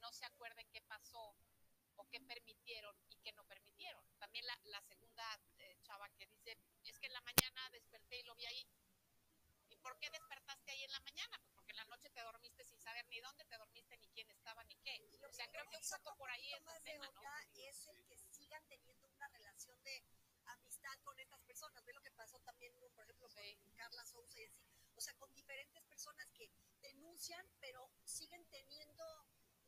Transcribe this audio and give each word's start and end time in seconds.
no 0.00 0.12
se 0.12 0.24
acuerden 0.26 0.68
qué 0.70 0.80
pasó 0.82 1.36
o 1.96 2.08
qué 2.08 2.20
permitieron 2.20 2.94
y 3.08 3.16
qué 3.18 3.32
no 3.32 3.44
permitieron. 3.44 4.04
También 4.18 4.46
la, 4.46 4.58
la 4.64 4.82
segunda 4.82 5.24
eh, 5.58 5.76
chava 5.82 6.08
que 6.10 6.26
dice, 6.26 6.56
es 6.84 6.98
que 6.98 7.06
en 7.06 7.12
la 7.12 7.20
mañana 7.22 7.70
desperté 7.70 8.20
y 8.20 8.22
lo 8.24 8.34
vi 8.34 8.46
ahí. 8.46 8.66
¿Y 9.68 9.76
por 9.76 9.98
qué 9.98 10.10
despertaste 10.10 10.70
ahí 10.70 10.84
en 10.84 10.90
la 10.92 11.00
mañana? 11.00 11.38
Pues 11.40 11.52
porque 11.54 11.72
en 11.72 11.76
la 11.78 11.84
noche 11.86 12.10
te 12.10 12.20
dormiste 12.20 12.64
sin 12.64 12.80
saber 12.80 13.06
ni 13.08 13.20
dónde 13.20 13.44
te 13.44 13.58
dormiste, 13.58 13.96
ni 13.98 14.08
quién 14.10 14.30
estaba, 14.30 14.62
ni 14.64 14.76
qué. 14.76 15.00
O 15.28 15.32
sea, 15.32 15.50
creo 15.50 15.68
que 15.68 15.76
un 15.76 15.88
poco 15.88 16.16
por 16.16 16.30
ahí 16.30 16.52
es 16.52 16.66
el 16.66 16.82
tema, 16.82 17.10
¿no? 17.10 17.20
Es 17.54 17.86
el 17.88 18.04
que 18.04 18.16
sigan 18.16 18.64
teniendo 18.68 19.08
una 19.08 19.28
relación 19.28 19.82
de 19.82 20.04
amistad 20.46 20.96
con 21.02 21.18
estas 21.18 21.40
personas. 21.42 21.84
Ve 21.84 21.92
lo 21.92 22.02
que 22.02 22.10
pasó 22.12 22.38
también, 22.40 22.72
por 22.74 22.84
ejemplo, 22.84 23.16
con 23.18 23.30
Carla 23.74 24.04
Sousa 24.04 24.40
y 24.40 24.44
así. 24.44 24.62
O 24.94 25.00
sea, 25.00 25.14
con 25.14 25.32
diferentes 25.34 25.82
personas 25.84 26.26
que 26.32 26.50
denuncian, 26.80 27.46
pero 27.60 27.90
siguen 28.04 28.46
teniendo 28.46 29.25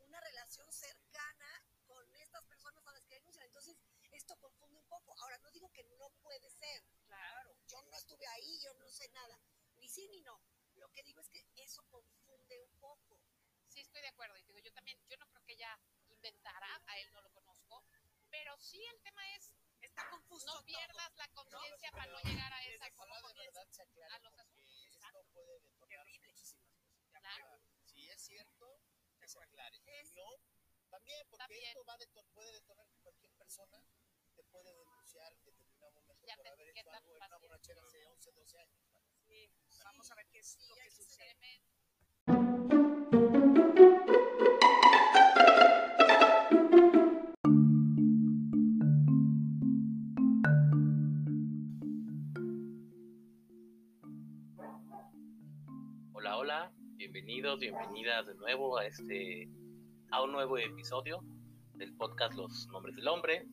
una 0.09 0.21
relación 0.21 0.71
cercana 0.73 1.63
con 1.87 2.15
estas 2.17 2.43
personas 2.45 2.87
a 2.87 2.93
las 2.93 3.05
que 3.05 3.15
denuncian. 3.17 3.47
Entonces, 3.47 3.77
esto 4.13 4.37
confunde 4.39 4.79
un 4.79 4.87
poco. 4.87 5.15
Ahora, 5.21 5.39
no 5.39 5.51
digo 5.51 5.71
que 5.73 5.85
no 5.85 6.11
puede 6.23 6.51
ser. 6.51 6.83
Claro. 7.07 7.55
Yo 7.67 7.81
no 7.83 7.97
estuve 7.97 8.27
ahí, 8.27 8.61
yo 8.61 8.73
no 8.75 8.89
sé 8.89 9.09
nada. 9.11 9.39
Ni 9.77 9.89
sí 9.89 10.09
ni 10.09 10.21
no. 10.23 10.41
Lo 10.77 10.91
que 10.93 11.03
digo 11.03 11.21
es 11.21 11.29
que 11.29 11.47
eso 11.57 11.83
confunde 11.91 12.59
un 12.61 12.73
poco. 12.81 13.21
Sí, 13.67 13.81
estoy 13.81 14.01
de 14.01 14.09
acuerdo. 14.09 14.37
Y 14.39 14.43
digo, 14.45 14.59
yo 14.61 14.73
también, 14.73 14.99
yo 15.09 15.17
no 15.19 15.27
creo 15.29 15.45
que 15.45 15.53
ella 15.53 15.79
inventara, 16.09 16.83
a 16.87 16.99
él 16.99 17.13
no 17.13 17.21
lo 17.21 17.31
conozco, 17.33 17.85
pero 18.31 18.57
sí 18.59 18.83
el 18.85 19.01
tema 19.01 19.23
es, 19.37 19.53
Está 19.81 20.09
confuso. 20.11 20.47
no 20.47 20.53
todo. 20.55 20.65
pierdas 20.65 21.17
la 21.17 21.29
conciencia 21.29 21.91
para 21.93 22.07
no 22.11 22.21
llegar 22.23 22.53
a 22.53 22.65
esa 22.67 22.91
conciencia. 22.91 23.45
verdad 23.45 23.69
se 23.71 23.83
aclare 23.83 24.15
a 24.15 24.19
los 24.21 24.39
asuntos, 24.39 24.87
esto 24.97 25.25
puede 25.33 25.61
detonar 25.61 25.89
Terrible. 25.89 26.29
muchísimas 26.29 26.73
cosas. 26.73 27.21
Claro. 27.21 27.61
Si 27.85 28.09
es 28.09 28.21
cierto, 28.23 28.81
que 29.29 29.33
se 29.33 29.41
aclare. 29.43 29.77
Es- 30.01 30.13
no, 30.15 30.25
también, 30.89 31.21
porque 31.29 31.45
También. 31.45 31.69
esto 31.69 31.85
va 31.85 31.93
a 31.95 31.99
deton- 31.99 32.27
puede 32.33 32.53
detonar 32.53 32.89
que 32.89 32.99
cualquier 33.01 33.31
persona 33.33 33.85
te 34.35 34.43
puede 34.45 34.73
denunciar 34.75 35.33
en 35.35 35.45
determinado 35.45 35.93
momento 35.93 36.27
Ya 36.27 36.37
por 36.37 36.47
haber 36.47 36.69
hecho 36.69 36.91
algo 36.91 37.17
en 37.17 37.23
una 37.23 37.39
borrachera 37.39 37.83
hace 37.83 38.07
11, 38.07 38.33
12 38.33 38.59
años. 38.59 38.81
¿vale? 38.91 39.07
Sí, 39.27 39.51
Vamos 39.85 40.11
a 40.11 40.15
ver 40.15 40.27
qué 40.29 40.39
es 40.39 40.47
Sí, 40.47 40.67
lo 40.69 40.77
que 40.77 40.91
sucede. 40.91 41.63
Bienvenidos, 57.57 57.61
bienvenidas 57.61 58.27
de 58.27 58.35
nuevo 58.35 58.77
a 58.77 58.87
este, 58.87 59.49
a 60.11 60.23
un 60.23 60.33
nuevo 60.33 60.59
episodio 60.59 61.25
del 61.75 61.95
podcast 61.95 62.35
Los 62.35 62.69
Nombres 62.69 62.95
del 62.97 63.09
Hombre. 63.09 63.47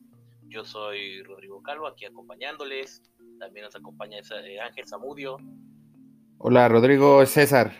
Yo 0.48 0.64
soy 0.64 1.22
Rodrigo 1.22 1.62
Calvo, 1.62 1.86
aquí 1.86 2.04
acompañándoles. 2.04 3.02
También 3.38 3.64
nos 3.64 3.74
acompaña 3.74 4.18
eh, 4.18 4.60
Ángel 4.60 4.86
Zamudio. 4.86 5.38
Hola, 6.36 6.68
Rodrigo 6.68 7.24
César. 7.24 7.72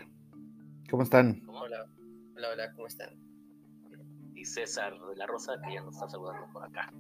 ¿Cómo 0.88 1.02
están? 1.02 1.40
¿cómo? 1.40 1.60
Hola, 1.60 1.86
hola, 2.34 2.48
hola, 2.50 2.72
¿cómo 2.72 2.86
están? 2.86 3.10
y 4.34 4.44
César 4.44 4.98
de 4.98 5.16
la 5.16 5.26
Rosa, 5.26 5.60
que 5.66 5.74
ya 5.74 5.82
nos 5.82 5.96
está 5.96 6.08
saludando 6.08 6.50
por 6.50 6.64
acá. 6.64 6.90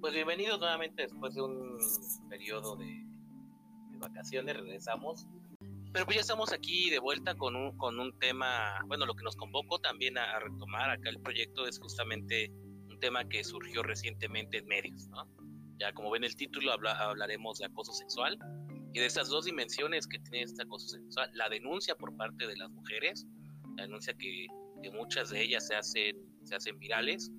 Pues 0.00 0.14
bienvenidos 0.14 0.60
nuevamente 0.60 1.02
después 1.02 1.34
de 1.34 1.42
un 1.42 1.78
periodo 2.28 2.76
de, 2.76 2.86
de 2.86 3.98
vacaciones, 3.98 4.56
regresamos. 4.56 5.26
Pero 5.94 6.04
pues 6.06 6.16
ya 6.16 6.20
estamos 6.22 6.52
aquí 6.52 6.90
de 6.90 6.98
vuelta 6.98 7.34
con 7.36 7.54
un, 7.56 7.76
con 7.78 7.98
un 8.00 8.18
tema, 8.18 8.80
bueno, 8.88 9.06
lo 9.06 9.14
que 9.14 9.22
nos 9.22 9.36
convocó 9.36 9.78
también 9.78 10.18
a, 10.18 10.24
a 10.24 10.40
retomar 10.40 10.90
acá 10.90 11.08
el 11.08 11.20
proyecto 11.20 11.66
es 11.66 11.78
justamente 11.78 12.50
un 12.90 12.98
tema 12.98 13.26
que 13.28 13.44
surgió 13.44 13.82
recientemente 13.84 14.58
en 14.58 14.66
medios, 14.66 15.06
¿no? 15.08 15.24
Ya 15.78 15.92
como 15.92 16.10
ven 16.10 16.24
el 16.24 16.34
título, 16.34 16.72
habla- 16.72 16.98
hablaremos 16.98 17.58
de 17.58 17.66
acoso 17.66 17.92
sexual 17.92 18.36
y 18.92 18.98
de 18.98 19.06
esas 19.06 19.28
dos 19.28 19.44
dimensiones 19.44 20.06
que 20.08 20.18
tiene 20.18 20.42
este 20.42 20.64
acoso 20.64 20.88
sexual, 20.88 21.30
la 21.34 21.48
denuncia 21.48 21.94
por 21.94 22.16
parte 22.16 22.46
de 22.46 22.56
las 22.56 22.70
mujeres, 22.70 23.24
la 23.76 23.84
denuncia 23.84 24.14
que 24.14 24.46
que 24.82 24.90
muchas 24.90 25.30
de 25.30 25.40
ellas 25.42 25.66
se 25.66 25.76
hacen, 25.76 26.14
se 26.42 26.56
hacen 26.56 26.78
virales, 26.78 27.30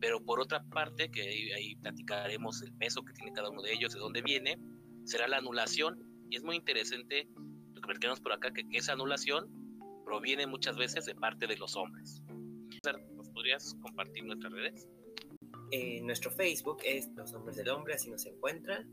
pero 0.00 0.24
por 0.24 0.40
otra 0.40 0.62
parte, 0.70 1.10
que 1.10 1.20
ahí, 1.20 1.52
ahí 1.52 1.76
platicaremos 1.76 2.62
el 2.62 2.72
peso 2.78 3.02
que 3.02 3.12
tiene 3.12 3.32
cada 3.34 3.50
uno 3.50 3.60
de 3.60 3.74
ellos, 3.74 3.92
de 3.92 3.98
dónde 4.00 4.22
viene, 4.22 4.56
será 5.04 5.28
la 5.28 5.36
anulación. 5.36 5.98
Y 6.30 6.36
es 6.36 6.42
muy 6.42 6.56
interesante 6.56 7.28
platicamos 7.86 8.20
por 8.20 8.32
acá, 8.32 8.52
que 8.52 8.64
esa 8.72 8.92
anulación 8.92 9.48
proviene 10.04 10.46
muchas 10.46 10.76
veces 10.76 11.04
de 11.04 11.14
parte 11.14 11.46
de 11.46 11.56
los 11.56 11.76
hombres. 11.76 12.22
¿Nos 13.16 13.28
podrías 13.30 13.74
compartir 13.82 14.24
nuestras 14.24 14.52
redes? 14.52 14.88
En 15.72 16.06
nuestro 16.06 16.30
Facebook 16.30 16.78
es 16.84 17.08
Los 17.16 17.32
Nombres 17.32 17.56
del 17.56 17.68
Hombre, 17.70 17.94
así 17.94 18.08
nos 18.10 18.24
encuentran. 18.24 18.88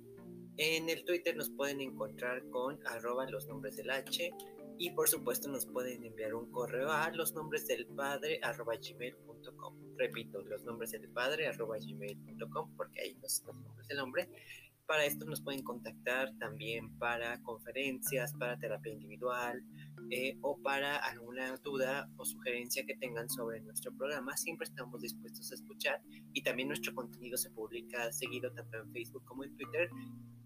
En 0.57 0.89
el 0.89 1.05
Twitter 1.05 1.35
nos 1.35 1.49
pueden 1.51 1.81
encontrar 1.81 2.43
con 2.49 2.79
arroba 2.87 3.29
los 3.29 3.47
nombres 3.47 3.75
del 3.77 3.89
H 3.89 4.31
y 4.77 4.91
por 4.91 5.07
supuesto 5.07 5.49
nos 5.49 5.65
pueden 5.65 6.03
enviar 6.03 6.33
un 6.33 6.51
correo 6.51 6.91
a 6.91 7.11
los 7.11 7.33
nombres 7.33 7.67
del 7.67 7.85
padre 7.87 8.39
arroba 8.41 8.75
gmail.com. 8.75 9.75
Repito, 9.97 10.41
los 10.41 10.63
nombres 10.63 10.91
del 10.91 11.09
padre 11.09 11.47
arroba 11.47 11.77
gmail.com 11.77 12.75
porque 12.75 13.01
ahí 13.01 13.17
los 13.21 13.43
nombres 13.43 13.87
del 13.87 13.99
hombre. 13.99 14.29
Para 14.87 15.05
esto 15.05 15.25
nos 15.25 15.41
pueden 15.41 15.63
contactar 15.63 16.33
también 16.39 16.89
para 16.97 17.41
conferencias, 17.41 18.33
para 18.33 18.57
terapia 18.57 18.91
individual 18.93 19.63
eh, 20.11 20.37
o 20.41 20.57
para 20.61 20.97
alguna 20.97 21.55
duda 21.57 22.09
o 22.17 22.25
sugerencia 22.25 22.85
que 22.85 22.95
tengan 22.97 23.29
sobre 23.29 23.61
nuestro 23.61 23.93
programa. 23.95 24.35
Siempre 24.35 24.65
estamos 24.65 25.01
dispuestos 25.01 25.51
a 25.51 25.55
escuchar 25.55 26.01
y 26.33 26.43
también 26.43 26.67
nuestro 26.67 26.93
contenido 26.93 27.37
se 27.37 27.49
publica 27.51 28.11
seguido 28.11 28.51
tanto 28.51 28.77
en 28.77 28.91
Facebook 28.91 29.23
como 29.25 29.45
en 29.45 29.55
Twitter 29.55 29.89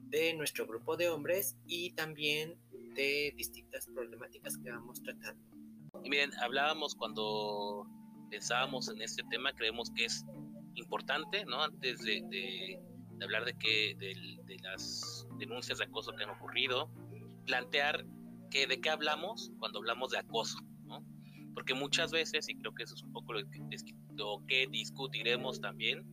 de 0.09 0.33
nuestro 0.35 0.67
grupo 0.67 0.95
de 0.95 1.09
hombres 1.09 1.57
y 1.65 1.91
también 1.93 2.55
de 2.95 3.33
distintas 3.35 3.87
problemáticas 3.87 4.57
que 4.57 4.69
vamos 4.71 5.01
tratando. 5.01 5.41
Miren, 6.03 6.31
hablábamos 6.35 6.95
cuando 6.95 7.87
pensábamos 8.29 8.87
en 8.89 9.01
este 9.01 9.23
tema, 9.31 9.51
creemos 9.53 9.91
que 9.95 10.05
es 10.05 10.23
importante, 10.75 11.43
¿no? 11.45 11.63
Antes 11.63 11.99
de- 12.03 12.79
de 13.17 13.25
hablar 13.25 13.45
de, 13.45 13.53
que, 13.57 13.95
del- 13.97 14.37
de, 14.45 14.57
las 14.59 15.27
denuncias 15.39 15.77
de 15.79 15.85
acoso 15.85 16.11
que 16.15 16.23
han 16.23 16.29
ocurrido, 16.29 16.89
plantear 17.45 18.05
que, 18.51 18.67
de 18.67 18.79
qué 18.79 18.89
hablamos 18.89 19.51
cuando 19.59 19.79
hablamos 19.79 20.11
de 20.11 20.19
acoso, 20.19 20.59
¿no? 20.85 21.03
Porque 21.53 21.73
muchas 21.73 22.11
veces, 22.11 22.47
y 22.49 22.55
creo 22.55 22.73
que 22.73 22.83
eso 22.83 22.93
es 22.95 23.03
un 23.03 23.11
poco 23.13 23.33
lo 23.33 23.39
que, 23.49 23.59
lo 24.15 24.43
que 24.47 24.67
discutiremos 24.67 25.59
también, 25.59 26.03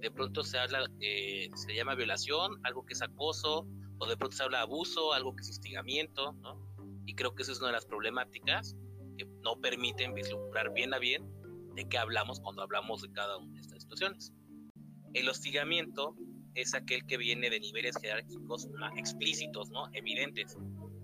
de 0.00 0.10
pronto 0.10 0.42
se 0.44 0.58
habla, 0.58 0.88
eh, 1.00 1.48
se 1.54 1.74
llama 1.74 1.94
violación, 1.94 2.58
algo 2.62 2.84
que 2.86 2.94
es 2.94 3.02
acoso, 3.02 3.66
o 3.98 4.06
de 4.06 4.16
pronto 4.16 4.36
se 4.36 4.44
habla 4.44 4.62
abuso, 4.62 5.12
algo 5.12 5.34
que 5.34 5.42
es 5.42 5.48
instigamiento, 5.48 6.32
¿no? 6.34 6.56
Y 7.04 7.14
creo 7.14 7.34
que 7.34 7.42
esa 7.42 7.52
es 7.52 7.58
una 7.58 7.68
de 7.68 7.72
las 7.74 7.86
problemáticas 7.86 8.76
que 9.16 9.26
no 9.42 9.56
permiten 9.60 10.14
vislumbrar 10.14 10.72
bien 10.72 10.94
a 10.94 10.98
bien 10.98 11.28
de 11.74 11.88
qué 11.88 11.98
hablamos 11.98 12.40
cuando 12.40 12.62
hablamos 12.62 13.02
de 13.02 13.10
cada 13.12 13.36
una 13.38 13.54
de 13.54 13.60
estas 13.60 13.82
situaciones. 13.82 14.32
El 15.14 15.28
hostigamiento 15.28 16.14
es 16.60 16.74
aquel 16.74 17.06
que 17.06 17.16
viene 17.16 17.50
de 17.50 17.60
niveles 17.60 17.96
jerárquicos 18.00 18.68
ah, 18.82 18.90
explícitos, 18.96 19.70
¿no? 19.70 19.88
Evidentes. 19.92 20.56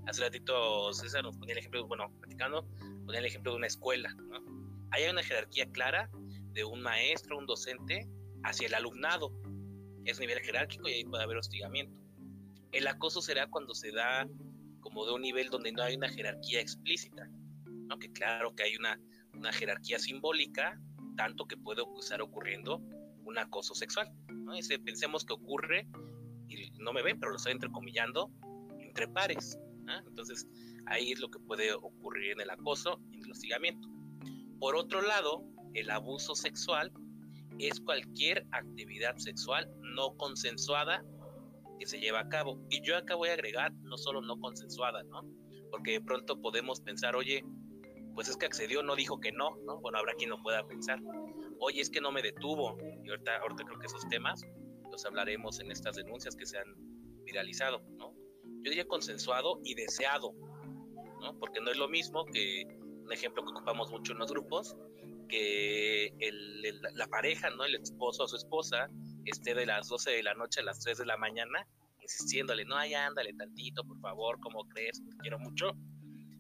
Hace 0.07 0.23
ratito 0.23 0.93
César 0.93 1.23
nos 1.23 1.37
ponía 1.37 1.53
el 1.53 1.59
ejemplo, 1.59 1.87
bueno, 1.87 2.13
platicando, 2.21 2.67
ponía 3.07 3.21
el 3.21 3.27
ejemplo 3.27 3.53
de 3.53 3.59
una 3.59 3.69
escuela, 3.69 4.13
¿no? 4.15 4.43
Hay 4.91 5.09
una 5.09 5.23
jerarquía 5.23 5.71
clara 5.71 6.11
de 6.53 6.65
un 6.65 6.81
maestro, 6.81 7.39
un 7.39 7.47
docente, 7.47 8.09
hacia 8.43 8.67
el 8.67 8.75
alumnado. 8.75 9.33
Es 10.05 10.19
nivel 10.19 10.41
jerárquico 10.41 10.89
y 10.89 10.93
ahí 10.93 11.05
puede 11.05 11.23
haber 11.23 11.39
hostigamiento. 11.39 11.97
El 12.73 12.87
acoso 12.89 13.23
será 13.23 13.47
cuando 13.47 13.75
se 13.75 13.93
da 13.93 14.29
como 14.81 15.07
de 15.07 15.13
un 15.13 15.23
nivel 15.23 15.51
donde 15.51 15.73
no 15.73 15.83
hay 15.83 15.95
una 15.95 16.09
jerarquía 16.09 16.61
explícita, 16.61 17.29
¿no? 17.67 17.99
Que 17.99 18.11
claro 18.11 18.55
que 18.57 18.65
hay 18.65 18.77
una, 18.77 19.01
una 19.33 19.53
jerarquía 19.53 20.01
simbólica, 20.01 20.81
tanto 21.17 21.47
que 21.47 21.57
puede 21.57 21.83
estar 22.01 22.21
ocurriendo 22.21 22.83
un 23.25 23.39
acoso 23.39 23.75
sexual, 23.75 24.13
¿no? 24.45 24.55
Ese, 24.55 24.79
pensemos 24.79 25.25
que 25.25 25.33
ocurre, 25.33 25.89
y 26.49 26.71
no 26.79 26.93
me 26.93 27.03
ven, 27.03 27.19
pero 27.19 27.31
lo 27.31 27.37
estoy 27.37 27.53
entrecomillando, 27.53 28.31
entre 28.79 29.09
pares, 29.09 29.59
¿ah? 29.89 30.03
Entonces, 30.07 30.47
ahí 30.87 31.13
es 31.13 31.21
lo 31.21 31.31
que 31.31 31.39
puede 31.41 31.73
ocurrir 31.73 32.33
en 32.33 32.41
el 32.41 32.51
acoso 32.51 33.01
y 33.11 33.19
en 33.19 33.25
el 33.25 33.31
hostigamiento. 33.33 33.89
Por 34.59 34.77
otro 34.77 35.03
lado, 35.03 35.45
el 35.75 35.91
abuso 35.91 36.35
sexual 36.35 36.93
es 37.59 37.81
cualquier 37.81 38.47
actividad 38.53 39.17
sexual 39.19 39.71
no 39.81 40.17
consensuada 40.17 41.05
que 41.79 41.87
se 41.87 41.99
lleva 41.99 42.21
a 42.21 42.29
cabo. 42.29 42.61
Y 42.71 42.83
yo 42.83 42.97
acá 42.97 43.15
voy 43.15 43.29
a 43.29 43.35
agregar 43.35 43.73
no 43.83 43.97
solo 43.97 44.21
no 44.21 44.39
consensuada, 44.39 45.03
¿no? 45.05 45.23
Porque 45.71 45.93
de 45.93 46.01
pronto 46.01 46.41
podemos 46.41 46.81
pensar, 46.81 47.17
oye, 47.17 47.45
pues 48.15 48.29
es 48.29 48.37
que 48.37 48.47
accedió, 48.47 48.83
no 48.83 48.95
dijo 48.95 49.21
que 49.21 49.33
no, 49.33 49.57
¿no? 49.67 49.81
Bueno, 49.81 49.99
habrá 49.99 50.15
quien 50.15 50.31
lo 50.31 50.43
pueda 50.43 50.67
pensar. 50.67 51.01
Oye, 51.61 51.81
es 51.81 51.91
que 51.91 52.01
no 52.01 52.13
me 52.13 52.23
detuvo. 52.23 52.77
Y 53.05 53.11
ahorita, 53.11 53.39
ahorita 53.39 53.65
creo 53.65 53.79
que 53.79 53.87
esos 53.87 54.07
temas 54.09 54.45
los 54.91 55.05
hablaremos 55.05 55.61
en 55.61 55.71
estas 55.71 55.97
denuncias 55.97 56.37
que 56.37 56.47
se 56.47 56.59
han 56.59 56.75
viralizado, 57.25 57.83
¿no? 57.99 58.15
Yo 58.63 58.71
diría 58.71 58.87
consensuado 58.87 59.61
y 59.65 59.75
deseado, 59.75 60.33
¿no? 61.21 61.39
Porque 61.39 61.61
no 61.61 61.71
es 61.71 61.77
lo 61.77 61.89
mismo 61.89 62.25
que 62.27 62.65
un 63.05 63.13
ejemplo 63.13 63.45
que 63.45 63.51
ocupamos 63.51 63.91
mucho 63.91 64.13
en 64.13 64.19
los 64.19 64.31
grupos, 64.31 64.77
que 65.29 66.15
la 66.95 67.07
pareja, 67.09 67.51
¿no? 67.51 67.65
El 67.65 67.75
esposo 67.77 68.25
o 68.25 68.29
su 68.29 68.37
esposa 68.37 68.89
esté 69.25 69.55
de 69.55 69.67
las 69.67 69.89
12 69.89 70.11
de 70.11 70.23
la 70.23 70.35
noche 70.35 70.61
a 70.61 70.65
las 70.65 70.81
3 70.81 70.99
de 70.99 71.07
la 71.07 71.17
mañana 71.17 71.67
insistiéndole, 72.05 72.65
no, 72.65 72.77
ay, 72.77 72.95
ándale 72.95 73.33
tantito, 73.33 73.83
por 73.85 73.99
favor, 74.01 74.39
¿cómo 74.41 74.69
crees? 74.69 75.03
Te 75.05 75.17
quiero 75.19 75.39
mucho. 75.39 75.73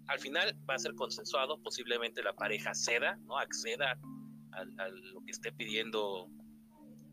Al 0.08 0.20
final 0.20 0.54
va 0.68 0.74
a 0.74 0.78
ser 0.78 0.94
consensuado, 0.94 1.60
posiblemente 1.62 2.22
la 2.22 2.34
pareja 2.34 2.74
ceda, 2.74 3.16
¿no? 3.24 3.38
Acceda 3.38 3.98
a, 4.54 4.88
lo 4.88 5.20
que 5.24 5.30
esté 5.30 5.52
pidiendo 5.52 6.28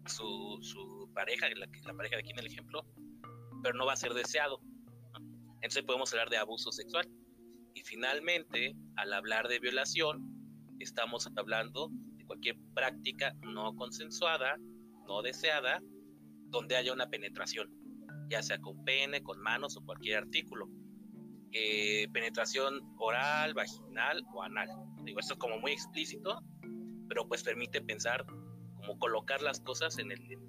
su, 0.06 0.60
su 0.62 1.10
pareja, 1.14 1.48
la, 1.56 1.68
la, 1.86 1.94
pareja 1.94 2.16
de 2.16 2.22
aquí 2.22 2.32
en 2.32 2.40
el 2.40 2.48
ejemplo, 2.48 2.86
pero 3.62 3.78
no 3.78 3.86
va 3.86 3.94
a 3.94 3.98
ser 3.98 4.14
deseado. 4.14 4.62
Entonces 5.56 5.84
podemos 5.84 6.12
hablar 6.14 6.30
de 6.30 6.38
abuso 6.38 6.72
sexual. 6.72 7.08
Y 7.74 7.82
finalmente, 7.84 8.76
al 8.98 9.14
hablar 9.14 9.48
de 9.48 9.60
violación, 9.60 10.22
estamos 10.80 11.30
hablando 11.38 11.90
de 12.18 12.26
cualquier 12.26 12.58
práctica 12.74 13.34
no 13.42 13.76
consensuada, 13.76 14.58
no 15.08 15.22
deseada, 15.22 15.80
donde 16.50 16.76
haya 16.76 16.94
una 16.94 17.10
penetración, 17.10 17.70
ya 18.30 18.42
sea 18.44 18.60
con 18.60 18.84
pene, 18.84 19.24
con 19.24 19.40
manos 19.40 19.78
o 19.78 19.86
cualquier 19.86 20.18
artículo. 20.18 20.68
Eh, 21.54 22.08
penetración 22.14 22.80
oral, 22.98 23.54
vaginal 23.54 24.24
o 24.34 24.42
anal. 24.42 24.70
Digo, 25.04 25.20
esto 25.20 25.34
es 25.34 25.40
como 25.40 25.60
muy 25.60 25.72
explícito, 25.74 26.42
pero 27.12 27.28
pues 27.28 27.44
permite 27.44 27.82
pensar 27.82 28.26
como 28.78 28.98
colocar 28.98 29.42
las 29.42 29.60
cosas 29.60 29.98
en 30.00 30.14
el, 30.14 30.40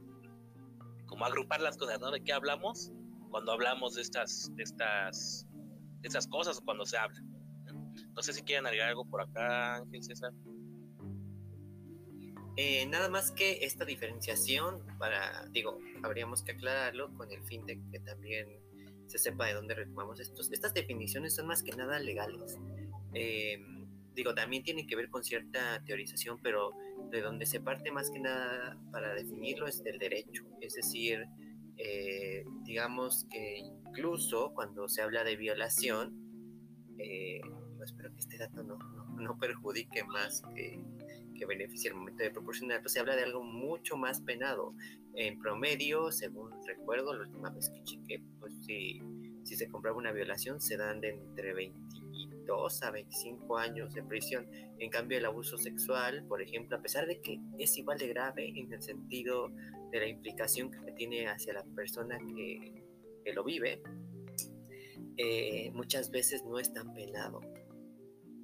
como 1.06 1.24
agrupar 1.24 1.60
las 1.60 1.76
cosas, 1.76 1.98
¿no? 1.98 2.12
¿De 2.12 2.22
qué 2.22 2.32
hablamos 2.32 2.92
cuando 3.32 3.50
hablamos 3.50 3.96
de 3.96 4.02
estas, 4.02 4.48
de 4.54 4.62
estas, 4.62 5.48
de 6.02 6.06
estas 6.06 6.28
cosas 6.28 6.58
o 6.58 6.64
cuando 6.64 6.86
se 6.86 6.96
habla? 6.96 7.20
No 8.14 8.22
sé 8.22 8.32
si 8.32 8.42
quieren 8.42 8.64
agregar 8.66 8.90
algo 8.90 9.04
por 9.04 9.22
acá, 9.22 9.74
Ángel 9.74 10.04
César. 10.04 10.32
Eh, 12.56 12.86
nada 12.86 13.08
más 13.08 13.32
que 13.32 13.64
esta 13.64 13.84
diferenciación, 13.84 14.86
para, 15.00 15.44
digo, 15.48 15.80
habríamos 16.04 16.44
que 16.44 16.52
aclararlo 16.52 17.12
con 17.14 17.32
el 17.32 17.42
fin 17.42 17.66
de 17.66 17.82
que 17.90 17.98
también 17.98 18.46
se 19.08 19.18
sepa 19.18 19.46
de 19.46 19.54
dónde 19.54 19.74
retomamos 19.74 20.20
estos. 20.20 20.52
Estas 20.52 20.72
definiciones 20.74 21.34
son 21.34 21.48
más 21.48 21.64
que 21.64 21.72
nada 21.72 21.98
legales. 21.98 22.56
Eh, 23.14 23.60
digo, 24.14 24.34
también 24.34 24.62
tienen 24.62 24.86
que 24.86 24.96
ver 24.96 25.08
con 25.08 25.24
cierta 25.24 25.82
teorización, 25.84 26.38
pero 26.42 26.72
de 27.10 27.20
donde 27.20 27.46
se 27.46 27.60
parte 27.60 27.90
más 27.90 28.10
que 28.10 28.20
nada 28.20 28.78
para 28.90 29.14
definirlo 29.14 29.66
es 29.66 29.82
del 29.82 29.98
derecho. 29.98 30.44
Es 30.60 30.74
decir, 30.74 31.26
eh, 31.76 32.44
digamos 32.64 33.26
que 33.30 33.58
incluso 33.58 34.52
cuando 34.54 34.88
se 34.88 35.02
habla 35.02 35.24
de 35.24 35.36
violación, 35.36 36.18
espero 37.84 38.12
que 38.12 38.20
este 38.20 38.38
dato 38.38 38.62
no, 38.62 38.78
no 39.18 39.36
perjudique 39.38 40.04
más 40.04 40.42
que 40.54 40.78
que 41.42 41.46
beneficia 41.46 41.90
el 41.90 41.96
momento 41.96 42.22
de 42.22 42.30
proporcionar, 42.30 42.80
pues 42.80 42.92
se 42.92 43.00
habla 43.00 43.16
de 43.16 43.24
algo 43.24 43.42
mucho 43.42 43.96
más 43.96 44.20
penado. 44.20 44.74
En 45.14 45.38
promedio, 45.38 46.12
según 46.12 46.50
recuerdo, 46.66 47.12
la 47.14 47.22
última 47.22 47.50
vez 47.50 47.68
que 47.70 47.82
chequé, 47.82 48.22
pues 48.38 48.54
si, 48.64 49.00
si 49.42 49.56
se 49.56 49.68
compraba 49.68 49.96
una 49.96 50.12
violación, 50.12 50.60
se 50.60 50.76
dan 50.76 51.00
de 51.00 51.10
entre 51.10 51.52
22 52.28 52.82
a 52.82 52.90
25 52.90 53.58
años 53.58 53.94
de 53.94 54.02
prisión. 54.02 54.48
En 54.78 54.90
cambio, 54.90 55.18
el 55.18 55.24
abuso 55.24 55.56
sexual, 55.56 56.24
por 56.26 56.42
ejemplo, 56.42 56.76
a 56.76 56.82
pesar 56.82 57.06
de 57.06 57.20
que 57.20 57.38
es 57.58 57.76
igual 57.78 57.98
de 57.98 58.08
grave 58.08 58.48
en 58.48 58.72
el 58.72 58.82
sentido 58.82 59.50
de 59.90 60.00
la 60.00 60.08
implicación 60.08 60.70
que 60.70 60.92
tiene 60.92 61.26
hacia 61.28 61.54
la 61.54 61.64
persona 61.74 62.18
que, 62.18 62.82
lo 63.34 63.44
vive, 63.44 63.80
eh, 65.16 65.70
muchas 65.72 66.10
veces 66.10 66.44
no 66.44 66.58
es 66.58 66.72
tan 66.72 66.92
penado 66.92 67.40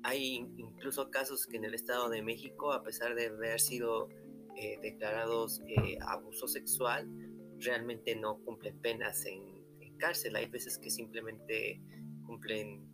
hay 0.02 0.46
incluso 0.56 1.10
casos 1.10 1.46
que 1.46 1.56
en 1.56 1.64
el 1.64 1.74
Estado 1.74 2.08
de 2.08 2.22
México, 2.22 2.72
a 2.72 2.82
pesar 2.82 3.14
de 3.14 3.26
haber 3.26 3.60
sido 3.60 4.08
eh, 4.56 4.78
declarados 4.80 5.60
eh, 5.66 5.98
abuso 6.00 6.48
sexual, 6.48 7.08
realmente 7.58 8.16
no 8.16 8.38
cumplen 8.44 8.80
penas 8.80 9.24
en, 9.26 9.58
cárcel. 9.98 10.36
Hay 10.36 10.46
veces 10.46 10.78
que 10.78 10.90
simplemente 10.90 11.82
cumplen 12.24 12.86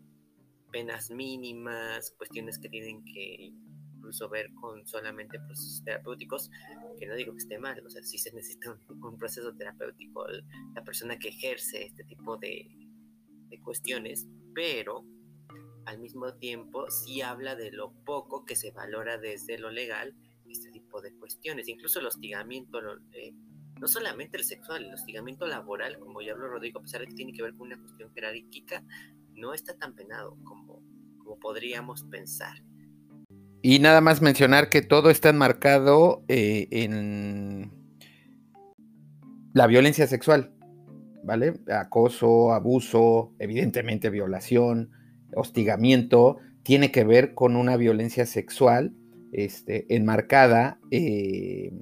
penas 0.75 1.09
mínimas, 1.13 2.11
cuestiones 2.19 2.59
que 2.59 2.69
tienen 2.69 3.05
que 3.05 3.53
incluso 3.97 4.29
ver 4.29 4.53
con 4.55 4.85
solamente 4.89 5.39
procesos 5.39 5.85
terapéuticos, 5.85 6.51
que 6.99 7.07
no 7.07 7.15
digo 7.15 7.31
que 7.31 7.39
esté 7.39 7.61
mal, 7.61 7.81
o 7.87 7.89
sea, 7.89 8.03
sí 8.03 8.19
se 8.19 8.33
necesita 8.33 8.77
un, 8.89 9.17
proceso 9.17 9.55
terapéutico 9.55 10.27
la 10.75 10.83
persona 10.83 11.17
que 11.17 11.29
ejerce 11.29 11.85
este 11.85 12.03
tipo 12.03 12.37
de, 12.39 12.69
de 13.51 13.61
cuestiones, 13.61 14.27
pero 14.53 15.05
al 15.87 16.01
mismo 16.01 16.35
tiempo 16.35 16.91
sí 16.91 17.23
habla 17.23 17.55
de 17.55 17.71
lo 17.71 17.93
poco 18.05 18.45
que 18.45 18.57
se 18.57 18.73
valora 18.73 19.17
desde 19.17 19.59
lo 19.59 19.71
legal 19.71 20.17
este 20.51 20.73
tipo 20.73 21.01
de 21.01 21.15
cuestiones, 21.15 21.69
incluso 21.69 22.01
el 22.01 22.07
hostigamiento, 22.07 22.81
eh, 23.13 23.33
no 23.81 23.87
solamente 23.87 24.39
el 24.39 24.45
sexual, 24.45 24.85
el 24.85 24.95
hostigamiento 24.95 25.47
laboral, 25.47 26.01
como 26.01 26.21
ya 26.21 26.33
habló 26.33 26.49
Rodrigo, 26.49 26.81
a 26.81 26.83
pesar 26.83 27.01
de 27.01 27.07
que 27.07 27.15
tiene 27.15 27.33
que 27.33 27.43
ver 27.43 27.55
con 27.55 27.69
una 27.69 27.79
cuestión 27.79 28.13
jerárquica, 28.13 28.83
no 29.37 29.55
está 29.55 29.77
tan 29.77 29.95
penado 29.95 30.37
como, 30.45 30.83
como 31.19 31.39
podríamos 31.39 32.05
pensar. 32.05 32.63
Y 33.63 33.79
nada 33.79 34.01
más 34.01 34.21
mencionar 34.21 34.69
que 34.69 34.83
todo 34.83 35.11
está 35.11 35.31
enmarcado 35.31 36.23
eh, 36.29 36.69
en 36.71 37.73
la 39.55 39.67
violencia 39.67 40.07
sexual, 40.07 40.53
¿vale? 41.23 41.55
Acoso, 41.69 42.53
abuso, 42.53 43.33
evidentemente 43.39 44.11
violación, 44.11 44.91
hostigamiento 45.35 46.39
tiene 46.63 46.91
que 46.91 47.05
ver 47.05 47.35
con 47.35 47.57
una 47.57 47.77
violencia 47.77 48.27
sexual 48.27 48.95
este, 49.33 49.87
enmarcada 49.95 50.79
eh, 50.91 51.73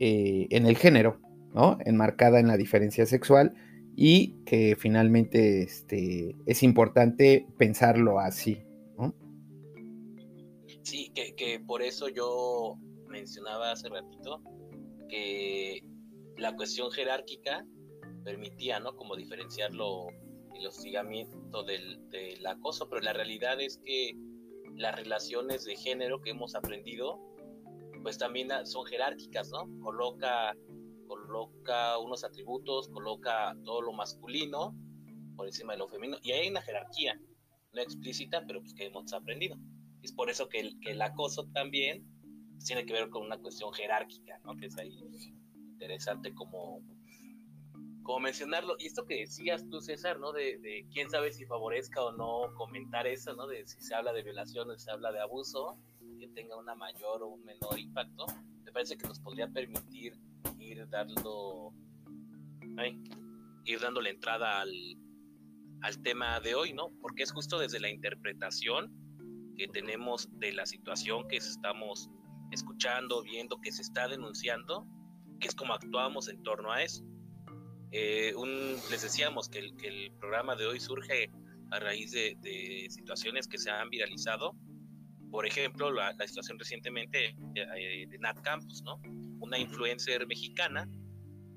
eh, 0.00 0.46
en 0.50 0.66
el 0.66 0.76
género, 0.76 1.20
¿no? 1.54 1.78
Enmarcada 1.84 2.40
en 2.40 2.48
la 2.48 2.56
diferencia 2.56 3.06
sexual 3.06 3.54
y 3.96 4.44
que 4.44 4.76
finalmente 4.76 5.62
este, 5.62 6.36
es 6.46 6.62
importante 6.62 7.46
pensarlo 7.58 8.20
así, 8.20 8.62
Sí, 10.82 11.10
que, 11.16 11.34
que 11.34 11.58
por 11.58 11.82
eso 11.82 12.08
yo 12.08 12.76
mencionaba 13.08 13.72
hace 13.72 13.88
ratito 13.88 14.40
que 15.08 15.82
la 16.36 16.54
cuestión 16.54 16.92
jerárquica 16.92 17.66
permitía, 18.22 18.78
¿no? 18.78 18.94
Como 18.94 19.16
diferenciarlo 19.16 20.06
el 20.54 20.64
hostigamiento 20.64 21.64
del, 21.64 22.08
del, 22.10 22.46
acoso, 22.46 22.88
pero 22.88 23.02
la 23.02 23.12
realidad 23.12 23.60
es 23.60 23.80
que 23.84 24.12
las 24.76 24.94
relaciones 24.94 25.64
de 25.64 25.74
género 25.74 26.20
que 26.20 26.30
hemos 26.30 26.54
aprendido, 26.54 27.18
pues 28.04 28.16
también 28.16 28.50
son 28.64 28.86
jerárquicas, 28.86 29.50
¿no? 29.50 29.68
Coloca, 29.80 30.54
coloca 31.06 31.98
unos 31.98 32.24
atributos, 32.24 32.88
coloca 32.88 33.56
todo 33.64 33.82
lo 33.82 33.92
masculino 33.92 34.74
por 35.36 35.46
encima 35.46 35.74
de 35.74 35.78
lo 35.78 35.88
femenino, 35.88 36.18
y 36.22 36.32
hay 36.32 36.48
una 36.48 36.62
jerarquía, 36.62 37.20
no 37.72 37.80
explícita, 37.82 38.44
pero 38.46 38.60
pues 38.60 38.74
que 38.74 38.86
hemos 38.86 39.12
aprendido. 39.12 39.56
Es 40.02 40.12
por 40.12 40.30
eso 40.30 40.48
que 40.48 40.72
el, 40.82 41.02
acoso 41.02 41.46
también 41.52 42.06
tiene 42.64 42.86
que 42.86 42.92
ver 42.92 43.10
con 43.10 43.22
una 43.22 43.38
cuestión 43.38 43.72
jerárquica, 43.72 44.38
¿no? 44.44 44.56
Que 44.56 44.66
es 44.66 44.78
ahí 44.78 44.98
interesante 45.72 46.32
como 46.34 46.80
como 48.06 48.20
mencionarlo, 48.20 48.76
y 48.78 48.86
esto 48.86 49.04
que 49.04 49.16
decías 49.16 49.68
tú, 49.68 49.80
César, 49.80 50.20
¿no? 50.20 50.32
De, 50.32 50.86
quién 50.92 51.10
sabe 51.10 51.32
si 51.32 51.44
favorezca 51.44 52.04
o 52.04 52.12
no 52.12 52.54
comentar 52.54 53.04
eso, 53.08 53.34
¿no? 53.34 53.48
De 53.48 53.66
si 53.66 53.80
se 53.80 53.96
habla 53.96 54.12
de 54.12 54.22
violación 54.22 54.70
o 54.70 54.74
si 54.78 54.84
se 54.84 54.92
habla 54.92 55.10
de 55.10 55.18
abuso, 55.18 55.76
que 56.20 56.28
tenga 56.28 56.56
una 56.56 56.76
mayor 56.76 57.24
o 57.24 57.30
un 57.30 57.44
menor 57.44 57.76
impacto, 57.78 58.26
me 58.64 58.70
parece 58.70 58.96
que 58.96 59.08
nos 59.08 59.18
podría 59.18 59.48
permitir 59.48 60.16
ir 60.66 60.88
dando, 60.88 61.72
ay, 62.76 63.02
ir 63.64 63.80
dando 63.80 64.00
la 64.00 64.10
entrada 64.10 64.60
al, 64.60 64.72
al 65.82 66.02
tema 66.02 66.40
de 66.40 66.54
hoy, 66.54 66.72
¿no? 66.72 66.90
Porque 67.00 67.22
es 67.22 67.32
justo 67.32 67.58
desde 67.58 67.80
la 67.80 67.90
interpretación 67.90 68.92
que 69.56 69.68
tenemos 69.68 70.28
de 70.38 70.52
la 70.52 70.66
situación 70.66 71.26
que 71.28 71.36
estamos 71.36 72.10
escuchando, 72.50 73.22
viendo, 73.22 73.60
que 73.60 73.72
se 73.72 73.82
está 73.82 74.08
denunciando, 74.08 74.86
que 75.40 75.48
es 75.48 75.54
como 75.54 75.74
actuamos 75.74 76.28
en 76.28 76.42
torno 76.42 76.72
a 76.72 76.82
eso. 76.82 77.04
Eh, 77.92 78.34
les 78.90 79.02
decíamos 79.02 79.48
que 79.48 79.58
el, 79.58 80.12
programa 80.18 80.56
de 80.56 80.66
hoy 80.66 80.80
surge 80.80 81.30
a 81.70 81.80
raíz 81.80 82.12
de, 82.12 82.86
situaciones 82.90 83.48
que 83.48 83.58
se 83.58 83.70
han 83.70 83.88
viralizado. 83.90 84.54
Por 85.30 85.46
ejemplo, 85.46 85.92
la, 85.92 86.12
situación 86.26 86.58
recientemente 86.58 87.36
eh, 87.54 88.06
de 88.08 88.18
Nat 88.18 88.40
Campos, 88.42 88.82
¿no? 88.84 89.00
Una 89.46 89.58
influencer 89.58 90.26
mexicana 90.26 90.88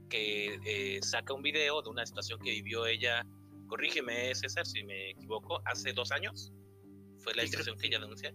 que 0.10 0.60
eh, 0.65 1.00
saca 1.01 1.34
un 1.34 1.41
video 1.41 1.81
de 1.81 1.89
una 1.89 2.05
situación 2.05 2.39
que 2.39 2.51
vivió 2.51 2.86
ella, 2.86 3.25
corrígeme 3.67 4.34
César 4.36 4.65
si 4.65 4.84
me 4.84 5.12
equivoco, 5.12 5.62
hace 5.65 5.91
dos 5.93 6.12
años. 6.12 6.53
Fue 7.17 7.34
la 7.34 7.46
situación 7.46 7.77
que 7.77 7.88
ella 7.88 8.00
denunció. 8.00 8.31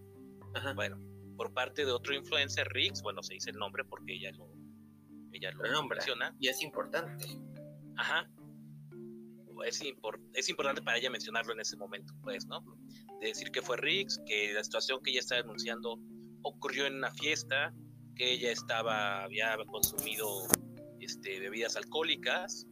Bueno, 0.75 0.97
por 1.35 1.53
parte 1.53 1.85
de 1.85 1.91
otro 1.91 2.13
influencer, 2.13 2.67
Rix, 2.69 3.01
bueno, 3.01 3.21
se 3.23 3.33
dice 3.33 3.51
el 3.51 3.57
nombre 3.57 3.83
porque 3.85 4.13
ella 4.13 4.31
lo, 4.33 4.49
ella 5.33 5.51
lo 5.51 5.87
menciona. 5.87 6.35
Y 6.39 6.47
es 6.47 6.61
importante. 6.61 7.25
Ajá. 7.97 8.29
Es, 9.65 9.81
es 10.33 10.49
importante 10.49 10.81
para 10.81 10.97
ella 10.97 11.09
mencionarlo 11.09 11.53
en 11.53 11.61
ese 11.61 11.77
momento, 11.77 12.13
pues, 12.21 12.45
¿no? 12.45 12.61
De 13.21 13.27
decir 13.27 13.51
que 13.51 13.61
fue 13.61 13.77
Riggs, 13.77 14.19
que 14.25 14.53
la 14.53 14.63
situación 14.63 14.99
que 15.01 15.11
ella 15.11 15.21
está 15.21 15.35
denunciando 15.35 15.97
ocurrió 16.43 16.85
en 16.85 16.95
una 16.95 17.11
fiesta, 17.11 17.73
que 18.15 18.31
ella 18.31 18.51
estaba, 18.51 19.23
había 19.23 19.55
consumido 19.67 20.47
este, 20.99 21.39
bebidas 21.39 21.75
alcohólicas 21.75 22.67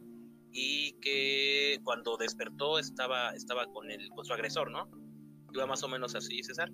y 0.51 0.93
que 0.99 1.79
cuando 1.83 2.17
despertó 2.17 2.79
estaba, 2.79 3.31
estaba 3.31 3.65
con, 3.67 3.89
el, 3.91 4.09
con 4.09 4.25
su 4.25 4.33
agresor, 4.33 4.71
¿no? 4.71 4.89
Iba 5.53 5.65
más 5.65 5.83
o 5.83 5.87
menos 5.87 6.15
así, 6.15 6.41
César. 6.43 6.71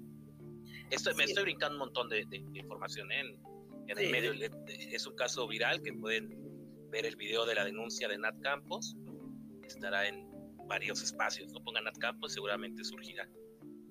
Esto, 0.89 1.13
Me 1.15 1.23
estoy 1.23 1.43
brincando 1.43 1.75
un 1.75 1.79
montón 1.79 2.09
de, 2.09 2.25
información 2.53 3.11
¿eh? 3.11 3.21
en, 3.87 3.97
el 3.97 4.11
medio. 4.11 4.33
Es 4.67 5.05
un 5.05 5.15
caso 5.15 5.47
viral 5.47 5.81
que 5.81 5.93
pueden 5.93 6.29
ver 6.89 7.05
el 7.05 7.15
video 7.15 7.45
de 7.45 7.55
la 7.55 7.65
denuncia 7.65 8.07
de 8.07 8.17
Nat 8.17 8.39
Campos. 8.41 8.95
Estará 9.63 10.07
en 10.07 10.27
varios 10.67 11.03
espacios. 11.03 11.51
No 11.51 11.63
pongan 11.63 11.83
Nat 11.83 11.97
Campos, 11.97 12.33
seguramente 12.33 12.83
surgirá. 12.83 13.29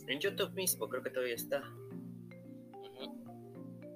En 0.07 0.21
YouTube 0.21 0.53
mismo, 0.55 0.89
creo 0.89 1.03
que 1.03 1.11
todavía 1.11 1.35
está. 1.35 1.63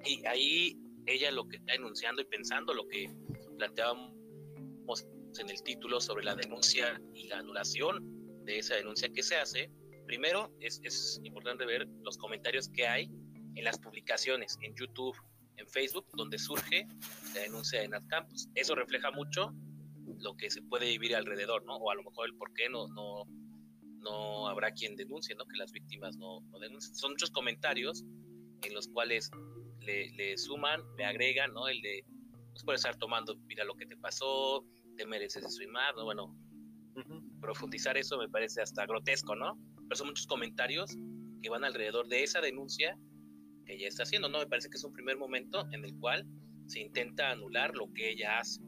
Y 0.05 0.25
ahí 0.25 0.77
ella 1.05 1.31
lo 1.31 1.47
que 1.47 1.57
está 1.57 1.73
enunciando 1.73 2.21
y 2.21 2.25
pensando, 2.25 2.73
lo 2.73 2.87
que 2.87 3.09
planteábamos 3.57 4.13
en 5.39 5.49
el 5.49 5.61
título 5.63 5.99
sobre 5.99 6.23
la 6.23 6.35
denuncia 6.35 7.01
y 7.13 7.27
la 7.27 7.39
anulación 7.39 8.43
de 8.45 8.59
esa 8.59 8.75
denuncia 8.75 9.09
que 9.09 9.23
se 9.23 9.35
hace, 9.35 9.71
primero 10.05 10.53
es, 10.59 10.79
es 10.83 11.19
importante 11.23 11.65
ver 11.65 11.87
los 12.03 12.17
comentarios 12.17 12.69
que 12.69 12.87
hay 12.87 13.09
en 13.55 13.63
las 13.63 13.79
publicaciones, 13.79 14.57
en 14.61 14.75
YouTube, 14.75 15.15
en 15.57 15.67
Facebook, 15.67 16.05
donde 16.13 16.37
surge 16.37 16.87
la 17.33 17.41
denuncia 17.41 17.81
de 17.81 17.87
Nat 17.87 18.05
Campos. 18.07 18.49
Eso 18.55 18.75
refleja 18.75 19.11
mucho 19.11 19.53
lo 20.19 20.35
que 20.35 20.49
se 20.49 20.61
puede 20.61 20.85
vivir 20.85 21.15
alrededor, 21.15 21.65
¿no? 21.65 21.77
O 21.77 21.91
a 21.91 21.95
lo 21.95 22.03
mejor 22.03 22.27
el 22.27 22.35
por 22.35 22.53
qué 22.53 22.69
no, 22.69 22.87
no, 22.89 23.25
no 23.99 24.47
habrá 24.47 24.71
quien 24.71 24.95
denuncie, 24.95 25.35
¿no? 25.35 25.45
Que 25.45 25.57
las 25.57 25.71
víctimas 25.71 26.17
no, 26.17 26.41
no 26.41 26.59
denuncien. 26.59 26.95
Son 26.95 27.11
muchos 27.11 27.31
comentarios 27.31 28.03
en 28.63 28.73
los 28.73 28.87
cuales 28.87 29.29
le, 29.85 30.37
suman, 30.37 30.81
le 30.97 31.05
agregan, 31.05 31.53
¿no? 31.53 31.67
El 31.67 31.81
de, 31.81 32.05
pues 32.51 32.63
puedes 32.63 32.81
estar 32.81 32.97
tomando, 32.97 33.35
mira 33.47 33.63
lo 33.63 33.75
que 33.75 33.85
te 33.85 33.97
pasó, 33.97 34.65
te 34.97 35.05
mereces 35.05 35.43
eso 35.43 35.63
y 35.63 35.67
más, 35.67 35.95
¿no? 35.95 36.05
Bueno, 36.05 36.35
profundizar 37.41 37.97
eso 37.97 38.17
me 38.17 38.29
parece 38.29 38.61
hasta 38.61 38.85
grotesco, 38.85 39.35
¿no? 39.35 39.57
Pero 39.87 39.95
son 39.95 40.07
muchos 40.07 40.27
comentarios 40.27 40.95
que 41.41 41.49
van 41.49 41.63
alrededor 41.63 42.07
de 42.07 42.23
esa 42.23 42.39
denuncia 42.41 42.97
que 43.65 43.75
ella 43.75 43.87
está 43.87 44.03
haciendo, 44.03 44.29
¿no? 44.29 44.39
Me 44.39 44.47
parece 44.47 44.69
que 44.69 44.77
es 44.77 44.83
un 44.83 44.93
primer 44.93 45.17
momento 45.17 45.65
en 45.71 45.83
el 45.83 45.97
cual 45.99 46.25
se 46.67 46.79
intenta 46.79 47.31
anular 47.31 47.75
lo 47.75 47.91
que 47.93 48.11
ella 48.11 48.39
hace. 48.39 48.61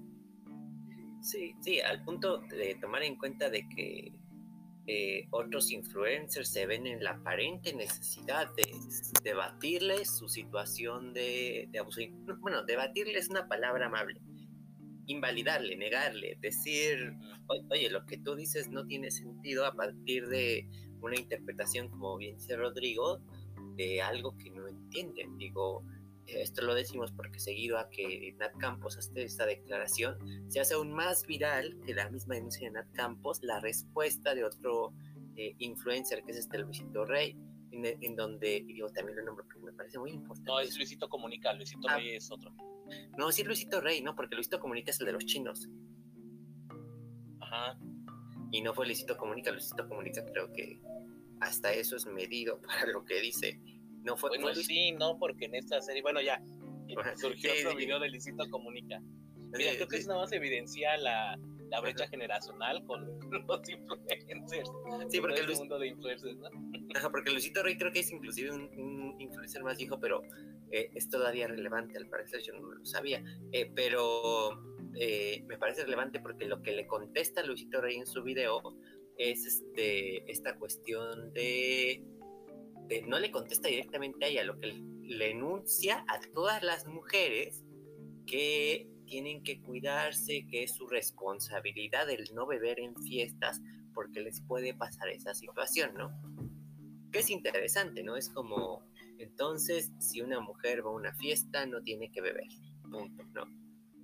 Sí, 1.21 1.53
sí, 1.61 1.79
al 1.79 2.03
punto 2.03 2.41
de 2.49 2.75
tomar 2.81 3.03
en 3.03 3.15
cuenta 3.15 3.49
de 3.49 3.67
que 3.75 4.13
eh, 4.87 5.27
otros 5.31 5.71
influencers 5.71 6.49
se 6.49 6.67
ven 6.67 6.85
en 6.85 7.03
la 7.03 7.11
aparente 7.11 7.73
necesidad 7.73 8.53
de 8.55 8.63
debatirles 9.23 10.15
su 10.15 10.29
situación 10.29 11.13
de, 11.13 11.69
abuso. 11.79 12.01
Bueno, 12.39 12.63
debatirles 12.63 13.25
es 13.25 13.29
una 13.29 13.47
palabra 13.47 13.87
amable. 13.87 14.21
Invalidarle, 15.07 15.75
negarle, 15.75 16.37
decir, 16.39 17.13
oye, 17.69 17.89
lo 17.89 18.05
que 18.05 18.17
tú 18.17 18.35
dices 18.35 18.69
no 18.69 18.85
tiene 18.85 19.11
sentido 19.11 19.65
a 19.65 19.73
partir 19.73 20.27
de 20.27 20.67
una 21.01 21.15
interpretación, 21.15 21.89
como 21.89 22.17
bien 22.17 22.37
dice 22.37 22.55
Rodrigo, 22.55 23.19
de 23.75 24.01
algo 24.01 24.37
que 24.37 24.51
no 24.51 24.67
entienden. 24.67 25.37
Digo, 25.37 25.83
esto 26.27 26.61
lo 26.63 26.73
decimos 26.73 27.11
porque 27.11 27.39
seguido 27.39 27.77
a 27.77 27.89
que 27.89 28.35
Nat 28.37 28.55
Campos 28.57 28.97
hace 28.97 29.23
esta 29.23 29.45
declaración, 29.45 30.17
se 30.49 30.59
hace 30.59 30.73
aún 30.73 30.91
más 30.91 31.25
viral 31.25 31.77
que 31.85 31.93
la 31.93 32.09
misma 32.09 32.35
denuncia 32.35 32.67
de 32.67 32.73
Nat 32.73 32.91
Campos 32.93 33.39
la 33.43 33.59
respuesta 33.59 34.33
de 34.33 34.43
otro 34.43 34.93
eh, 35.35 35.55
influencer 35.59 36.23
que 36.23 36.31
es 36.31 36.37
este 36.37 36.57
Luisito 36.59 37.05
Rey, 37.05 37.37
en, 37.71 38.15
donde, 38.15 38.63
digo, 38.65 38.89
también 38.89 39.17
lo 39.17 39.25
nombro 39.25 39.43
porque 39.45 39.59
me 39.59 39.73
parece 39.73 39.99
muy 39.99 40.11
importante. 40.11 40.49
No, 40.49 40.59
es 40.59 40.77
Luisito 40.77 41.09
Comunica, 41.09 41.53
Luisito 41.53 41.89
ah. 41.89 41.97
Rey 41.97 42.15
es 42.15 42.31
otro. 42.31 42.55
No, 43.17 43.31
sí 43.31 43.43
Luisito 43.43 43.81
Rey, 43.81 44.01
¿no? 44.01 44.15
Porque 44.15 44.35
Luisito 44.35 44.59
Comunica 44.59 44.91
es 44.91 44.99
el 45.01 45.07
de 45.07 45.11
los 45.11 45.25
chinos. 45.25 45.67
Ajá. 47.41 47.77
Y 48.51 48.61
no 48.61 48.73
fue 48.73 48.85
Luisito 48.85 49.17
Comunica, 49.17 49.51
Luisito 49.51 49.87
Comunica 49.87 50.23
creo 50.25 50.53
que 50.53 50.79
hasta 51.41 51.73
eso 51.73 51.97
es 51.97 52.05
medido 52.05 52.61
para 52.65 52.87
lo 52.87 53.03
que 53.03 53.19
dice 53.19 53.59
no 54.05 54.15
fue, 54.15 54.29
bueno, 54.29 54.53
sí, 54.55 54.91
no, 54.93 55.17
porque 55.17 55.45
en 55.45 55.55
esta 55.55 55.81
serie, 55.81 56.01
bueno, 56.01 56.21
ya 56.21 56.41
surgió 57.15 57.51
otro 57.51 57.75
video 57.75 57.99
de 57.99 58.09
Luisito 58.09 58.49
Comunica. 58.49 59.01
Mira, 59.57 59.73
creo 59.75 59.87
que 59.87 59.97
eso 59.97 60.09
nada 60.09 60.21
más 60.21 60.31
evidencia 60.31 60.97
la, 60.97 61.37
la 61.69 61.81
brecha 61.81 62.07
generacional 62.07 62.83
con 62.85 63.19
los 63.47 63.69
influencers. 63.69 64.69
Sí, 65.09 65.19
porque 65.19 65.39
el 65.41 65.55
mundo 65.55 65.79
de 65.79 65.87
influencers, 65.87 66.37
¿no? 66.37 66.49
Ajá, 66.95 67.09
porque 67.09 67.31
Luisito 67.31 67.63
Rey 67.63 67.77
creo 67.77 67.91
que 67.91 67.99
es 67.99 68.11
inclusive 68.11 68.51
un, 68.51 69.15
influencer 69.19 69.63
más 69.63 69.77
viejo, 69.77 69.99
pero 69.99 70.21
eh, 70.71 70.89
es 70.93 71.09
todavía 71.09 71.47
relevante, 71.47 71.97
al 71.97 72.07
parecer 72.07 72.41
yo 72.41 72.53
no 72.53 72.71
lo 72.71 72.85
sabía. 72.85 73.23
Eh, 73.51 73.71
pero 73.73 74.61
eh, 74.95 75.43
me 75.47 75.57
parece 75.57 75.83
relevante 75.83 76.19
porque 76.19 76.45
lo 76.45 76.61
que 76.61 76.73
le 76.73 76.85
contesta 76.85 77.43
Luisito 77.43 77.81
Rey 77.81 77.97
en 77.97 78.07
su 78.07 78.23
video 78.23 78.61
es 79.17 79.45
este, 79.45 80.29
esta 80.29 80.57
cuestión 80.57 81.33
de 81.33 82.03
no 83.07 83.19
le 83.19 83.31
contesta 83.31 83.67
directamente 83.67 84.25
a 84.25 84.27
ella, 84.27 84.43
lo 84.43 84.59
que 84.59 84.67
le 84.67 85.31
enuncia 85.31 86.05
a 86.07 86.19
todas 86.33 86.63
las 86.63 86.87
mujeres 86.87 87.63
que 88.25 88.89
tienen 89.05 89.43
que 89.43 89.61
cuidarse, 89.61 90.45
que 90.49 90.63
es 90.63 90.75
su 90.75 90.87
responsabilidad 90.87 92.09
el 92.09 92.33
no 92.33 92.47
beber 92.47 92.79
en 92.79 92.95
fiestas 92.95 93.61
porque 93.93 94.21
les 94.21 94.41
puede 94.41 94.73
pasar 94.73 95.09
esa 95.09 95.33
situación, 95.33 95.93
¿no? 95.95 96.11
Que 97.11 97.19
es 97.19 97.29
interesante, 97.29 98.03
¿no? 98.03 98.17
Es 98.17 98.29
como, 98.29 98.83
entonces, 99.19 99.91
si 99.99 100.21
una 100.21 100.39
mujer 100.39 100.85
va 100.85 100.89
a 100.89 100.95
una 100.95 101.13
fiesta, 101.13 101.65
no 101.65 101.81
tiene 101.81 102.11
que 102.11 102.21
beber, 102.21 102.47
punto, 102.91 103.23
¿no? 103.33 103.45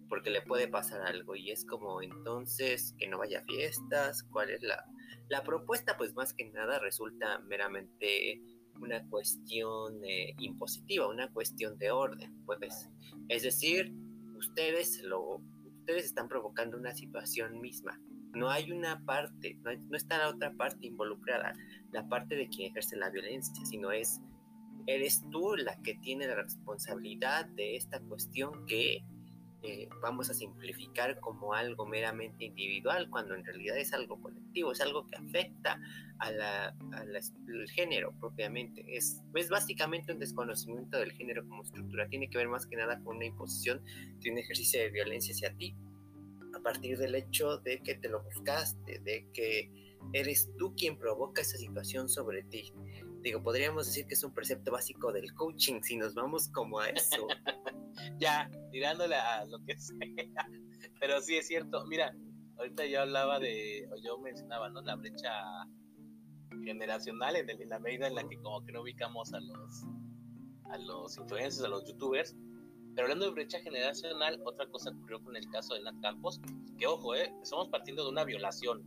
Porque 0.07 0.29
le 0.29 0.41
puede 0.41 0.67
pasar 0.67 1.01
algo 1.01 1.35
y 1.35 1.51
es 1.51 1.65
como, 1.65 2.01
entonces, 2.01 2.95
que 2.97 3.07
no 3.07 3.17
vaya 3.17 3.39
a 3.39 3.43
fiestas, 3.43 4.23
¿cuál 4.23 4.51
es 4.51 4.61
la, 4.61 4.85
la 5.29 5.43
propuesta? 5.43 5.97
Pues 5.97 6.13
más 6.15 6.33
que 6.33 6.45
nada 6.51 6.79
resulta 6.79 7.39
meramente 7.39 8.41
una 8.81 9.03
cuestión 9.07 10.03
eh, 10.03 10.33
impositiva, 10.39 11.07
una 11.07 11.29
cuestión 11.31 11.77
de 11.77 11.91
orden, 11.91 12.33
pues. 12.45 12.89
Es 13.29 13.43
decir, 13.43 13.93
ustedes, 14.37 15.01
lo, 15.03 15.41
ustedes 15.79 16.05
están 16.05 16.27
provocando 16.27 16.77
una 16.77 16.93
situación 16.93 17.61
misma. 17.61 17.99
No 18.33 18.49
hay 18.49 18.71
una 18.71 19.03
parte, 19.05 19.57
no, 19.63 19.95
está 19.95 20.17
la 20.17 20.29
otra 20.29 20.53
parte 20.53 20.87
involucrada, 20.87 21.53
la 21.91 22.07
parte 22.07 22.35
de 22.35 22.47
quien 22.47 22.71
ejerce 22.71 22.95
la 22.95 23.09
violencia, 23.09 23.53
sino 23.65 23.91
es, 23.91 24.21
eres 24.87 25.23
tú 25.31 25.55
la 25.55 25.77
que 25.81 25.95
tiene 25.95 26.27
la 26.27 26.35
responsabilidad 26.35 27.45
de 27.45 27.75
esta 27.75 27.99
cuestión 27.99 28.65
que 28.65 29.03
eh, 29.63 29.87
vamos 30.01 30.29
a 30.31 30.33
simplificar 30.33 31.19
como 31.19 31.53
algo 31.53 31.85
meramente 31.85 32.45
individual, 32.45 33.09
cuando 33.11 33.35
en 33.35 33.45
realidad 33.45 33.77
es 33.77 33.93
algo 33.93 34.19
colectivo, 34.19 34.71
es 34.71 34.81
algo 34.81 35.07
que 35.07 35.17
afecta 35.17 35.79
al 36.17 37.69
género 37.69 38.11
propiamente. 38.19 38.83
Es, 38.87 39.21
es 39.35 39.49
básicamente 39.49 40.13
un 40.13 40.19
desconocimiento 40.19 40.97
del 40.97 41.11
género 41.11 41.47
como 41.47 41.61
estructura, 41.61 42.07
tiene 42.09 42.29
que 42.29 42.37
ver 42.39 42.47
más 42.47 42.65
que 42.65 42.75
nada 42.75 42.99
con 43.03 43.17
una 43.17 43.25
imposición 43.25 43.83
de 44.19 44.31
un 44.31 44.39
ejercicio 44.39 44.79
de 44.79 44.89
violencia 44.89 45.33
hacia 45.33 45.55
ti, 45.55 45.75
a 46.55 46.59
partir 46.59 46.97
del 46.97 47.13
hecho 47.13 47.57
de 47.57 47.81
que 47.83 47.95
te 47.95 48.09
lo 48.09 48.23
buscaste, 48.23 48.99
de 48.99 49.29
que 49.31 49.71
eres 50.13 50.49
tú 50.57 50.73
quien 50.75 50.97
provoca 50.97 51.41
esa 51.41 51.57
situación 51.57 52.09
sobre 52.09 52.43
ti. 52.43 52.73
Digo, 53.21 53.43
podríamos 53.43 53.85
decir 53.85 54.07
que 54.07 54.15
es 54.15 54.23
un 54.23 54.33
precepto 54.33 54.71
básico 54.71 55.13
del 55.13 55.33
coaching 55.35 55.81
si 55.83 55.97
nos 55.97 56.15
vamos 56.15 56.47
como 56.49 56.79
a 56.79 56.89
eso. 56.89 57.27
ya, 58.17 58.49
tirándole 58.71 59.15
a 59.15 59.45
lo 59.45 59.59
que 59.65 59.77
sea. 59.79 60.47
Pero 60.99 61.21
sí 61.21 61.37
es 61.37 61.47
cierto. 61.47 61.85
Mira, 61.87 62.15
ahorita 62.57 62.85
yo 62.85 63.01
hablaba 63.01 63.39
de, 63.39 63.87
o 63.91 63.97
yo 63.97 64.17
mencionaba, 64.19 64.69
¿no? 64.69 64.81
La 64.81 64.95
brecha 64.95 65.31
generacional 66.63 67.35
en, 67.35 67.69
la 67.69 67.79
medida 67.79 68.07
en 68.07 68.15
la 68.15 68.27
que 68.27 68.37
como 68.37 68.63
que 68.63 68.71
no 68.71 68.81
ubicamos 68.81 69.33
a 69.33 69.39
los 69.39 69.83
a 70.65 70.77
los 70.77 71.17
influencers, 71.17 71.65
a 71.65 71.69
los 71.69 71.85
youtubers. 71.85 72.35
Pero 72.93 73.05
hablando 73.05 73.25
de 73.25 73.31
brecha 73.31 73.59
generacional, 73.59 74.39
otra 74.45 74.67
cosa 74.67 74.91
ocurrió 74.91 75.21
con 75.23 75.35
el 75.35 75.49
caso 75.49 75.75
de 75.75 75.81
Nat 75.81 75.99
Campos, 76.01 76.39
que 76.77 76.87
ojo, 76.87 77.15
eh, 77.15 77.33
estamos 77.41 77.69
partiendo 77.69 78.03
de 78.03 78.09
una 78.09 78.23
violación. 78.23 78.83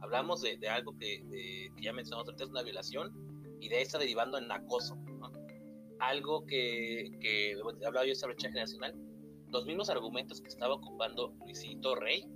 Hablamos 0.00 0.42
de, 0.42 0.56
algo 0.68 0.96
que, 0.96 1.22
que, 1.28 1.68
ya 1.80 1.92
mencionamos 1.92 2.28
antes, 2.28 2.48
una 2.48 2.62
violación, 2.62 3.12
y 3.60 3.68
de 3.68 3.82
esta 3.82 3.98
derivando 3.98 4.38
en 4.38 4.50
acoso. 4.50 4.96
Algo 6.00 6.46
que, 6.46 7.10
que 7.20 7.56
hablaba 7.86 8.04
yo 8.04 8.08
de 8.08 8.12
esta 8.12 8.26
brecha 8.26 8.48
generacional, 8.48 8.94
los 9.48 9.66
mismos 9.66 9.90
argumentos 9.90 10.40
que 10.40 10.48
estaba 10.48 10.74
ocupando 10.74 11.34
Luisito 11.40 11.94
Rey, 11.94 12.26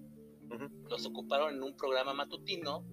los 0.88 1.06
ocuparon 1.06 1.54
en 1.54 1.62
un 1.62 1.76
programa 1.76 2.14
matutino 2.14 2.84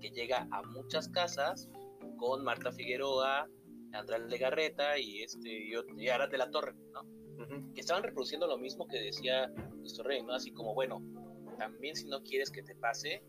que 0.00 0.10
llega 0.10 0.46
a 0.50 0.62
muchas 0.62 1.08
casas 1.08 1.68
con 2.16 2.44
Marta 2.44 2.70
Figueroa, 2.72 3.48
Andrés 3.92 4.20
Legarreta 4.28 4.98
y 4.98 5.22
este 5.22 5.48
y, 5.48 5.72
de 5.72 6.38
la 6.38 6.50
Torre, 6.50 6.74
¿no? 6.92 7.02
Que 7.74 7.80
estaban 7.80 8.02
reproduciendo 8.02 8.46
lo 8.46 8.58
mismo 8.58 8.86
que 8.86 9.00
decía 9.00 9.50
Luisito 9.76 10.02
Rey, 10.02 10.22
¿no? 10.22 10.34
Así 10.34 10.52
como, 10.52 10.74
bueno, 10.74 11.02
también 11.58 11.96
si 11.96 12.06
no 12.06 12.22
quieres 12.22 12.50
que 12.50 12.62
te 12.62 12.74
pase, 12.74 13.22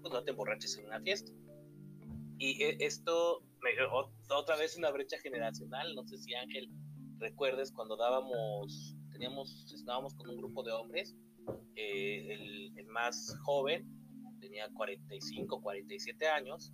pues 0.00 0.12
no 0.12 0.22
te 0.22 0.30
emborraches 0.30 0.76
en 0.78 0.86
una 0.86 1.00
fiesta. 1.00 1.32
Y 2.42 2.60
e, 2.60 2.76
esto, 2.80 3.44
otra 4.28 4.56
vez 4.56 4.76
una 4.76 4.90
brecha 4.90 5.16
generacional, 5.18 5.94
no 5.94 6.04
sé 6.04 6.18
si 6.18 6.34
Ángel 6.34 6.68
recuerdes 7.18 7.70
cuando 7.70 7.96
dábamos, 7.96 8.96
teníamos, 9.12 9.72
estábamos 9.72 10.12
con 10.16 10.28
un 10.28 10.38
grupo 10.38 10.64
de 10.64 10.72
hombres, 10.72 11.14
eh, 11.76 12.34
el, 12.74 12.86
más 12.88 13.36
joven 13.44 13.86
tenía 14.40 14.68
45, 14.74 15.62
47 15.62 16.26
años, 16.26 16.72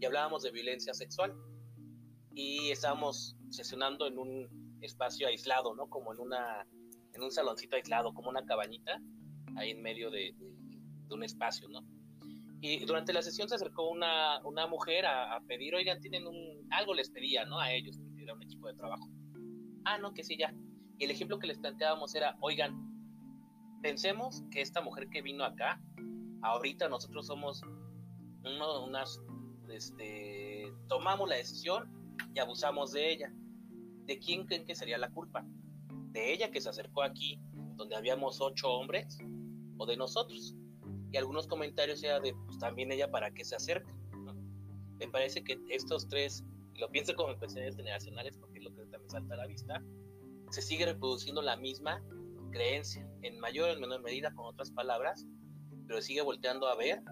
y 0.00 0.06
hablábamos 0.06 0.44
de 0.44 0.52
violencia 0.52 0.94
sexual. 0.94 1.34
Y 2.32 2.70
estábamos 2.70 3.36
sesionando 3.48 4.06
en 4.06 4.16
un 4.16 4.78
espacio 4.80 5.26
aislado, 5.26 5.74
¿no? 5.74 5.88
Como 5.88 6.14
en, 6.14 6.20
una, 6.20 6.64
en 7.14 7.22
un 7.24 7.32
saloncito 7.32 7.74
aislado, 7.74 8.14
como 8.14 8.30
una 8.30 8.44
cabañita, 8.44 9.02
ahí 9.56 9.72
en 9.72 9.82
medio 9.82 10.12
de, 10.12 10.36
un 11.10 11.24
espacio, 11.24 11.68
¿no? 11.68 11.80
Y 12.62 12.84
durante 12.84 13.12
la 13.12 13.22
sesión 13.22 13.48
se 13.48 13.54
acercó 13.54 13.88
una, 13.88 14.40
una 14.44 14.66
mujer 14.66 15.06
a, 15.06 15.40
pedir, 15.46 15.74
oigan, 15.74 16.00
tienen 16.00 16.26
un, 16.26 16.66
algo 16.70 16.92
les 16.92 17.10
pedía, 17.10 17.46
¿no? 17.46 17.58
A 17.58 17.72
ellos, 17.72 17.96
porque 17.98 18.22
era 18.22 18.34
un 18.34 18.42
equipo 18.42 18.68
de 18.68 18.74
trabajo. 18.74 19.08
Ah, 19.84 19.96
no, 19.96 20.12
que 20.12 20.22
sí, 20.22 20.36
ya. 20.36 20.54
Y 20.98 21.04
el 21.04 21.10
ejemplo 21.10 21.38
que 21.38 21.46
les 21.46 21.58
planteábamos 21.58 22.14
era, 22.14 22.36
oigan, 22.40 22.76
pensemos 23.82 24.44
que 24.50 24.60
esta 24.60 24.82
mujer 24.82 25.08
que 25.08 25.22
vino 25.22 25.42
acá, 25.42 25.80
ahorita 26.42 26.90
nosotros 26.90 27.26
somos 27.26 27.62
uno, 28.44 28.84
unas, 28.84 29.18
este, 29.70 30.70
tomamos 30.88 31.28
la 31.28 31.36
decisión 31.36 31.90
y 32.34 32.40
abusamos 32.40 32.92
de 32.92 33.10
ella. 33.10 33.32
¿De 34.04 34.18
quién 34.18 34.44
creen 34.44 34.66
que 34.66 34.74
sería 34.74 34.98
la 34.98 35.10
culpa? 35.10 35.46
¿De 36.12 36.32
ella 36.32 36.50
que 36.50 36.60
se 36.60 36.68
acercó 36.68 37.02
aquí, 37.02 37.40
donde 37.76 37.96
habíamos 37.96 38.38
ocho 38.40 38.68
hombres, 38.68 39.16
o 39.78 39.86
de 39.86 39.96
nosotros? 39.96 40.54
Y 41.12 41.16
algunos 41.16 41.46
comentarios 41.46 42.02
eran 42.02 42.22
de, 42.22 42.34
pues 42.46 42.58
también 42.58 42.92
ella 42.92 43.10
para 43.10 43.30
qué 43.32 43.44
se 43.44 43.56
acerca. 43.56 43.92
¿no? 44.12 44.34
Me 44.98 45.08
parece 45.08 45.42
que 45.42 45.58
estos 45.68 46.08
tres, 46.08 46.44
y 46.74 46.80
lo 46.80 46.88
pienso 46.90 47.14
como 47.14 47.30
en 47.32 47.76
generacionales, 47.76 48.36
porque 48.38 48.58
es 48.58 48.64
lo 48.64 48.74
que 48.74 48.82
también 48.82 49.10
salta 49.10 49.34
a 49.34 49.38
la 49.38 49.46
vista, 49.46 49.82
se 50.50 50.62
sigue 50.62 50.86
reproduciendo 50.86 51.42
la 51.42 51.56
misma 51.56 52.02
creencia, 52.50 53.08
en 53.22 53.38
mayor 53.38 53.70
o 53.70 53.72
en 53.72 53.80
menor 53.80 54.02
medida, 54.02 54.32
con 54.34 54.46
otras 54.46 54.70
palabras, 54.70 55.26
pero 55.86 56.00
sigue 56.02 56.22
volteando 56.22 56.68
a 56.68 56.76
ver 56.76 57.02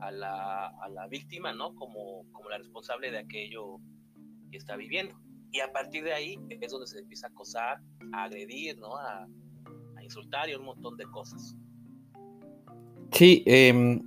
a 0.00 0.10
la, 0.10 0.68
a 0.68 0.88
la 0.88 1.06
víctima, 1.08 1.52
¿no? 1.52 1.74
Como, 1.74 2.24
como 2.32 2.48
la 2.48 2.58
responsable 2.58 3.10
de 3.10 3.18
aquello 3.18 3.78
que 4.50 4.56
está 4.56 4.76
viviendo. 4.76 5.14
Y 5.52 5.60
a 5.60 5.72
partir 5.72 6.04
de 6.04 6.12
ahí 6.12 6.38
es 6.48 6.70
donde 6.70 6.86
se 6.86 6.98
empieza 6.98 7.26
a 7.26 7.30
acosar, 7.30 7.80
a 8.12 8.24
agredir, 8.24 8.78
¿no? 8.78 8.96
A, 8.96 9.26
a 9.96 10.04
insultar 10.04 10.48
y 10.48 10.54
un 10.54 10.64
montón 10.64 10.96
de 10.96 11.04
cosas. 11.06 11.56
Sí, 13.12 13.42
eh, 13.46 14.00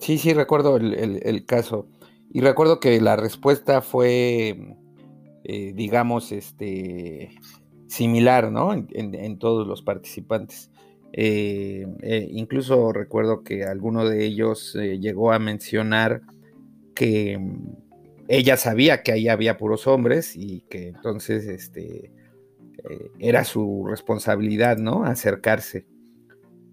sí, 0.00 0.18
sí, 0.18 0.32
recuerdo 0.34 0.76
el, 0.76 1.44
caso. 1.46 1.88
Y 2.32 2.40
recuerdo 2.40 2.80
que 2.80 3.00
la 3.00 3.16
respuesta 3.16 3.80
fue, 3.80 4.76
eh, 5.44 5.72
digamos, 5.74 6.32
este, 6.32 7.30
similar, 7.86 8.50
¿no? 8.50 8.72
En, 8.72 9.38
todos 9.38 9.66
los 9.66 9.82
participantes. 9.82 10.70
Eh, 11.12 11.86
eh, 12.02 12.28
incluso 12.30 12.92
recuerdo 12.92 13.42
que 13.42 13.64
alguno 13.64 14.08
de 14.08 14.24
ellos 14.24 14.74
llegó 14.74 15.32
a 15.32 15.40
mencionar 15.40 16.22
que 16.94 17.36
mm, 17.36 17.76
ella 18.28 18.56
sabía 18.56 19.02
que 19.02 19.10
ahí 19.10 19.26
había 19.26 19.56
puros 19.58 19.88
hombres 19.88 20.36
y 20.36 20.60
que 20.70 20.88
entonces 20.88 21.46
este, 21.46 22.12
era 23.18 23.44
su 23.44 23.84
responsabilidad, 23.88 24.76
¿no? 24.78 25.04
Acercarse. 25.04 25.84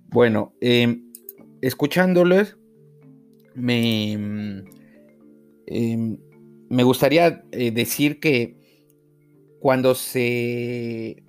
Bueno, 0.09 0.53
eh, 0.61 1.01
escuchándoles, 1.61 2.57
me, 3.55 4.13
eh, 5.67 6.17
me 6.69 6.83
gustaría 6.83 7.43
decir 7.51 8.19
que 8.19 8.55
cuando 9.59 9.95
se 9.95 11.23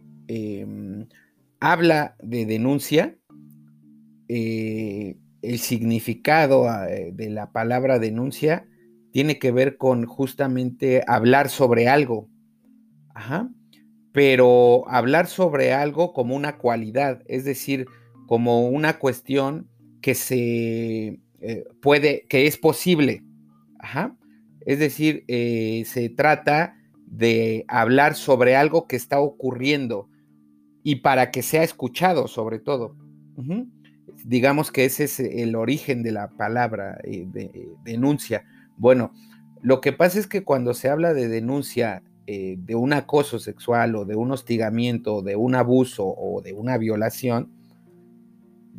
habla 1.60 2.16
de 2.20 2.46
denuncia, 2.46 3.16
eh, 4.28 5.16
el 5.40 5.58
significado 5.58 6.66
eh, 6.86 7.12
de 7.14 7.30
la 7.30 7.52
palabra 7.52 7.98
denuncia 7.98 8.66
tiene 9.12 9.38
que 9.38 9.52
ver 9.52 9.76
con 9.76 10.04
justamente 10.04 11.02
hablar 11.06 11.48
sobre 11.48 11.88
algo. 11.88 12.28
Ajá. 13.14 13.50
Pero 14.12 14.88
hablar 14.88 15.26
sobre 15.26 15.72
algo 15.72 16.12
como 16.12 16.34
una 16.34 16.58
cualidad, 16.58 17.22
es 17.26 17.44
decir, 17.44 17.86
como 18.26 18.68
una 18.68 18.98
cuestión 18.98 19.68
que 20.00 20.14
se 20.14 21.20
eh, 21.40 21.64
puede, 21.80 22.26
que 22.28 22.46
es 22.46 22.56
posible. 22.56 23.22
Es 24.66 24.78
decir, 24.78 25.24
eh, 25.28 25.84
se 25.86 26.08
trata 26.08 26.76
de 27.06 27.64
hablar 27.68 28.14
sobre 28.16 28.56
algo 28.56 28.86
que 28.86 28.96
está 28.96 29.20
ocurriendo 29.20 30.08
y 30.82 30.96
para 30.96 31.30
que 31.30 31.42
sea 31.42 31.62
escuchado 31.62 32.28
sobre 32.28 32.58
todo. 32.58 32.96
Digamos 34.24 34.72
que 34.72 34.84
ese 34.84 35.04
es 35.04 35.20
el 35.20 35.54
origen 35.54 36.02
de 36.02 36.12
la 36.12 36.28
palabra 36.28 36.98
eh, 37.04 37.24
de, 37.28 37.68
denuncia. 37.84 38.44
Bueno, 38.76 39.12
lo 39.62 39.80
que 39.80 39.92
pasa 39.92 40.18
es 40.18 40.26
que 40.26 40.42
cuando 40.44 40.74
se 40.74 40.88
habla 40.88 41.14
de 41.14 41.28
denuncia 41.28 42.02
de 42.26 42.74
un 42.74 42.92
acoso 42.92 43.38
sexual 43.38 43.96
o 43.96 44.04
de 44.04 44.14
un 44.14 44.30
hostigamiento 44.32 45.14
o 45.14 45.22
de 45.22 45.34
un 45.34 45.54
abuso 45.54 46.04
o 46.06 46.42
de 46.42 46.52
una 46.52 46.76
violación, 46.76 47.57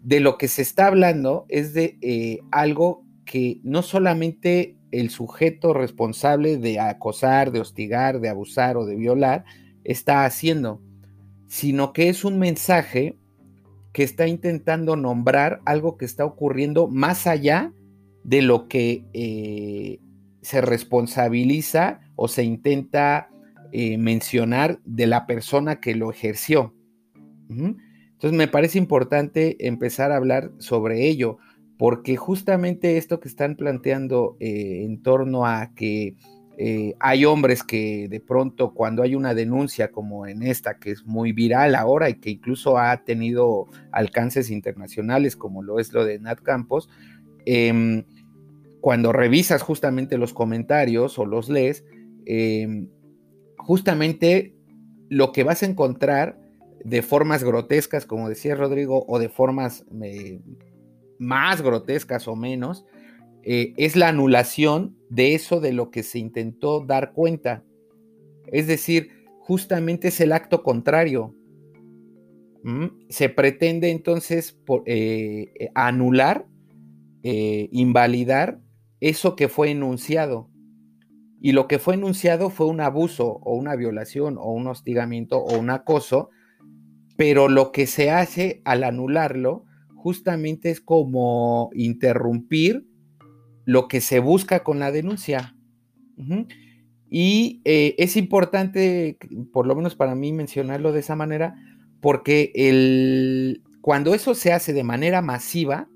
de 0.03 0.19
lo 0.19 0.37
que 0.37 0.47
se 0.47 0.61
está 0.61 0.87
hablando 0.87 1.45
es 1.49 1.73
de 1.73 1.97
eh, 2.01 2.39
algo 2.51 3.03
que 3.25 3.59
no 3.63 3.81
solamente 3.81 4.75
el 4.91 5.09
sujeto 5.09 5.73
responsable 5.73 6.57
de 6.57 6.79
acosar, 6.79 7.51
de 7.51 7.59
hostigar, 7.59 8.19
de 8.19 8.29
abusar 8.29 8.77
o 8.77 8.85
de 8.85 8.95
violar 8.95 9.45
está 9.83 10.25
haciendo, 10.25 10.81
sino 11.47 11.93
que 11.93 12.09
es 12.09 12.25
un 12.25 12.39
mensaje 12.39 13.17
que 13.93 14.03
está 14.03 14.27
intentando 14.27 14.95
nombrar 14.95 15.61
algo 15.65 15.97
que 15.97 16.05
está 16.05 16.25
ocurriendo 16.25 16.87
más 16.87 17.27
allá 17.27 17.73
de 18.23 18.41
lo 18.41 18.67
que 18.67 19.05
eh, 19.13 19.99
se 20.41 20.61
responsabiliza 20.61 21.99
o 22.15 22.27
se 22.27 22.43
intenta 22.43 23.29
eh, 23.71 23.97
mencionar 23.97 24.79
de 24.85 25.07
la 25.07 25.25
persona 25.25 25.79
que 25.79 25.95
lo 25.95 26.11
ejerció. 26.11 26.73
Entonces 28.19 28.37
me 28.37 28.49
parece 28.49 28.77
importante 28.77 29.55
empezar 29.65 30.11
a 30.11 30.17
hablar 30.17 30.51
sobre 30.57 31.07
ello, 31.07 31.37
porque 31.77 32.17
justamente 32.17 32.97
esto 32.97 33.21
que 33.21 33.29
están 33.29 33.55
planteando 33.55 34.35
eh, 34.41 34.83
en 34.83 35.01
torno 35.01 35.45
a 35.45 35.73
que 35.73 36.17
eh, 36.57 36.95
hay 36.99 37.23
hombres 37.23 37.63
que 37.63 38.09
de 38.09 38.19
pronto 38.19 38.73
cuando 38.73 39.03
hay 39.03 39.15
una 39.15 39.33
denuncia 39.33 39.89
como 39.89 40.27
en 40.27 40.43
esta, 40.43 40.77
que 40.77 40.91
es 40.91 41.05
muy 41.05 41.31
viral 41.31 41.75
ahora 41.75 42.09
y 42.09 42.15
que 42.15 42.31
incluso 42.31 42.77
ha 42.77 43.05
tenido 43.05 43.67
alcances 43.93 44.51
internacionales, 44.51 45.37
como 45.37 45.63
lo 45.63 45.79
es 45.79 45.93
lo 45.93 46.03
de 46.03 46.19
Nat 46.19 46.41
Campos, 46.41 46.89
eh, 47.45 48.03
cuando 48.81 49.13
revisas 49.13 49.61
justamente 49.61 50.17
los 50.17 50.33
comentarios 50.33 51.17
o 51.19 51.25
los 51.25 51.47
lees, 51.47 51.85
eh, 52.25 52.87
justamente 53.57 54.53
lo 55.07 55.31
que 55.31 55.43
vas 55.43 55.63
a 55.63 55.65
encontrar 55.65 56.39
de 56.83 57.01
formas 57.01 57.43
grotescas, 57.43 58.05
como 58.05 58.29
decía 58.29 58.55
Rodrigo, 58.55 59.05
o 59.07 59.19
de 59.19 59.29
formas 59.29 59.85
más 61.17 61.61
grotescas 61.61 62.27
o 62.27 62.35
menos, 62.35 62.85
eh, 63.43 63.73
es 63.77 63.95
la 63.95 64.09
anulación 64.09 64.97
de 65.09 65.33
eso 65.33 65.59
de 65.59 65.73
lo 65.73 65.91
que 65.91 66.03
se 66.03 66.19
intentó 66.19 66.81
dar 66.81 67.13
cuenta. 67.13 67.63
Es 68.47 68.67
decir, 68.67 69.09
justamente 69.39 70.09
es 70.09 70.19
el 70.21 70.31
acto 70.31 70.63
contrario. 70.63 71.35
¿Mm? 72.63 72.87
Se 73.09 73.29
pretende 73.29 73.89
entonces 73.89 74.51
por, 74.51 74.83
eh, 74.85 75.71
anular, 75.73 76.45
eh, 77.23 77.69
invalidar 77.71 78.59
eso 78.99 79.35
que 79.35 79.47
fue 79.47 79.71
enunciado. 79.71 80.49
Y 81.41 81.53
lo 81.53 81.67
que 81.67 81.79
fue 81.79 81.93
enunciado 81.93 82.49
fue 82.49 82.67
un 82.67 82.81
abuso 82.81 83.39
o 83.43 83.55
una 83.55 83.77
violación 83.77 84.37
o 84.37 84.51
un 84.51 84.67
hostigamiento 84.67 85.37
o 85.37 85.57
un 85.57 85.69
acoso, 85.69 86.29
pero 87.19 87.49
lo 87.49 87.73
que 87.73 87.85
se 87.85 88.11
hace 88.11 88.61
al 88.63 88.85
anularlo 88.85 89.65
justamente 89.93 90.69
es 90.69 90.79
como 90.79 91.69
interrumpir 91.73 92.87
lo 93.65 93.89
que 93.89 93.99
se 93.99 94.19
busca 94.19 94.63
con 94.63 94.79
la 94.79 94.93
denuncia. 94.93 95.53
Y 97.09 97.61
eh, 97.65 97.93
es 97.97 98.15
importante, 98.15 99.17
por 99.51 99.67
lo 99.67 99.75
menos 99.75 99.97
para 99.97 100.15
mí, 100.15 100.31
mencionarlo 100.31 100.93
de 100.93 101.01
esa 101.01 101.17
manera, 101.17 101.55
porque 101.99 102.53
el, 102.55 103.63
cuando 103.81 104.15
eso 104.15 104.33
se 104.33 104.53
hace 104.53 104.71
de 104.71 104.85
manera 104.85 105.21
masiva, 105.21 105.89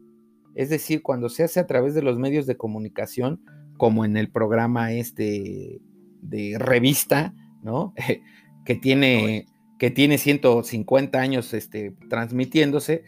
es 0.56 0.70
decir, 0.70 1.04
cuando 1.04 1.30
se 1.30 1.44
hace 1.44 1.62
a 1.62 1.68
través 1.68 1.94
de 1.94 2.02
los 2.02 2.20
medios 2.20 2.48
de 2.48 2.58
comunicación, 2.58 3.40
como 3.78 4.04
en 4.04 4.18
el 4.18 4.30
programa 4.30 4.92
este 4.92 5.80
de 6.22 6.58
revista, 6.60 7.34
¿no? 7.64 7.94
que 8.66 8.76
tiene, 8.76 9.46
que 9.84 9.92
tiene 9.92 10.18
150 10.18 11.20
años 11.20 11.54
este, 11.54 11.94
transmitiéndose, 12.08 13.04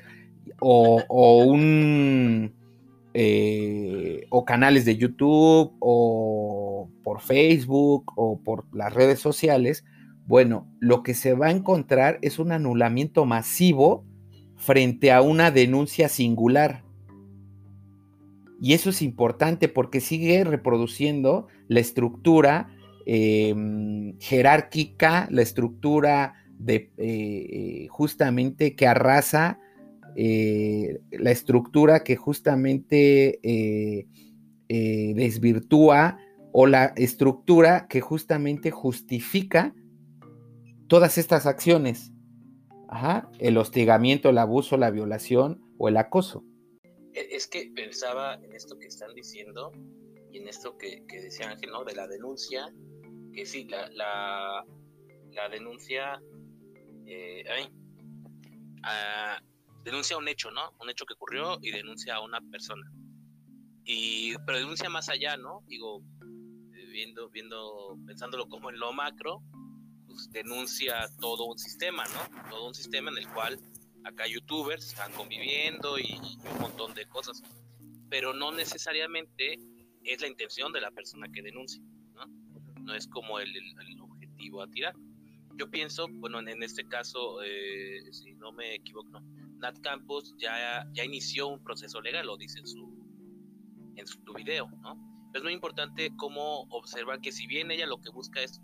o, 0.59 1.01
un 1.45 2.51
eh, 3.13 4.25
o 4.29 4.43
canales 4.43 4.83
de 4.83 4.97
YouTube 4.97 5.71
o 5.79 6.89
por 7.01 7.21
Facebook 7.21 8.11
o 8.17 8.41
por 8.43 8.65
las 8.75 8.93
redes 8.93 9.21
sociales, 9.21 9.85
Bueno, 10.25 10.67
lo 10.81 11.01
que 11.01 11.13
se 11.13 11.33
va 11.33 11.47
a 11.47 11.51
encontrar 11.51 12.19
es 12.21 12.39
un 12.39 12.51
anulamiento 12.51 13.23
masivo 13.23 14.03
frente 14.57 15.13
a 15.13 15.21
una 15.21 15.51
denuncia 15.51 16.09
singular. 16.09 16.83
Y 18.59 18.73
eso 18.73 18.89
es 18.89 19.01
importante 19.01 19.69
porque 19.69 20.01
sigue 20.01 20.43
reproduciendo 20.43 21.47
la 21.69 21.79
estructura 21.79 22.67
em, 23.05 24.19
jerárquica, 24.19 25.29
la 25.31 25.41
estructura 25.41 26.33
de 26.57 26.91
eh, 26.97 27.87
justamente 27.89 28.75
que 28.75 28.87
arrasa, 28.87 29.59
eh, 30.15 31.01
la 31.11 31.31
estructura 31.31 32.03
que 32.03 32.15
justamente 32.15 33.39
eh, 33.43 34.07
desvirtúa 34.67 36.17
o 36.51 36.67
la 36.67 36.93
estructura 36.95 37.87
que 37.87 38.01
justamente 38.01 38.71
justifica 38.71 39.75
todas 40.87 41.17
estas 41.17 41.45
acciones. 41.45 42.11
el 43.39 43.57
hostigamiento, 43.57 44.29
el 44.29 44.37
abuso, 44.37 44.77
la 44.77 44.89
violación 44.91 45.61
o 45.77 45.89
el 45.89 45.97
acoso. 45.97 46.45
E, 47.13 47.35
es 47.35 47.47
que 47.47 47.71
pensaba 47.75 48.35
en 48.35 48.53
esto 48.53 48.77
que 48.77 48.87
están 48.87 49.13
diciendo 49.13 49.71
y 50.31 50.39
en 50.39 50.47
esto 50.47 50.77
que, 50.77 51.03
decía 51.07 51.49
Ángel, 51.49 51.71
¿no? 51.71 51.83
De 51.85 51.95
la 51.95 52.07
denuncia, 52.07 52.73
que 53.33 53.45
sí, 53.45 53.65
la, 53.65 53.89
la, 53.93 55.49
denuncia, 55.49 56.21
eh, 57.05 57.45
denuncia 59.83 60.17
un 60.17 60.27
hecho, 60.27 60.51
¿no? 60.51 60.73
Un 60.79 60.89
hecho 60.89 61.05
que 61.05 61.13
ocurrió 61.13 61.57
y 61.61 61.71
denuncia 61.71 62.15
a 62.15 62.21
una 62.21 62.41
persona. 62.41 62.91
Y, 63.83 64.35
pero 64.45 64.57
denuncia 64.57 64.89
más 64.89 65.09
allá, 65.09 65.37
¿no? 65.37 65.63
Digo, 65.67 66.01
viendo, 66.91 67.29
viendo, 67.29 67.97
pensándolo 68.05 68.47
como 68.47 68.69
en 68.69 68.79
lo 68.79 68.93
macro, 68.93 69.43
pues 70.07 70.29
denuncia 70.31 71.07
todo 71.19 71.45
un 71.45 71.57
sistema, 71.57 72.03
¿no? 72.05 72.49
Todo 72.49 72.67
un 72.67 72.73
sistema 72.73 73.11
en 73.11 73.17
el 73.17 73.27
cual 73.29 73.59
acá 74.05 74.27
youtubers 74.27 74.87
están 74.87 75.11
conviviendo 75.13 75.99
y, 75.99 76.19
un 76.53 76.61
montón 76.61 76.93
de 76.93 77.05
cosas, 77.07 77.43
pero 78.09 78.33
no 78.33 78.51
necesariamente 78.51 79.59
es 80.03 80.21
la 80.21 80.27
intención 80.27 80.71
de 80.71 80.81
la 80.81 80.91
persona 80.91 81.27
que 81.33 81.41
denuncia, 81.41 81.81
¿no? 82.13 82.25
No 82.81 82.95
es 82.95 83.07
como 83.07 83.39
el, 83.39 83.51
objetivo 83.99 84.61
a 84.61 84.67
tirar. 84.67 84.95
Yo 85.57 85.69
pienso, 85.69 86.07
bueno, 86.09 86.39
en, 86.39 86.63
este 86.63 86.85
caso, 86.87 87.41
eh, 87.43 88.01
si 88.11 88.33
no 88.35 88.51
me 88.51 88.75
equivoco, 88.75 89.21
Nat 89.59 89.79
Campos 89.81 90.35
ya, 90.37 90.85
ya 90.93 91.03
inició 91.05 91.47
un 91.47 91.63
proceso 91.63 92.01
legal, 92.01 92.27
lo 92.27 92.37
dice 92.37 92.59
en 92.59 92.67
su, 92.67 92.93
en 93.95 94.05
su 94.05 94.21
video, 94.33 94.69
¿no? 94.81 95.15
es 95.35 95.43
muy 95.43 95.51
importante 95.51 96.11
cómo 96.15 96.61
observar 96.69 97.19
que 97.19 97.31
si 97.31 97.45
bien 97.45 97.69
ella 97.69 97.85
lo 97.85 97.99
que 97.99 98.09
busca 98.09 98.41
es 98.41 98.61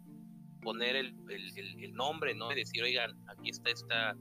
poner 0.62 0.96
el, 0.96 1.14
nombre, 1.94 2.34
¿no? 2.34 2.52
Y 2.52 2.56
decir, 2.56 2.82
oigan, 2.82 3.12
aquí 3.28 3.50
está 3.50 3.72
esta, 3.72 4.16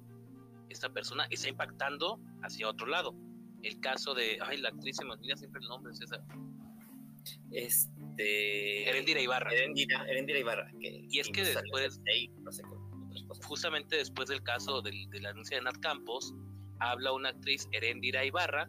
esta 0.68 0.92
persona, 0.92 1.26
está 1.30 1.48
impactando 1.48 2.18
hacia 2.42 2.68
otro 2.68 2.88
lado. 2.88 3.14
El 3.62 3.78
caso 3.78 4.14
de, 4.14 4.38
ay, 4.42 4.56
la 4.56 4.70
actriz 4.70 4.96
se 4.96 5.04
me 5.04 5.12
olvida 5.12 5.37
siempre 5.37 5.61
el 5.62 5.68
nombre, 5.68 5.94
César. 5.94 6.24
Este... 7.52 8.00
Erendira 8.22 9.20
Ibarra. 9.20 9.52
Erendira, 9.52 10.38
Ibarra. 10.38 10.70
y 10.80 11.18
es 11.18 11.28
que 11.28 11.44
después, 11.44 12.00
justamente 13.44 13.96
después 13.96 14.28
del 14.28 14.42
caso 14.42 14.83
del, 14.83 15.09
de 15.11 15.20
la 15.20 15.30
anuncia 15.30 15.56
de 15.56 15.62
Nat 15.64 15.78
Campos, 15.80 16.35
habla 16.78 17.12
una 17.12 17.30
actriz, 17.30 17.68
Erendira 17.72 18.24
Ibarra, 18.24 18.68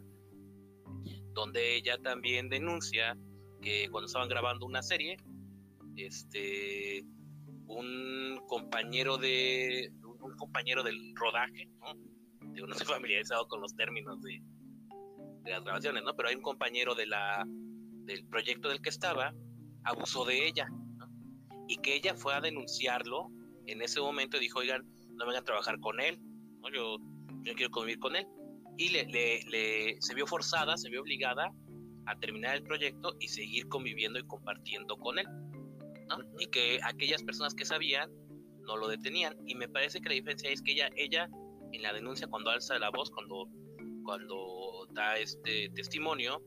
donde 1.34 1.76
ella 1.76 1.98
también 1.98 2.48
denuncia 2.48 3.16
que 3.62 3.88
cuando 3.90 4.06
estaban 4.06 4.28
grabando 4.28 4.66
una 4.66 4.82
serie, 4.82 5.16
este, 5.96 7.04
un 7.66 8.40
compañero 8.46 9.16
de, 9.16 9.90
un 10.02 10.36
compañero 10.36 10.82
del 10.82 11.14
rodaje, 11.14 11.68
¿no? 11.80 11.94
Digo, 12.52 12.66
no 12.66 12.74
estoy 12.74 12.86
familiarizado 12.86 13.46
con 13.48 13.60
los 13.60 13.74
términos 13.74 14.20
de, 14.22 14.42
de 15.42 15.50
las 15.50 15.64
grabaciones, 15.64 16.02
¿no? 16.02 16.14
Pero 16.14 16.28
hay 16.28 16.34
un 16.34 16.42
compañero 16.42 16.94
de 16.94 17.06
la, 17.06 17.46
del 18.04 18.26
proyecto 18.26 18.68
del 18.68 18.80
que 18.80 18.90
estaba, 18.90 19.34
abusó 19.84 20.24
de 20.24 20.46
ella. 20.46 20.68
Y 21.68 21.76
que 21.76 21.94
ella 21.94 22.14
fue 22.14 22.34
a 22.34 22.40
denunciarlo 22.40 23.30
en 23.66 23.82
ese 23.82 24.00
momento 24.00 24.38
dijo, 24.38 24.60
oigan, 24.60 24.82
no 25.14 25.26
vengan 25.26 25.42
a 25.42 25.44
trabajar 25.44 25.78
con 25.80 26.00
él, 26.00 26.18
¿no? 26.60 26.70
Yo, 26.72 26.96
yo 27.42 27.54
quiero 27.54 27.70
convivir 27.70 27.98
con 27.98 28.16
él. 28.16 28.26
Y 28.76 28.88
le, 28.88 29.04
le, 29.04 29.96
se 30.00 30.14
vio 30.14 30.26
forzada, 30.26 30.76
se 30.76 30.90
vio 30.90 31.02
obligada 31.02 31.52
a 32.06 32.18
terminar 32.18 32.56
el 32.56 32.62
proyecto 32.62 33.14
y 33.20 33.28
seguir 33.28 33.68
conviviendo 33.68 34.18
y 34.18 34.26
compartiendo 34.26 34.96
con 34.96 35.18
él. 35.18 35.26
Y 36.38 36.46
que 36.48 36.80
aquellas 36.82 37.22
personas 37.22 37.54
que 37.54 37.64
sabían 37.64 38.10
no 38.66 38.76
lo 38.76 38.88
detenían. 38.88 39.36
Y 39.46 39.54
me 39.54 39.68
parece 39.68 40.00
que 40.00 40.08
la 40.08 40.14
diferencia 40.14 40.50
es 40.50 40.62
que 40.62 40.72
ella, 40.72 40.90
ella 40.96 41.28
en 41.72 41.82
la 41.82 41.92
denuncia, 41.92 42.26
cuando 42.26 42.50
alza 42.50 42.78
la 42.78 42.90
voz, 42.90 43.10
cuando, 43.10 43.48
cuando 44.04 44.86
da 44.90 45.16
este 45.18 45.70
testimonio, 45.70 46.42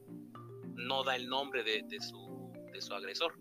no 0.76 1.04
da 1.04 1.16
el 1.16 1.28
nombre 1.28 1.64
de, 1.64 1.84
de 1.88 2.00
su, 2.00 2.52
de 2.72 2.82
su 2.82 2.94
agresor. 2.94 3.38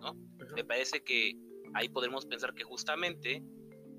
¿no? 0.00 0.14
Me 0.54 0.64
parece 0.64 1.02
que 1.02 1.34
ahí 1.74 1.88
podemos 1.88 2.26
pensar 2.26 2.54
que 2.54 2.64
justamente 2.64 3.42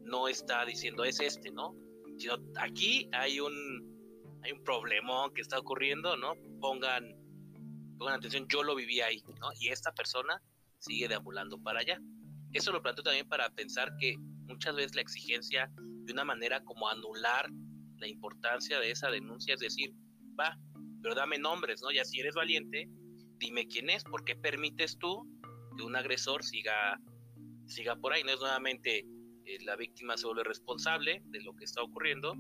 no 0.04 0.28
está 0.28 0.66
diciendo 0.66 1.04
es 1.04 1.20
este, 1.20 1.52
¿no? 1.52 1.76
Sino 2.18 2.36
aquí 2.58 3.08
hay 3.14 3.40
un, 3.40 4.40
hay 4.44 4.52
un 4.52 4.64
problemón 4.64 5.34
que 5.34 5.42
está 5.42 5.58
ocurriendo, 5.60 6.18
¿no? 6.18 6.34
Pongan 6.60 7.16
pongan 7.98 8.16
atención, 8.16 8.48
yo 8.50 8.64
lo 8.64 8.76
viví 8.76 9.00
ahí, 9.00 9.24
¿no? 9.40 9.50
Y 9.60 9.70
esta 9.70 9.92
persona 9.94 10.42
sigue 10.80 11.08
deambulando 11.08 11.62
para 11.62 11.82
allá. 11.82 12.00
Eso 12.52 12.72
lo 12.72 12.82
planteo 12.82 13.04
también 13.04 13.30
para 13.30 13.50
pensar 13.52 13.96
que 14.00 14.16
muchas 14.48 14.76
veces 14.76 14.96
la 14.96 15.02
exigencia 15.02 15.72
de 15.78 16.12
una 16.12 16.26
manera 16.26 16.64
como 16.64 16.90
anular 16.90 17.48
la 17.98 18.08
importancia 18.08 18.80
de 18.80 18.90
esa 18.90 19.12
denuncia, 19.12 19.54
es 19.54 19.60
decir, 19.60 19.94
va, 20.38 20.58
pero 21.02 21.16
dame 21.16 21.38
nombres, 21.38 21.82
¿no? 21.82 21.92
Ya 21.92 22.06
si 22.06 22.20
eres 22.20 22.36
valiente, 22.36 22.90
dime 23.38 23.68
quién 23.68 23.90
es, 23.90 24.04
¿por 24.04 24.24
qué 24.24 24.36
permites 24.36 24.98
tú 24.98 25.28
que 25.78 25.84
un 25.84 25.96
agresor 25.96 26.44
siga, 26.44 27.00
siga 27.66 27.96
por 27.96 28.14
ahí? 28.14 28.24
No 28.24 28.32
es 28.32 28.40
nuevamente 28.40 29.06
eh, 29.46 29.58
la 29.66 29.76
víctima 29.76 30.18
se 30.18 30.28
vuelve 30.28 30.44
responsable 30.44 31.22
de 31.26 31.42
lo 31.42 31.56
que 31.56 31.66
está 31.66 31.82
ocurriendo 31.82 32.36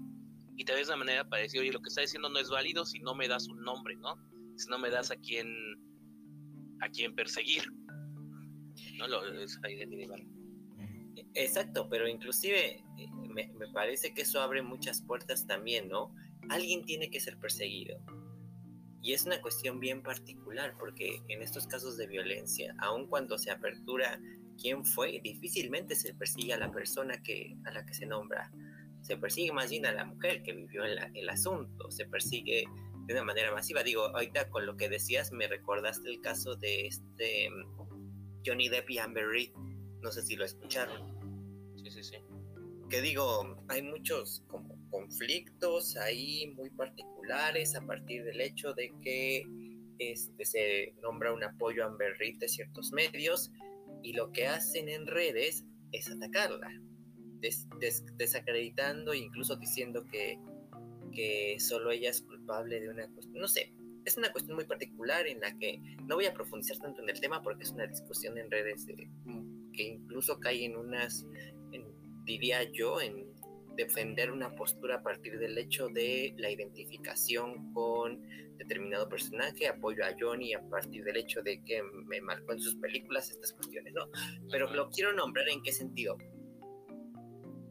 y 0.55 0.65
tal 0.65 0.75
vez 0.75 0.87
una 0.87 0.97
manera 0.97 1.27
para 1.27 1.41
decir, 1.41 1.61
oye, 1.61 1.71
lo 1.71 1.81
que 1.81 1.89
está 1.89 2.01
diciendo 2.01 2.29
no 2.29 2.39
es 2.39 2.49
válido 2.49 2.85
si 2.85 2.99
no 2.99 3.15
me 3.15 3.27
das 3.27 3.47
un 3.47 3.61
nombre, 3.61 3.95
¿no? 3.95 4.15
si 4.61 4.69
no 4.69 4.77
me 4.77 4.89
das 4.89 5.11
a 5.11 5.15
quién 5.15 5.47
a 6.81 6.89
quién 6.89 7.15
perseguir. 7.15 7.63
No 8.97 9.07
lo 9.07 9.23
es 9.39 9.59
Exacto, 11.33 11.87
pero 11.89 12.07
inclusive 12.07 12.83
eh, 12.97 13.07
me, 13.29 13.49
parece 13.73 14.13
que 14.13 14.21
eso 14.21 14.41
abre 14.41 14.61
muchas 14.61 15.01
puertas 15.01 15.45
también, 15.45 15.87
¿no? 15.87 16.13
Alguien 16.49 16.83
tiene 16.83 17.09
que 17.09 17.19
ser 17.19 17.37
perseguido. 17.37 17.99
Y 19.01 19.13
es 19.13 19.25
una 19.25 19.41
cuestión 19.41 19.79
bien 19.79 20.03
particular, 20.03 20.75
porque 20.77 21.21
en 21.27 21.41
estos 21.41 21.65
casos 21.67 21.97
de 21.97 22.07
violencia, 22.07 22.75
aun 22.79 23.07
cuando 23.07 23.37
se 23.37 23.49
apertura 23.49 24.19
quién 24.59 24.85
fue, 24.85 25.19
difícilmente 25.23 25.95
se 25.95 26.13
persigue 26.13 26.53
a 26.53 26.57
la 26.57 26.71
persona 26.71 27.21
que, 27.23 27.55
a 27.65 27.71
la 27.71 27.85
que 27.85 27.93
se 27.93 28.05
nombra. 28.05 28.51
Se 29.01 29.17
persigue 29.17 29.51
más 29.51 29.71
bien 29.71 29.87
a 29.87 29.91
la 29.91 30.05
mujer 30.05 30.43
que 30.43 30.53
vivió 30.53 30.83
el, 30.83 30.99
el 31.15 31.29
asunto, 31.29 31.89
se 31.89 32.05
persigue 32.05 32.65
de 33.07 33.13
una 33.13 33.23
manera 33.23 33.51
masiva. 33.51 33.83
Digo, 33.83 34.05
ahorita 34.05 34.49
con 34.49 34.65
lo 34.65 34.77
que 34.77 34.89
decías 34.89 35.31
me 35.31 35.47
recordaste 35.47 36.09
el 36.09 36.21
caso 36.21 36.55
de 36.55 36.87
este 36.87 37.49
mm, 37.49 38.41
Johnny 38.45 38.69
Depp 38.69 38.89
y 38.89 38.99
Amber 38.99 39.27
Reid. 39.27 39.51
No 40.01 40.11
sé 40.11 40.21
si 40.21 40.35
lo 40.35 40.45
escucharon. 40.45 41.19
Sí, 41.77 41.91
sí, 41.91 42.03
sí. 42.03 42.17
Que 42.89 43.01
digo, 43.01 43.57
hay 43.67 43.81
muchos 43.81 44.43
como 44.47 44.80
conflictos 44.91 45.97
ahí 45.97 46.53
muy 46.55 46.69
particulares 46.69 47.75
a 47.75 47.81
partir 47.85 48.23
del 48.23 48.41
hecho 48.41 48.73
de 48.73 48.91
que 49.01 49.43
este, 49.97 50.45
se 50.45 50.93
nombra 51.01 51.33
un 51.33 51.43
apoyo 51.43 51.83
a 51.83 51.87
Amber 51.87 52.17
Reid 52.17 52.39
de 52.39 52.47
ciertos 52.47 52.91
medios 52.91 53.51
y 54.03 54.13
lo 54.13 54.31
que 54.31 54.47
hacen 54.47 54.89
en 54.89 55.07
redes 55.07 55.63
es 55.91 56.09
atacarla, 56.09 56.69
desacreditando 58.17 59.13
e 59.13 59.17
incluso 59.17 59.55
diciendo 59.55 60.05
que 60.11 60.37
que 61.11 61.57
solo 61.59 61.91
ella 61.91 62.09
es 62.09 62.21
culpable 62.21 62.79
de 62.79 62.89
una 62.89 63.07
cuestión, 63.09 63.41
no 63.41 63.47
sé, 63.47 63.73
es 64.05 64.17
una 64.17 64.31
cuestión 64.31 64.55
muy 64.55 64.65
particular 64.65 65.27
en 65.27 65.39
la 65.39 65.55
que 65.57 65.79
no 66.05 66.15
voy 66.15 66.25
a 66.25 66.33
profundizar 66.33 66.77
tanto 66.79 67.01
en 67.03 67.09
el 67.09 67.19
tema 67.19 67.41
porque 67.43 67.63
es 67.63 67.71
una 67.71 67.85
discusión 67.85 68.37
en 68.37 68.49
redes 68.49 68.85
que 69.73 69.83
incluso 69.83 70.39
cae 70.39 70.65
en 70.65 70.75
unas, 70.75 71.25
diría 72.25 72.63
yo, 72.71 72.99
en 72.99 73.30
defender 73.75 74.31
una 74.31 74.53
postura 74.55 74.95
a 74.95 75.03
partir 75.03 75.39
del 75.39 75.57
hecho 75.57 75.87
de 75.89 76.33
la 76.37 76.49
identificación 76.49 77.73
con 77.73 78.21
determinado 78.57 79.09
personaje, 79.09 79.67
apoyo 79.67 80.05
a 80.05 80.15
Johnny 80.19 80.53
a 80.53 80.61
partir 80.69 81.03
del 81.03 81.17
hecho 81.17 81.41
de 81.41 81.63
que 81.63 81.81
me 81.83 82.21
marcó 82.21 82.53
en 82.53 82.59
sus 82.59 82.75
películas 82.75 83.29
estas 83.31 83.53
cuestiones, 83.53 83.93
¿no? 83.93 84.07
Pero 84.51 84.71
lo 84.73 84.89
quiero 84.89 85.13
nombrar 85.13 85.49
en 85.49 85.63
qué 85.63 85.71
sentido. 85.71 86.17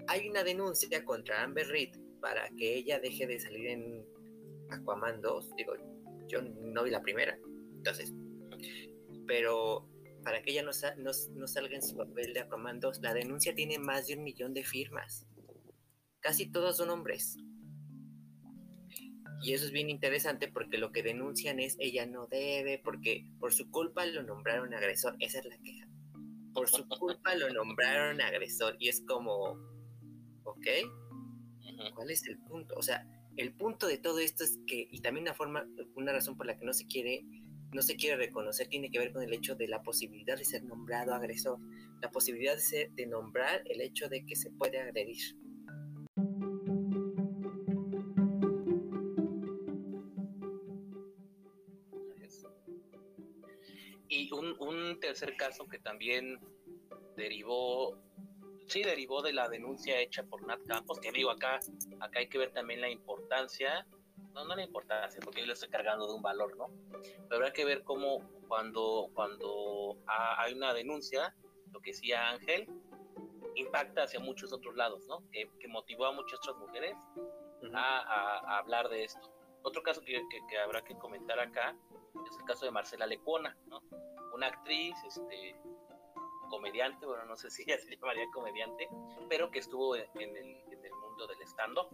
Hay 0.08 0.28
una 0.28 0.42
denuncia 0.42 1.04
contra 1.04 1.42
Amber 1.42 1.68
Reid 1.68 1.94
para 2.20 2.48
que 2.50 2.74
ella 2.74 2.98
deje 2.98 3.26
de 3.26 3.38
salir 3.38 3.68
en 3.68 4.04
Aquaman 4.70 5.20
2. 5.20 5.56
Digo, 5.56 5.74
yo 6.26 6.42
no 6.42 6.82
vi 6.82 6.90
la 6.90 7.02
primera, 7.02 7.38
entonces. 7.76 8.12
Pero 9.26 9.88
para 10.24 10.42
que 10.42 10.50
ella 10.50 10.62
no, 10.62 10.72
no, 10.98 11.46
salga 11.46 11.76
en 11.76 11.82
su 11.82 11.96
papel 11.96 12.32
de 12.34 12.40
Aquaman 12.40 12.80
2, 12.80 13.00
la 13.00 13.14
denuncia 13.14 13.54
tiene 13.54 13.78
más 13.78 14.06
de 14.06 14.14
un 14.14 14.24
millón 14.24 14.54
de 14.54 14.64
firmas. 14.64 15.26
Casi 16.20 16.50
todos 16.50 16.76
son 16.76 16.90
hombres. 16.90 17.36
Y 19.42 19.54
eso 19.54 19.64
es 19.64 19.72
bien 19.72 19.88
interesante 19.88 20.48
porque 20.48 20.76
lo 20.76 20.92
que 20.92 21.02
denuncian 21.02 21.60
es 21.60 21.76
ella 21.78 22.04
no 22.04 22.26
debe, 22.26 22.78
porque 22.78 23.26
por 23.38 23.54
su 23.54 23.70
culpa 23.70 24.04
lo 24.04 24.22
nombraron 24.22 24.74
agresor. 24.74 25.16
Esa 25.18 25.38
es 25.38 25.46
la 25.46 25.58
queja. 25.58 25.86
Por 26.52 26.68
su 26.68 26.86
culpa 26.88 27.34
lo 27.34 27.50
nombraron 27.50 28.20
agresor. 28.20 28.76
Y 28.78 28.88
es 28.88 29.02
como, 29.06 29.56
¿ok? 30.44 30.66
¿Cuál 31.94 32.10
es 32.10 32.26
el 32.26 32.38
punto? 32.38 32.74
O 32.76 32.82
sea, 32.82 33.06
el 33.36 33.54
punto 33.54 33.86
de 33.86 33.96
todo 33.96 34.18
esto 34.18 34.44
es 34.44 34.58
que, 34.66 34.86
y 34.90 35.00
también 35.00 35.24
una 35.24 35.34
forma, 35.34 35.66
una 35.94 36.12
razón 36.12 36.36
por 36.36 36.46
la 36.46 36.58
que 36.58 36.66
no 36.66 36.74
se 36.74 36.86
quiere, 36.86 37.24
no 37.72 37.80
se 37.80 37.96
quiere 37.96 38.16
reconocer, 38.16 38.68
tiene 38.68 38.90
que 38.90 38.98
ver 38.98 39.12
con 39.12 39.22
el 39.22 39.32
hecho 39.32 39.54
de 39.54 39.68
la 39.68 39.82
posibilidad 39.82 40.36
de 40.36 40.44
ser 40.44 40.64
nombrado 40.64 41.14
agresor, 41.14 41.58
la 42.02 42.10
posibilidad 42.10 42.54
de, 42.54 42.60
ser, 42.60 42.90
de 42.92 43.06
nombrar 43.06 43.62
el 43.66 43.80
hecho 43.80 44.08
de 44.08 44.26
que 44.26 44.36
se 44.36 44.50
puede 44.50 44.78
agredir. 44.78 45.36
Un, 54.90 55.00
tercer 55.00 55.36
caso 55.36 55.66
que 55.66 55.78
también 55.78 56.38
derivó 57.16 57.98
sí 58.70 58.82
derivó 58.82 59.20
de 59.20 59.32
la 59.32 59.48
denuncia 59.48 59.98
hecha 59.98 60.22
por 60.22 60.46
Nat 60.46 60.60
Campos, 60.66 61.00
que 61.00 61.10
digo 61.10 61.30
acá, 61.30 61.58
acá 61.98 62.20
hay 62.20 62.28
que 62.28 62.38
ver 62.38 62.52
también 62.52 62.80
la 62.80 62.88
importancia, 62.88 63.84
no, 64.32 64.44
no 64.44 64.54
la 64.54 64.62
importancia, 64.62 65.20
porque 65.24 65.40
yo 65.40 65.46
le 65.46 65.54
estoy 65.54 65.68
cargando 65.70 66.06
de 66.06 66.14
un 66.14 66.22
valor, 66.22 66.56
¿no? 66.56 66.68
Pero 67.28 67.44
hay 67.44 67.52
que 67.52 67.64
ver 67.64 67.82
cómo 67.82 68.20
cuando, 68.46 69.10
cuando 69.12 69.96
hay 70.06 70.54
una 70.54 70.72
denuncia, 70.72 71.34
lo 71.72 71.80
que 71.80 71.90
decía 71.90 72.30
Ángel, 72.30 72.68
impacta 73.56 74.04
hacia 74.04 74.20
muchos 74.20 74.52
otros 74.52 74.76
lados, 74.76 75.06
¿no? 75.08 75.22
Que, 75.30 75.48
motivó 75.68 76.06
a 76.06 76.12
muchas 76.12 76.38
otras 76.38 76.56
mujeres 76.56 76.96
a, 77.74 78.58
hablar 78.58 78.88
de 78.88 79.04
esto. 79.04 79.32
Otro 79.62 79.82
caso 79.82 80.00
que, 80.02 80.20
que, 80.48 80.58
habrá 80.58 80.82
que 80.82 80.96
comentar 80.96 81.38
acá 81.38 81.76
es 82.28 82.38
el 82.38 82.44
caso 82.44 82.64
de 82.64 82.70
Marcela 82.70 83.06
Lecona, 83.06 83.56
¿no? 83.66 83.82
Una 84.40 84.46
actriz, 84.46 84.96
este, 85.06 85.54
comediante, 86.48 87.04
bueno, 87.04 87.26
no 87.26 87.36
sé 87.36 87.50
si 87.50 87.62
ella 87.64 87.78
se 87.78 87.90
llamaría 87.94 88.24
comediante, 88.32 88.88
pero 89.28 89.50
que 89.50 89.58
estuvo 89.58 89.94
en, 89.94 90.06
el, 90.14 90.56
en 90.72 90.82
el, 90.82 90.92
mundo 90.94 91.26
del 91.26 91.42
stand-up. 91.42 91.90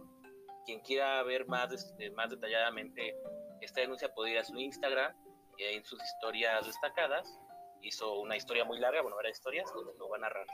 Quien 0.65 0.79
quiera 0.79 1.21
ver 1.23 1.45
más, 1.45 1.73
este, 1.73 2.09
más 2.11 2.29
detalladamente 2.29 3.17
esta 3.59 3.81
denuncia 3.81 4.13
puede 4.13 4.31
ir 4.31 4.37
a 4.37 4.45
su 4.45 4.57
Instagram 4.57 5.13
y 5.57 5.65
en 5.65 5.83
sus 5.83 6.01
historias 6.01 6.65
destacadas 6.65 7.37
hizo 7.81 8.13
una 8.21 8.37
historia 8.37 8.63
muy 8.63 8.79
larga, 8.79 9.01
bueno, 9.01 9.17
varias 9.17 9.39
historias, 9.39 9.69
donde 9.73 9.91
lo 9.97 10.07
va 10.07 10.15
a 10.15 10.19
narrar 10.21 10.47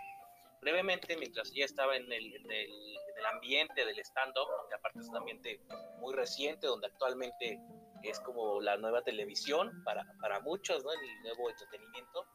brevemente 0.61 1.15
mientras 1.17 1.51
ella 1.51 1.65
estaba 1.65 1.95
en 1.95 2.11
el, 2.11 2.35
en 2.37 2.51
el, 2.51 2.71
en 2.71 3.17
el 3.19 3.25
ambiente 3.27 3.85
del 3.85 3.99
stand-up, 3.99 4.47
que 4.67 4.73
aparte 4.73 4.97
es 4.97 5.09
un 5.09 5.17
ambiente 5.17 5.61
muy 5.99 6.15
reciente, 6.15 6.65
donde 6.65 6.87
actualmente 6.87 7.59
es 8.03 8.19
como 8.19 8.61
la 8.61 8.77
nueva 8.77 9.03
televisión 9.03 9.83
para, 9.83 10.05
para 10.21 10.39
muchos, 10.41 10.83
¿no? 10.83 10.91
El 10.91 11.21
nuevo 11.23 11.49
entretenimiento 11.49 12.27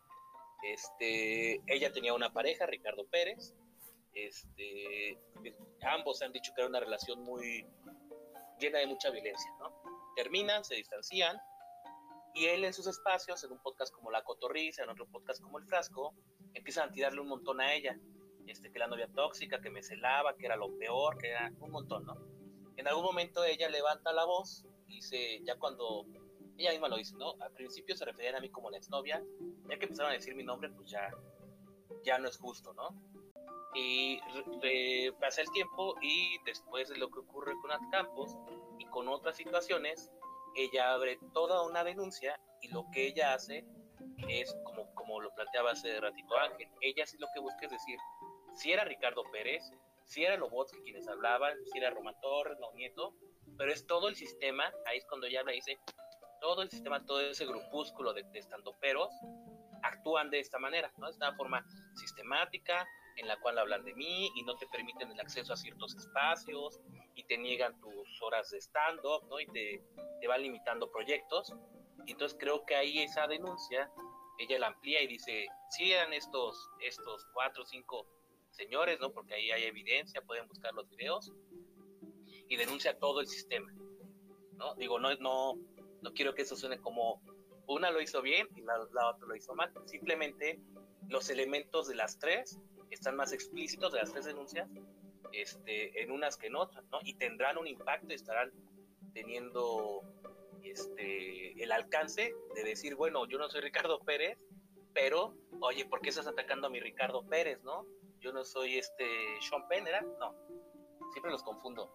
este, 0.63 1.63
ella 1.67 1.93
tenía 1.93 2.15
una 2.15 2.33
pareja, 2.33 2.67
Ricardo 2.67 3.07
Pérez. 3.07 3.55
Este, 4.15 5.19
ambos 5.83 6.23
han 6.23 6.33
dicho 6.33 6.53
que 6.55 6.63
era 6.63 6.69
una 6.69 6.81
relación 6.81 7.23
muy 7.23 7.67
llena 8.59 8.81
de 8.81 8.87
mucha 8.87 9.11
violencia, 9.11 9.51
¿no? 9.61 9.73
Terminan, 10.17 10.65
se 10.65 10.75
distancian 10.75 11.39
y 12.35 12.47
él 12.47 12.65
en 12.65 12.73
sus 12.73 12.87
espacios, 12.87 13.43
en 13.45 13.53
un 13.53 13.61
podcast 13.61 13.93
como 13.95 14.11
La 14.11 14.23
Cotorriza, 14.25 14.83
en 14.83 14.91
otro 14.91 15.07
podcast 15.07 15.41
como 15.41 15.59
El 15.59 15.67
Frasco, 15.67 16.15
empiezan 16.55 16.89
a 16.89 16.93
tirarle 16.93 17.21
un 17.21 17.29
montón 17.29 17.61
a 17.61 17.73
ella, 17.73 17.97
este, 18.47 18.73
que 18.73 18.79
la 18.79 18.89
novia 18.89 19.09
tóxica, 19.15 19.61
que 19.61 19.71
me 19.71 19.83
celaba, 19.83 20.37
que 20.37 20.47
era 20.47 20.57
lo 20.57 20.77
peor, 20.77 21.19
que 21.19 21.31
era 21.31 21.53
un 21.61 21.71
montón, 21.71 22.05
¿no? 22.05 22.17
En 22.77 22.89
algún 22.89 23.05
momento 23.05 23.45
ella 23.45 23.69
levanta 23.69 24.13
la 24.13 24.25
voz 24.25 24.65
dice, 24.89 25.41
ya 25.45 25.57
cuando 25.57 26.07
ella 26.57 26.73
misma 26.73 26.89
lo 26.89 26.97
dice, 26.97 27.15
¿no? 27.17 27.35
Al 27.41 27.53
principio 27.53 27.97
se 27.97 28.05
referían 28.05 28.37
a 28.37 28.41
mí 28.41 28.51
como 28.51 28.71
la 28.71 28.79
exnovia, 28.79 29.23
ya 29.69 29.79
que 29.79 29.85
empezaron 29.85 30.11
a 30.11 30.15
decir 30.15 30.35
mi 30.35 30.45
nombre, 30.45 30.71
pues 30.71 30.91
ya, 30.91 31.11
ya 32.05 32.19
no 32.19 32.29
es 32.29 32.37
justo, 32.37 32.73
¿no? 32.75 32.89
Y 33.75 34.19
pasa 35.21 35.43
el 35.43 35.51
tiempo 35.51 35.95
y 36.03 36.39
después 36.45 36.89
de 36.89 36.97
lo 36.97 37.11
que 37.11 37.21
ocurre 37.21 37.55
con 37.61 37.71
At 37.71 37.81
Campos 37.93 38.37
y 38.79 38.87
con 38.87 39.09
otras 39.09 39.37
situaciones, 39.37 40.11
ella 40.57 40.93
abre 40.93 41.19
toda 41.33 41.63
una 41.63 41.85
denuncia 41.85 42.41
y 42.61 42.69
lo 42.69 42.87
que 42.93 43.07
ella 43.07 43.35
hace 43.35 43.65
es, 44.29 44.57
como, 44.65 44.93
como 44.95 45.21
lo 45.21 45.33
planteaba 45.35 45.73
hace 45.73 46.01
ratito 46.01 46.37
Ángel, 46.37 46.69
ella 46.81 47.07
sí 47.07 47.19
lo 47.19 47.29
que 47.33 47.41
busca 47.41 47.67
es 47.67 47.71
decir, 47.71 47.99
si 48.55 48.73
era 48.73 48.85
Ricardo 48.85 49.23
Pérez, 49.31 49.63
si 50.05 50.25
era 50.25 50.37
Lobotsky 50.37 50.81
quienes 50.83 51.07
hablaban, 51.07 51.55
si 51.67 51.79
era 51.79 51.91
Román 51.91 52.17
Torres, 52.21 52.59
no 52.59 52.73
Nieto, 52.73 53.15
pero 53.59 53.73
es 53.73 53.87
todo 53.87 54.09
el 54.09 54.17
sistema, 54.17 54.73
ahí 54.87 54.99
es 54.99 55.05
cuando 55.07 55.27
ella 55.27 55.41
habla 55.41 55.53
y 55.53 55.57
dice, 55.57 55.79
todo 56.41 56.63
el 56.63 56.71
sistema, 56.71 57.05
todo 57.05 57.21
ese 57.21 57.45
grupúsculo 57.45 58.15
de, 58.15 58.23
de 58.23 58.39
estandoperos 58.39 59.13
actúan 59.83 60.31
de 60.31 60.41
esta 60.41 60.59
manera, 60.59 60.93
¿no? 60.97 61.07
De 61.07 61.13
esta 61.13 61.35
forma 61.35 61.67
sistemática 61.95 62.87
en 63.17 63.27
la 63.27 63.39
cual 63.41 63.59
hablan 63.59 63.85
de 63.85 63.95
mí 63.95 64.31
y 64.35 64.43
no 64.45 64.57
te 64.57 64.67
permiten 64.69 65.11
el 65.11 65.21
acceso 65.21 65.53
a 65.53 65.57
ciertos 65.57 65.95
espacios 65.97 66.81
y 67.17 67.25
te 67.25 67.37
niegan 67.37 67.79
tus 67.81 68.23
horas 68.23 68.51
de 68.51 68.59
stand-up, 68.61 69.27
¿no? 69.29 69.41
Y 69.41 69.47
te, 69.47 69.83
te 70.21 70.29
van 70.29 70.43
limitando 70.43 70.91
proyectos. 70.91 71.53
Y 72.07 72.13
entonces 72.13 72.39
creo 72.41 72.65
que 72.65 72.77
ahí 72.77 73.01
esa 73.01 73.27
denuncia, 73.27 73.91
ella 74.39 74.59
la 74.61 74.69
amplía 74.69 75.03
y 75.03 75.09
dice, 75.09 75.49
sí 75.71 75.93
eran 75.93 76.13
estos, 76.13 76.71
estos 76.81 77.27
cuatro 77.35 77.65
o 77.65 77.67
cinco 77.67 78.07
señores, 78.51 79.01
¿no? 79.01 79.13
Porque 79.13 79.35
ahí 79.35 79.51
hay 79.51 79.65
evidencia, 79.65 80.23
pueden 80.23 80.47
buscar 80.47 80.73
los 80.75 80.89
videos 80.89 81.33
y 82.49 82.57
denuncia 82.57 82.99
todo 82.99 83.21
el 83.21 83.27
sistema, 83.27 83.73
¿no? 84.57 84.75
Digo, 84.77 84.99
no, 84.99 85.15
no, 85.17 85.55
no 86.03 86.13
quiero 86.15 86.35
que 86.35 86.43
eso 86.43 86.57
suene 86.57 86.79
como 86.79 87.23
una 87.67 87.91
lo 87.91 88.01
hizo 88.01 88.23
bien 88.23 88.49
y 88.57 88.63
la, 88.63 88.81
otra 88.81 89.27
lo 89.27 89.37
hizo 89.37 89.55
mal. 89.55 89.73
Simplemente 89.85 90.61
los 91.09 91.29
elementos 91.31 91.87
de 91.89 91.95
las 91.95 92.19
tres 92.19 92.59
están 92.91 93.17
más 93.17 93.33
explícitos 93.33 93.93
de 93.93 94.01
las 94.01 94.13
tres 94.13 94.25
denuncias 94.25 94.69
este, 95.33 96.03
en 96.03 96.11
unas 96.11 96.37
que 96.37 96.47
en 96.47 96.57
otras, 96.57 96.85
¿no? 96.91 96.99
Y 97.03 97.15
tendrán 97.15 97.59
un 97.59 97.67
impacto 97.67 98.07
y 98.11 98.15
estarán 98.15 98.51
teniendo 99.13 100.03
este, 100.63 101.63
el 101.63 101.71
alcance 101.73 102.35
de 102.55 102.65
decir, 102.65 102.95
bueno, 102.95 103.27
yo 103.27 103.39
no 103.39 103.51
soy 103.51 103.61
Ricardo 103.61 104.01
Pérez, 104.01 104.39
pero, 104.95 105.35
oye, 105.61 105.85
¿por 105.85 106.01
qué 106.01 106.09
estás 106.09 106.27
atacando 106.27 106.67
a 106.67 106.71
mi 106.71 106.81
Ricardo 106.81 107.23
Pérez, 107.27 107.63
no? 107.63 107.87
Yo 108.21 108.33
no 108.33 108.45
soy 108.45 108.79
este 108.79 109.07
Sean 109.41 109.69
Penn, 109.69 109.87
¿era? 109.87 110.01
No, 110.01 110.35
siempre 111.13 111.31
los 111.31 111.43
confundo. 111.43 111.95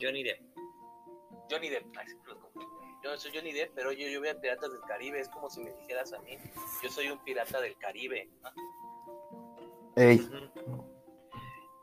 Johnny 0.00 0.22
Depp. 0.22 0.40
Johnny 1.50 1.68
Depp, 1.68 1.84
ay, 1.96 2.06
yo 3.04 3.10
no 3.10 3.18
soy 3.18 3.32
Johnny 3.34 3.52
Depp, 3.52 3.72
pero 3.74 3.92
yo, 3.92 4.08
yo 4.08 4.20
veo 4.22 4.40
Piratas 4.40 4.72
del 4.72 4.80
Caribe, 4.88 5.20
es 5.20 5.28
como 5.28 5.50
si 5.50 5.60
me 5.60 5.72
dijeras 5.74 6.12
a 6.14 6.20
mí, 6.20 6.38
yo 6.82 6.88
soy 6.88 7.10
un 7.10 7.18
pirata 7.22 7.60
del 7.60 7.76
Caribe. 7.76 8.30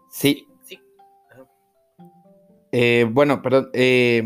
Sí. 0.10 0.48
Sí. 0.64 0.82
Eh, 2.72 3.06
bueno, 3.08 3.42
perdón, 3.42 3.70
eh, 3.74 4.24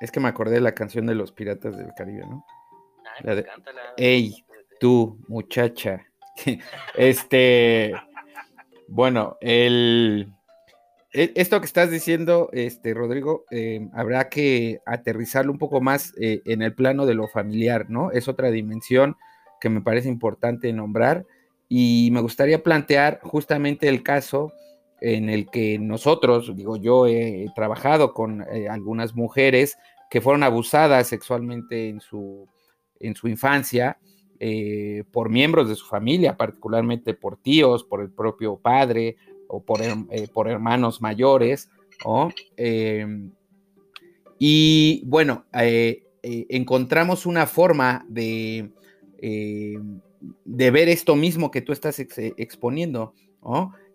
es 0.00 0.10
que 0.10 0.20
me 0.20 0.28
acordé 0.28 0.56
de 0.56 0.60
la 0.60 0.74
canción 0.74 1.06
de 1.06 1.14
los 1.14 1.32
Piratas 1.32 1.78
del 1.78 1.94
Caribe, 1.94 2.26
¿no? 2.26 2.44
Ah, 3.06 3.20
la 3.22 3.34
de, 3.36 3.46
Ey, 3.96 4.44
tú, 4.78 5.18
muchacha. 5.28 6.04
este, 6.94 7.94
bueno, 8.88 9.38
el 9.40 10.30
esto 11.14 11.60
que 11.60 11.66
estás 11.66 11.92
diciendo, 11.92 12.48
este, 12.52 12.92
Rodrigo, 12.92 13.44
eh, 13.52 13.88
habrá 13.92 14.28
que 14.28 14.80
aterrizarlo 14.84 15.52
un 15.52 15.58
poco 15.58 15.80
más 15.80 16.12
eh, 16.20 16.42
en 16.44 16.60
el 16.60 16.74
plano 16.74 17.06
de 17.06 17.14
lo 17.14 17.28
familiar, 17.28 17.88
¿no? 17.88 18.10
Es 18.10 18.26
otra 18.26 18.50
dimensión 18.50 19.16
que 19.60 19.68
me 19.68 19.80
parece 19.80 20.08
importante 20.08 20.72
nombrar 20.72 21.24
y 21.68 22.10
me 22.12 22.20
gustaría 22.20 22.64
plantear 22.64 23.20
justamente 23.22 23.88
el 23.88 24.02
caso 24.02 24.52
en 25.00 25.30
el 25.30 25.48
que 25.50 25.78
nosotros, 25.78 26.54
digo, 26.56 26.76
yo 26.78 27.06
he 27.06 27.46
trabajado 27.54 28.12
con 28.12 28.42
eh, 28.52 28.68
algunas 28.68 29.14
mujeres 29.14 29.78
que 30.10 30.20
fueron 30.20 30.42
abusadas 30.42 31.06
sexualmente 31.06 31.88
en 31.88 32.00
su, 32.00 32.48
en 32.98 33.14
su 33.14 33.28
infancia 33.28 33.98
por 35.10 35.30
miembros 35.30 35.70
de 35.70 35.74
su 35.74 35.86
familia, 35.86 36.36
particularmente 36.36 37.14
por 37.14 37.38
tíos, 37.38 37.82
por 37.82 38.02
el 38.02 38.10
propio 38.10 38.58
padre, 38.58 39.16
o 39.48 39.60
por, 39.62 39.80
eh, 39.82 40.28
por 40.32 40.48
hermanos 40.48 41.00
mayores. 41.00 41.70
Em, 42.56 43.30
y 44.38 45.02
bueno, 45.06 45.44
eh, 45.52 46.02
eh, 46.22 46.46
encontramos 46.50 47.26
una 47.26 47.46
forma 47.46 48.04
de, 48.08 48.70
de 49.20 50.70
ver 50.70 50.88
esto 50.88 51.16
mismo 51.16 51.50
que 51.50 51.62
tú 51.62 51.72
estás 51.72 51.98
exponiendo. 51.98 53.14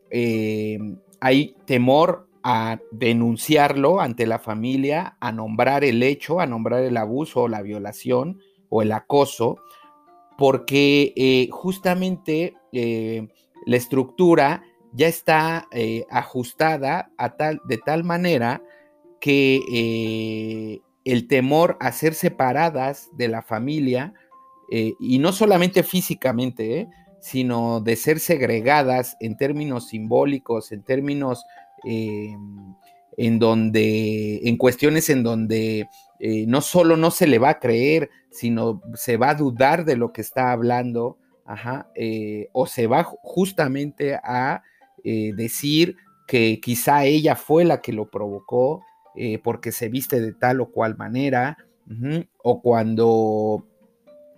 Em, 0.09 0.97
hay 1.19 1.55
temor 1.65 2.27
a 2.41 2.79
denunciarlo 2.91 3.99
ante 3.99 4.25
la 4.25 4.39
familia, 4.39 5.17
a 5.19 5.31
nombrar 5.31 5.83
el 5.83 6.01
hecho, 6.03 6.39
a 6.39 6.45
nombrar 6.45 6.83
el 6.83 6.95
abuso 6.97 7.43
o 7.43 7.47
la 7.47 7.61
violación 7.61 8.39
o 8.69 8.81
el 8.81 8.93
acoso, 8.93 9.57
porque 10.37 11.49
justamente 11.51 12.53
la 12.71 13.75
estructura 13.75 14.63
ya 14.93 15.07
está 15.07 15.67
eh, 15.71 16.05
ajustada 16.09 17.11
a 17.17 17.35
tal, 17.35 17.61
de 17.65 17.77
tal 17.77 18.03
manera 18.03 18.61
que 19.19 20.81
el 21.05 21.27
temor 21.27 21.77
a 21.79 21.91
ser 21.91 22.13
separadas 22.13 23.09
de 23.17 23.27
la 23.27 23.41
familia, 23.41 24.13
y 24.71 25.17
no 25.19 25.33
solamente 25.33 25.83
físicamente, 25.83 26.87
sino 27.19 27.81
de 27.81 27.95
ser 27.95 28.19
segregadas 28.19 29.17
en 29.19 29.35
términos 29.35 29.87
simbólicos, 29.87 30.71
en 30.71 30.83
términos 30.83 31.43
en 31.83 33.39
donde, 33.39 34.39
en 34.43 34.57
cuestiones 34.57 35.09
en 35.09 35.23
donde 35.23 35.87
no 36.47 36.61
solo 36.61 36.95
no 36.95 37.11
se 37.11 37.27
le 37.27 37.39
va 37.39 37.49
a 37.49 37.59
creer, 37.59 38.09
sino 38.31 38.81
se 38.93 39.17
va 39.17 39.31
a 39.31 39.35
dudar 39.35 39.85
de 39.85 39.97
lo 39.97 40.13
que 40.13 40.21
está 40.21 40.51
hablando, 40.51 41.17
o 42.53 42.67
se 42.67 42.87
va 42.87 43.03
justamente 43.03 44.15
a 44.15 44.61
eh, 45.03 45.33
decir 45.35 45.97
que 46.27 46.59
quizá 46.61 47.05
ella 47.05 47.35
fue 47.35 47.65
la 47.65 47.81
que 47.81 47.93
lo 47.93 48.09
provocó 48.09 48.83
eh, 49.15 49.39
porque 49.43 49.71
se 49.71 49.89
viste 49.89 50.21
de 50.21 50.33
tal 50.33 50.61
o 50.61 50.71
cual 50.71 50.97
manera, 50.97 51.57
o 52.43 52.61
cuando 52.61 53.65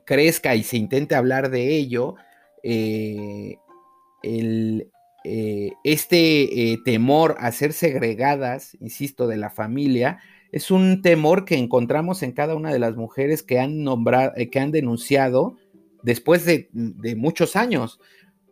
crezca 0.05 0.55
y 0.55 0.63
se 0.63 0.77
intente 0.77 1.15
hablar 1.15 1.49
de 1.49 1.75
ello, 1.75 2.15
eh, 2.63 3.57
este 5.83 6.79
temor 6.85 7.35
a 7.39 7.51
ser 7.51 7.73
segregadas, 7.73 8.77
insisto, 8.79 9.27
de 9.27 9.35
la 9.35 9.49
familia, 9.49 10.19
es 10.53 10.71
un 10.71 11.01
temor 11.01 11.43
que 11.43 11.57
encontramos 11.57 12.23
en 12.23 12.31
cada 12.31 12.55
una 12.55 12.71
de 12.71 12.79
las 12.79 12.95
mujeres 12.95 13.43
que 13.43 13.59
han 13.59 13.83
nombrado, 13.83 14.31
que 14.49 14.59
han 14.59 14.71
denunciado 14.71 15.57
después 16.03 16.45
de, 16.45 16.69
de 16.71 17.15
muchos 17.17 17.57
años, 17.57 17.99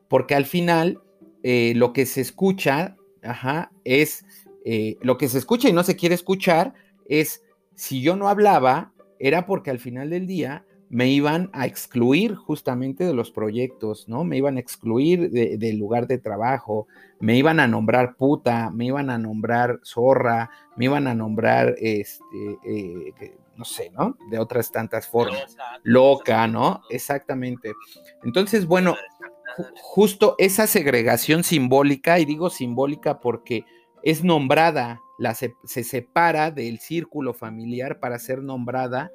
porque 0.09 0.35
al 0.35 0.45
final 0.45 1.01
eh, 1.43 1.73
lo 1.75 1.93
que 1.93 2.05
se 2.05 2.21
escucha, 2.21 2.95
ajá, 3.23 3.71
es 3.83 4.25
eh, 4.65 4.97
lo 5.01 5.17
que 5.17 5.29
se 5.29 5.37
escucha 5.37 5.69
y 5.69 5.73
no 5.73 5.83
se 5.83 5.95
quiere 5.95 6.15
escuchar 6.15 6.73
es 7.07 7.43
si 7.75 8.01
yo 8.01 8.15
no 8.15 8.27
hablaba, 8.27 8.93
era 9.19 9.45
porque 9.45 9.71
al 9.71 9.79
final 9.79 10.09
del 10.09 10.27
día 10.27 10.65
me 10.89 11.07
iban 11.07 11.49
a 11.53 11.65
excluir 11.67 12.35
justamente 12.35 13.03
de 13.03 13.13
los 13.13 13.31
proyectos, 13.31 14.07
¿no? 14.07 14.23
Me 14.23 14.37
iban 14.37 14.57
a 14.57 14.59
excluir 14.59 15.29
del 15.29 15.77
lugar 15.77 16.07
de 16.07 16.17
trabajo, 16.17 16.87
me 17.19 17.37
iban 17.37 17.59
a 17.59 17.67
nombrar 17.67 18.15
puta, 18.15 18.71
me 18.71 18.85
iban 18.85 19.11
a 19.11 19.19
nombrar 19.19 19.79
zorra, 19.83 20.49
me 20.75 20.85
iban 20.85 21.07
a 21.07 21.13
nombrar, 21.13 21.75
este, 21.77 22.23
eh, 22.65 23.35
no 23.55 23.65
sé, 23.65 23.91
¿no? 23.91 24.17
De 24.31 24.39
otras 24.39 24.71
tantas 24.71 25.07
formas. 25.07 25.55
Loca, 25.83 26.47
¿no? 26.47 26.81
Exactamente. 26.89 27.73
Entonces, 28.23 28.65
bueno, 28.65 28.95
justo 29.81 30.35
esa 30.37 30.67
segregación 30.67 31.43
simbólica, 31.43 32.19
y 32.19 32.25
digo 32.25 32.49
simbólica 32.49 33.19
porque 33.19 33.65
es 34.03 34.23
nombrada, 34.23 35.01
la 35.17 35.33
se, 35.35 35.53
separa 35.65 36.51
del 36.51 36.79
círculo 36.79 37.33
familiar 37.33 37.99
para 37.99 38.19
ser 38.19 38.41
nombrada 38.41 39.11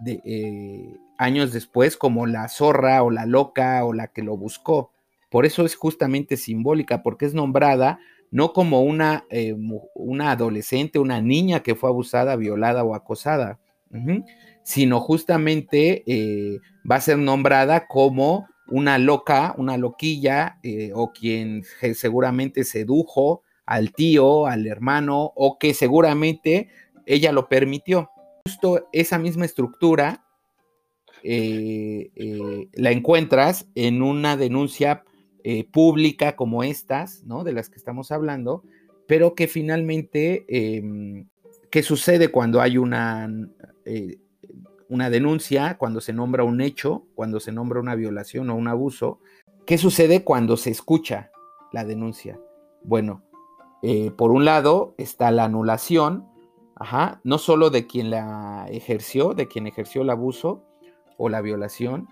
de, 0.00 0.20
eh, 0.24 0.96
años 1.18 1.52
después 1.52 1.96
como 1.96 2.26
la 2.26 2.48
zorra 2.48 3.02
o 3.02 3.10
la 3.10 3.26
loca 3.26 3.84
o 3.84 3.92
la 3.92 4.08
que 4.08 4.22
lo 4.22 4.36
buscó. 4.36 4.90
Por 5.30 5.46
eso 5.46 5.64
es 5.64 5.76
justamente 5.76 6.36
simbólica, 6.36 7.02
porque 7.02 7.26
es 7.26 7.34
nombrada 7.34 7.98
no 8.30 8.52
como 8.52 8.82
una, 8.82 9.24
eh, 9.30 9.54
una 9.94 10.32
adolescente, 10.32 10.98
una 10.98 11.20
niña 11.20 11.60
que 11.60 11.74
fue 11.74 11.90
abusada, 11.90 12.34
violada 12.36 12.82
o 12.82 12.94
acosada, 12.94 13.58
sino 14.62 15.00
justamente 15.00 16.02
eh, 16.06 16.58
va 16.90 16.96
a 16.96 17.00
ser 17.02 17.18
nombrada 17.18 17.86
como 17.86 18.48
una 18.72 18.96
loca, 18.96 19.54
una 19.58 19.76
loquilla, 19.76 20.58
eh, 20.62 20.92
o 20.94 21.12
quien 21.12 21.62
seguramente 21.94 22.64
sedujo 22.64 23.42
al 23.66 23.92
tío, 23.92 24.46
al 24.46 24.66
hermano, 24.66 25.30
o 25.36 25.58
que 25.58 25.74
seguramente 25.74 26.68
ella 27.04 27.32
lo 27.32 27.48
permitió. 27.48 28.10
Justo 28.46 28.88
esa 28.92 29.18
misma 29.18 29.44
estructura 29.44 30.24
eh, 31.22 32.10
eh, 32.16 32.68
la 32.72 32.90
encuentras 32.90 33.68
en 33.74 34.02
una 34.02 34.36
denuncia 34.36 35.04
pública 35.72 36.36
como 36.36 36.62
estas, 36.62 37.24
¿no? 37.24 37.42
De 37.42 37.52
las 37.52 37.68
que 37.68 37.76
estamos 37.76 38.12
hablando, 38.12 38.62
pero 39.08 39.34
que 39.34 39.48
finalmente, 39.48 40.44
em, 40.46 41.26
¿qué 41.68 41.82
sucede 41.82 42.28
cuando 42.28 42.60
hay 42.60 42.78
una 42.78 43.28
una 44.92 45.08
denuncia, 45.08 45.78
cuando 45.78 46.02
se 46.02 46.12
nombra 46.12 46.44
un 46.44 46.60
hecho, 46.60 47.06
cuando 47.14 47.40
se 47.40 47.50
nombra 47.50 47.80
una 47.80 47.94
violación 47.94 48.50
o 48.50 48.56
un 48.56 48.68
abuso. 48.68 49.20
¿Qué 49.64 49.78
sucede 49.78 50.22
cuando 50.22 50.58
se 50.58 50.68
escucha 50.68 51.30
la 51.72 51.86
denuncia? 51.86 52.38
Bueno, 52.84 53.22
eh, 53.82 54.10
por 54.10 54.32
un 54.32 54.44
lado 54.44 54.94
está 54.98 55.30
la 55.30 55.44
anulación, 55.44 56.28
ajá, 56.76 57.22
no 57.24 57.38
solo 57.38 57.70
de 57.70 57.86
quien 57.86 58.10
la 58.10 58.66
ejerció, 58.68 59.32
de 59.32 59.48
quien 59.48 59.66
ejerció 59.66 60.02
el 60.02 60.10
abuso 60.10 60.62
o 61.16 61.30
la 61.30 61.40
violación, 61.40 62.08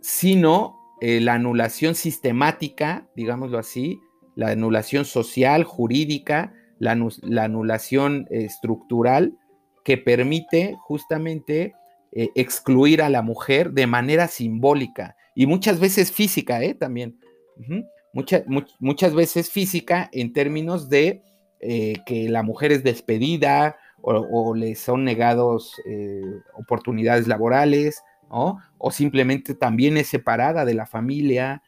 sino 0.00 0.78
eh, 1.00 1.20
la 1.20 1.34
anulación 1.34 1.96
sistemática, 1.96 3.08
digámoslo 3.16 3.58
así, 3.58 3.98
la 4.36 4.50
anulación 4.50 5.06
social, 5.06 5.64
jurídica, 5.64 6.54
la, 6.78 6.96
la 7.22 7.42
anulación 7.42 8.28
estructural 8.30 9.36
que 9.82 9.98
permite 9.98 10.76
justamente 10.78 11.74
eh, 12.18 12.30
excluir 12.34 13.02
a 13.02 13.10
la 13.10 13.20
mujer 13.20 13.72
de 13.72 13.86
manera 13.86 14.26
simbólica 14.26 15.16
y 15.34 15.46
muchas 15.46 15.78
veces 15.78 16.10
física, 16.10 16.62
¿eh? 16.62 16.72
También. 16.72 17.18
muchas 18.80 19.14
veces 19.14 19.50
física 19.50 20.08
en 20.14 20.32
términos 20.32 20.88
de 20.88 21.20
eh, 21.60 21.96
que 22.06 22.30
la 22.30 22.42
mujer 22.42 22.72
es 22.72 22.82
despedida 22.82 23.76
o, 24.00 24.54
le 24.54 24.76
son 24.76 25.04
negados 25.04 25.74
eh, 25.84 26.22
oportunidades 26.54 27.28
laborales, 27.28 28.02
O 28.30 28.90
simplemente 28.90 29.54
también 29.54 29.98
es 29.98 30.06
separada 30.06 30.64
de 30.64 30.72
la 30.72 30.86
familia. 30.86 31.62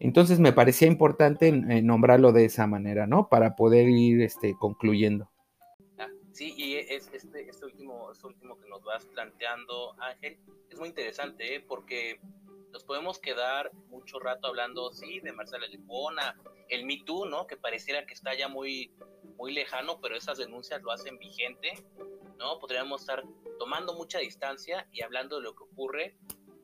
Entonces 0.00 0.40
me 0.40 0.52
parecía 0.52 0.88
importante 0.88 1.52
nombrarlo 1.52 2.32
de 2.32 2.46
esa 2.46 2.66
manera, 2.66 3.06
¿no? 3.06 3.28
Para 3.28 3.54
poder 3.54 3.88
ir 3.88 4.20
este, 4.20 4.56
concluyendo. 4.58 5.30
Sí, 6.34 6.52
y 6.56 6.74
es, 6.78 7.08
este, 7.12 7.48
este, 7.48 7.64
último, 7.64 8.10
este 8.10 8.26
último 8.26 8.60
que 8.60 8.68
nos 8.68 8.82
vas 8.82 9.06
planteando, 9.06 9.94
Ángel, 10.00 10.36
es 10.68 10.76
muy 10.80 10.88
interesante, 10.88 11.54
¿eh? 11.54 11.60
porque 11.60 12.18
nos 12.72 12.82
podemos 12.82 13.20
quedar 13.20 13.72
mucho 13.86 14.18
rato 14.18 14.48
hablando, 14.48 14.90
sí, 14.90 15.20
de 15.20 15.30
Marcela 15.30 15.68
Lepona, 15.68 16.36
el 16.70 16.86
Me 16.86 17.00
Too, 17.04 17.26
¿no? 17.26 17.46
Que 17.46 17.56
pareciera 17.56 18.04
que 18.04 18.14
está 18.14 18.34
ya 18.34 18.48
muy, 18.48 18.92
muy 19.36 19.52
lejano, 19.52 20.00
pero 20.00 20.16
esas 20.16 20.36
denuncias 20.36 20.82
lo 20.82 20.90
hacen 20.90 21.18
vigente, 21.18 21.72
¿no? 22.36 22.58
Podríamos 22.58 23.02
estar 23.02 23.22
tomando 23.60 23.94
mucha 23.94 24.18
distancia 24.18 24.88
y 24.90 25.02
hablando 25.02 25.36
de 25.36 25.42
lo 25.42 25.54
que 25.54 25.62
ocurre 25.62 26.16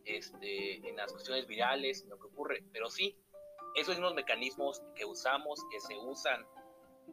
este, 0.04 0.78
en 0.88 0.96
las 0.96 1.12
cuestiones 1.12 1.46
virales, 1.46 2.04
lo 2.06 2.18
que 2.18 2.26
ocurre, 2.26 2.64
pero 2.72 2.90
sí, 2.90 3.16
esos 3.76 3.94
mismos 3.94 4.14
mecanismos 4.14 4.82
que 4.96 5.04
usamos, 5.04 5.60
que 5.70 5.80
se 5.80 5.96
usan 5.96 6.44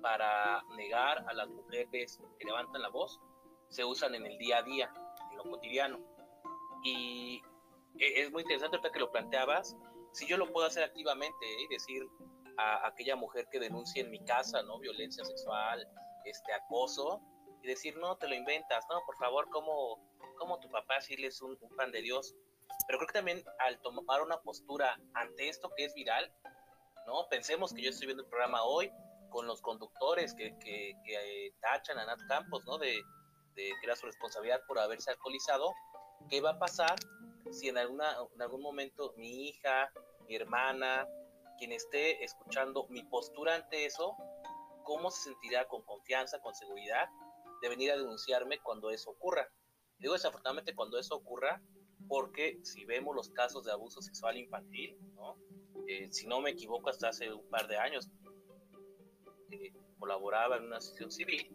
para 0.01 0.63
negar 0.75 1.23
a 1.27 1.33
las 1.33 1.47
mujeres 1.49 2.19
que 2.39 2.45
levantan 2.45 2.81
la 2.81 2.89
voz 2.89 3.19
se 3.69 3.83
usan 3.83 4.15
en 4.15 4.25
el 4.25 4.37
día 4.37 4.59
a 4.59 4.63
día, 4.63 4.91
en 5.31 5.37
lo 5.37 5.43
cotidiano. 5.43 5.99
Y 6.83 7.41
e, 7.99 8.21
es 8.21 8.31
muy 8.31 8.43
interesante 8.43 8.77
ahorita 8.77 8.93
que 8.93 8.99
lo 8.99 9.11
planteabas. 9.11 9.75
Si 10.13 10.27
yo 10.27 10.37
lo 10.37 10.51
puedo 10.51 10.67
hacer 10.67 10.83
activamente 10.83 11.45
y 11.45 11.63
¿eh? 11.63 11.67
decir 11.69 12.03
a 12.57 12.87
aquella 12.87 13.15
mujer 13.15 13.47
que 13.51 13.59
denuncie 13.59 14.01
en 14.01 14.09
mi 14.09 14.23
casa, 14.23 14.63
¿no? 14.63 14.79
Violencia 14.79 15.23
sexual, 15.23 15.87
este 16.25 16.53
acoso, 16.53 17.21
y 17.61 17.67
decir, 17.67 17.97
no, 17.97 18.17
te 18.17 18.27
lo 18.27 18.35
inventas, 18.35 18.85
no, 18.89 19.01
por 19.05 19.15
favor, 19.17 19.49
como, 19.49 19.99
como 20.37 20.59
tu 20.59 20.69
papá 20.69 21.01
si 21.01 21.13
es 21.23 21.41
un, 21.41 21.57
un 21.61 21.75
pan 21.75 21.91
de 21.91 22.01
Dios. 22.01 22.35
Pero 22.87 22.99
creo 22.99 23.07
que 23.07 23.13
también 23.13 23.43
al 23.59 23.79
tomar 23.81 24.21
una 24.21 24.39
postura 24.41 24.99
ante 25.13 25.49
esto 25.49 25.69
que 25.75 25.85
es 25.85 25.93
viral, 25.93 26.31
¿no? 27.05 27.27
Pensemos 27.29 27.73
que 27.73 27.81
yo 27.81 27.89
estoy 27.89 28.07
viendo 28.07 28.23
el 28.23 28.29
programa 28.29 28.63
hoy, 28.63 28.91
con 29.29 29.47
los 29.47 29.61
conductores 29.61 30.33
que, 30.33 30.57
que, 30.59 30.91
eh, 30.91 31.53
tachan 31.61 31.99
a 31.99 32.05
Nat 32.05 32.19
Campos, 32.27 32.63
¿no? 32.65 32.77
De, 32.77 33.01
de, 33.55 33.71
que 33.79 33.85
era 33.85 33.95
su 33.95 34.05
responsabilidad 34.05 34.61
por 34.67 34.79
haberse 34.79 35.11
alcoholizado. 35.11 35.73
¿Qué 36.29 36.41
va 36.41 36.51
a 36.51 36.59
pasar 36.59 36.95
si 37.51 37.69
en, 37.69 37.77
algún 37.77 38.61
momento 38.61 39.13
mi 39.17 39.47
hija, 39.47 39.91
mi 40.27 40.35
hermana, 40.35 41.07
quien 41.57 41.71
esté 41.71 42.23
escuchando 42.23 42.87
mi 42.89 43.03
postura 43.03 43.55
ante 43.55 43.85
eso, 43.85 44.15
cómo 44.83 45.11
se 45.11 45.29
sentirá 45.29 45.67
con 45.67 45.83
confianza, 45.83 46.39
con 46.39 46.53
seguridad 46.53 47.07
de 47.61 47.69
venir 47.69 47.91
a 47.91 47.97
denunciarme 47.97 48.59
cuando 48.59 48.89
eso 48.89 49.11
ocurra? 49.11 49.49
Digo 49.99 50.13
desafortunadamente 50.13 50.75
cuando 50.75 50.99
eso 50.99 51.15
ocurra, 51.15 51.61
porque 52.07 52.59
si 52.63 52.85
vemos 52.85 53.15
los 53.15 53.29
casos 53.29 53.65
de 53.65 53.71
abuso 53.71 54.01
sexual 54.01 54.37
infantil. 54.37 54.97
Eh, 55.87 56.11
si 56.11 56.27
no 56.27 56.41
me 56.41 56.51
equivoco, 56.51 56.89
hasta 56.89 57.09
hace 57.09 57.33
un 57.33 57.49
par 57.49 57.67
de 57.67 57.77
años, 57.77 58.09
colaboraba 59.99 60.57
en 60.57 60.65
una 60.65 60.77
asociación 60.77 61.11
civil, 61.11 61.51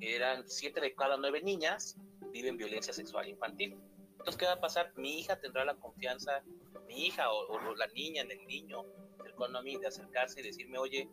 eran 0.00 0.48
siete 0.48 0.80
de 0.80 0.94
cada 0.94 1.16
nueve 1.16 1.40
niñas 1.42 1.96
viven 2.32 2.56
violencia 2.56 2.92
sexual 2.92 3.28
infantil. 3.28 3.78
Entonces, 4.12 4.36
¿qué 4.36 4.46
va 4.46 4.54
a 4.54 4.60
pasar? 4.60 4.92
Mi 4.96 5.20
hija 5.20 5.38
tendrá 5.38 5.64
la 5.64 5.76
confianza, 5.76 6.42
mi 6.86 7.06
hija 7.06 7.30
o, 7.30 7.74
la 7.76 7.86
niña, 7.88 8.22
el 8.22 8.46
niño, 8.46 8.84
cercano 9.22 9.58
a 9.58 9.62
mí, 9.62 9.76
de 9.76 9.86
acercarse 9.86 10.40
y 10.40 10.44
decirme, 10.44 10.78
oye, 10.78 11.08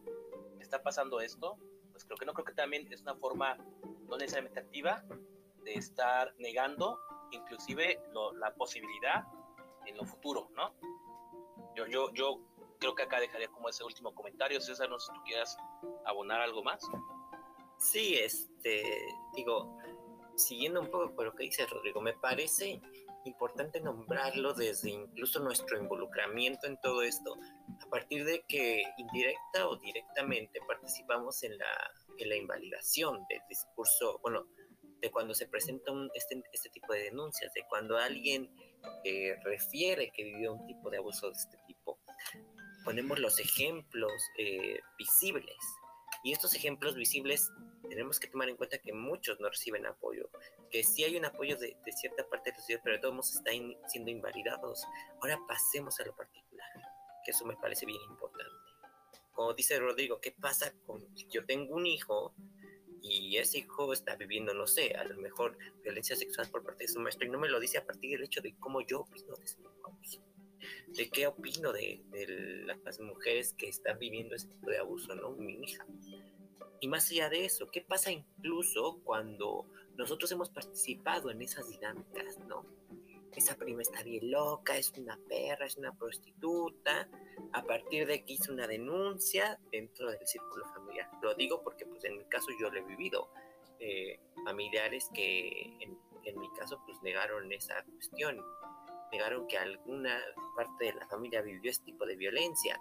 ¿me 0.58 0.64
está 0.64 0.82
pasando 0.82 1.22
esto? 1.22 1.58
Pues 1.92 2.06
creo 2.06 2.18
que 2.18 2.26
no, 2.26 2.34
creo 2.34 2.46
que 2.46 2.54
también 2.54 2.92
es 2.92 3.02
una 3.02 3.16
forma 3.16 3.58
no 4.08 4.18
necesariamente 4.18 4.60
activa 4.60 5.04
de 5.64 5.74
estar 5.74 6.34
negando 6.40 7.00
inclusive 7.32 8.02
la 8.40 8.54
posibilidad 8.56 9.24
en 9.86 9.98
lo 9.98 10.06
futuro, 10.06 10.50
¿no? 10.56 10.74
Yo, 11.76 11.88
yo, 11.88 12.12
yo 12.14 12.42
creo 12.82 12.96
que 12.96 13.04
acá 13.04 13.20
dejaría 13.20 13.48
como 13.48 13.70
ese 13.70 13.84
último 13.84 14.14
comentario. 14.14 14.60
César, 14.60 14.90
no 14.90 15.00
sé 15.00 15.12
si 15.12 15.20
tú 15.20 15.24
quieras 15.24 15.56
abonar 16.06 16.42
algo 16.42 16.64
más. 16.64 16.82
Sí, 17.78 18.16
este, 18.16 18.84
digo, 19.36 19.78
siguiendo 20.36 20.82
un 20.82 20.90
poco 20.90 21.16
con 21.16 21.26
lo 21.26 21.36
que 21.36 21.44
dice 21.44 21.66
Rodrigo, 21.68 22.02
me 22.02 22.14
parece 22.14 22.82
importante 23.26 23.80
nombrarlo 23.80 24.54
desde 24.54 24.90
incluso 24.90 25.40
nuestro 25.40 25.78
involucramiento 25.78 26.66
en 26.66 26.80
todo 26.82 27.04
esto, 27.04 27.38
a 27.80 27.90
partir 27.90 28.26
de 28.26 28.44
que 28.48 28.82
indirecta 28.98 29.68
o 29.68 29.78
directamente 29.78 30.60
participamos 30.68 31.44
en 31.44 31.56
la, 31.60 31.92
en 32.18 32.30
la 32.30 32.36
invalidación 32.36 33.24
del 33.30 33.42
discurso, 33.48 34.20
bueno, 34.24 34.48
de 35.02 35.12
cuando 35.12 35.36
se 35.36 35.48
presenta 35.48 35.92
este, 36.16 36.42
este 36.52 36.70
tipo 36.70 36.94
de 36.94 37.04
denuncias, 37.04 37.54
de 37.54 37.64
cuando 37.68 37.98
alguien 37.98 38.50
eh, 39.04 39.36
refiere 39.44 40.12
que 40.12 40.24
vivió 40.24 40.54
un 40.54 40.66
tipo 40.66 40.90
de 40.90 40.98
abuso 40.98 41.28
de 41.28 41.34
este. 41.34 41.61
Ponemos 42.84 43.20
los 43.20 43.40
ejemplos 43.40 44.12
eh, 44.38 44.80
visibles 44.98 45.58
y 46.24 46.34
estos 46.34 46.54
ejemplos 46.56 46.96
visibles 46.96 47.52
tenemos 47.90 48.20
que 48.20 48.28
tomar 48.28 48.50
en 48.50 48.58
cuenta 48.58 48.78
que 48.78 48.94
muchos 48.94 49.40
no 49.40 49.50
reciben 49.50 49.86
apoyo, 49.86 50.30
que 50.70 50.84
sí 50.84 51.04
hay 51.04 51.18
un 51.18 51.26
apoyo 51.26 51.58
de, 51.58 51.76
cierta 51.96 52.28
parte 52.28 52.52
de 52.52 52.56
la 52.56 52.60
sociedad, 52.60 52.82
pero 52.84 53.00
todos 53.00 53.36
están 53.36 53.76
siendo 53.88 54.12
invalidados. 54.12 54.86
Ahora 55.22 55.40
pasemos 55.48 56.00
a 56.00 56.06
lo 56.06 56.16
particular, 56.16 56.70
que 57.26 57.32
eso 57.32 57.46
me 57.46 57.56
parece 57.58 57.86
bien 57.86 58.02
importante. 58.10 58.52
Como 59.34 59.54
dice 59.54 59.80
Rodrigo, 59.80 60.20
¿qué 60.22 60.32
pasa 60.32 60.74
con 60.86 61.06
yo 61.30 61.46
tengo 61.46 61.76
un 61.76 61.86
hijo 61.86 62.34
y 63.02 63.38
ese 63.38 63.60
hijo 63.60 63.94
está 63.94 64.16
viviendo, 64.16 64.54
no 64.54 64.68
sé, 64.68 64.94
a 64.94 65.04
lo 65.04 65.18
mejor 65.18 65.58
violencia 65.84 66.16
sexual 66.16 66.50
por 66.52 66.64
parte 66.64 66.84
de 66.84 66.88
su 66.90 67.00
maestro 67.00 67.26
y 67.26 67.32
no 67.32 67.40
me 67.40 67.50
lo 67.50 67.60
dice 67.60 67.80
a 67.80 67.86
partir 67.86 68.12
del 68.12 68.26
hecho 68.26 68.42
de 68.42 68.56
cómo 68.60 68.82
yo 68.82 69.02
opino 69.02 69.36
de 69.36 69.46
abuso? 69.84 70.31
De 70.88 71.09
qué 71.09 71.28
opino 71.28 71.72
de, 71.72 72.03
las 72.84 72.99
mujeres 72.99 73.53
que 73.53 73.69
están 73.69 73.97
viviendo 73.99 74.36
ese 74.36 74.47
tipo 74.47 74.69
de 74.69 74.80
abuso, 74.80 75.15
¿no? 75.15 75.32
Mi 75.32 75.53
hija. 75.63 75.86
Y 76.80 76.88
más 76.88 77.09
allá 77.11 77.30
de 77.30 77.45
eso, 77.45 77.69
¿qué 77.69 77.82
pasa 77.82 78.11
incluso 78.11 78.99
cuando 79.03 79.65
nosotros 79.97 80.32
hemos 80.32 80.49
participado 80.49 81.30
en 81.30 81.41
esas 81.41 81.69
dinámicas, 81.69 82.39
¿no? 82.47 82.65
Esa 83.36 83.55
prima 83.55 83.82
está 83.82 84.03
bien 84.03 84.30
loca, 84.30 84.78
es 84.78 84.91
una 84.97 85.17
perra, 85.30 85.65
es 85.65 85.78
una 85.78 85.93
prostituta, 85.93 87.07
a 87.53 87.63
partir 87.63 88.05
de 88.05 88.26
que 88.26 88.34
hizo 88.34 88.51
una 88.51 88.67
denuncia 88.67 89.59
dentro 89.72 90.09
del 90.11 90.26
círculo 90.28 90.65
familiar. 90.74 91.09
Lo 91.22 91.34
digo 91.36 91.61
porque 91.63 91.86
pues 91.86 92.03
en 92.03 92.17
mi 92.17 92.26
caso 92.26 92.47
yo 92.59 92.69
lo 92.69 92.80
he 92.80 92.84
vivido. 92.84 93.30
Eh, 93.80 94.19
familiares 94.45 95.09
que 95.13 95.49
en, 95.80 95.97
en 96.24 96.39
mi 96.39 96.51
caso 96.53 96.80
pues 96.86 97.01
negaron 97.01 97.51
esa 97.51 97.84
cuestión 97.84 98.43
negaron 99.12 99.47
que 99.47 99.57
alguna 99.57 100.20
parte 100.55 100.86
de 100.86 100.93
la 100.93 101.07
familia 101.07 101.41
vivió 101.41 101.70
este 101.70 101.86
tipo 101.86 102.05
de 102.05 102.16
violencia, 102.16 102.80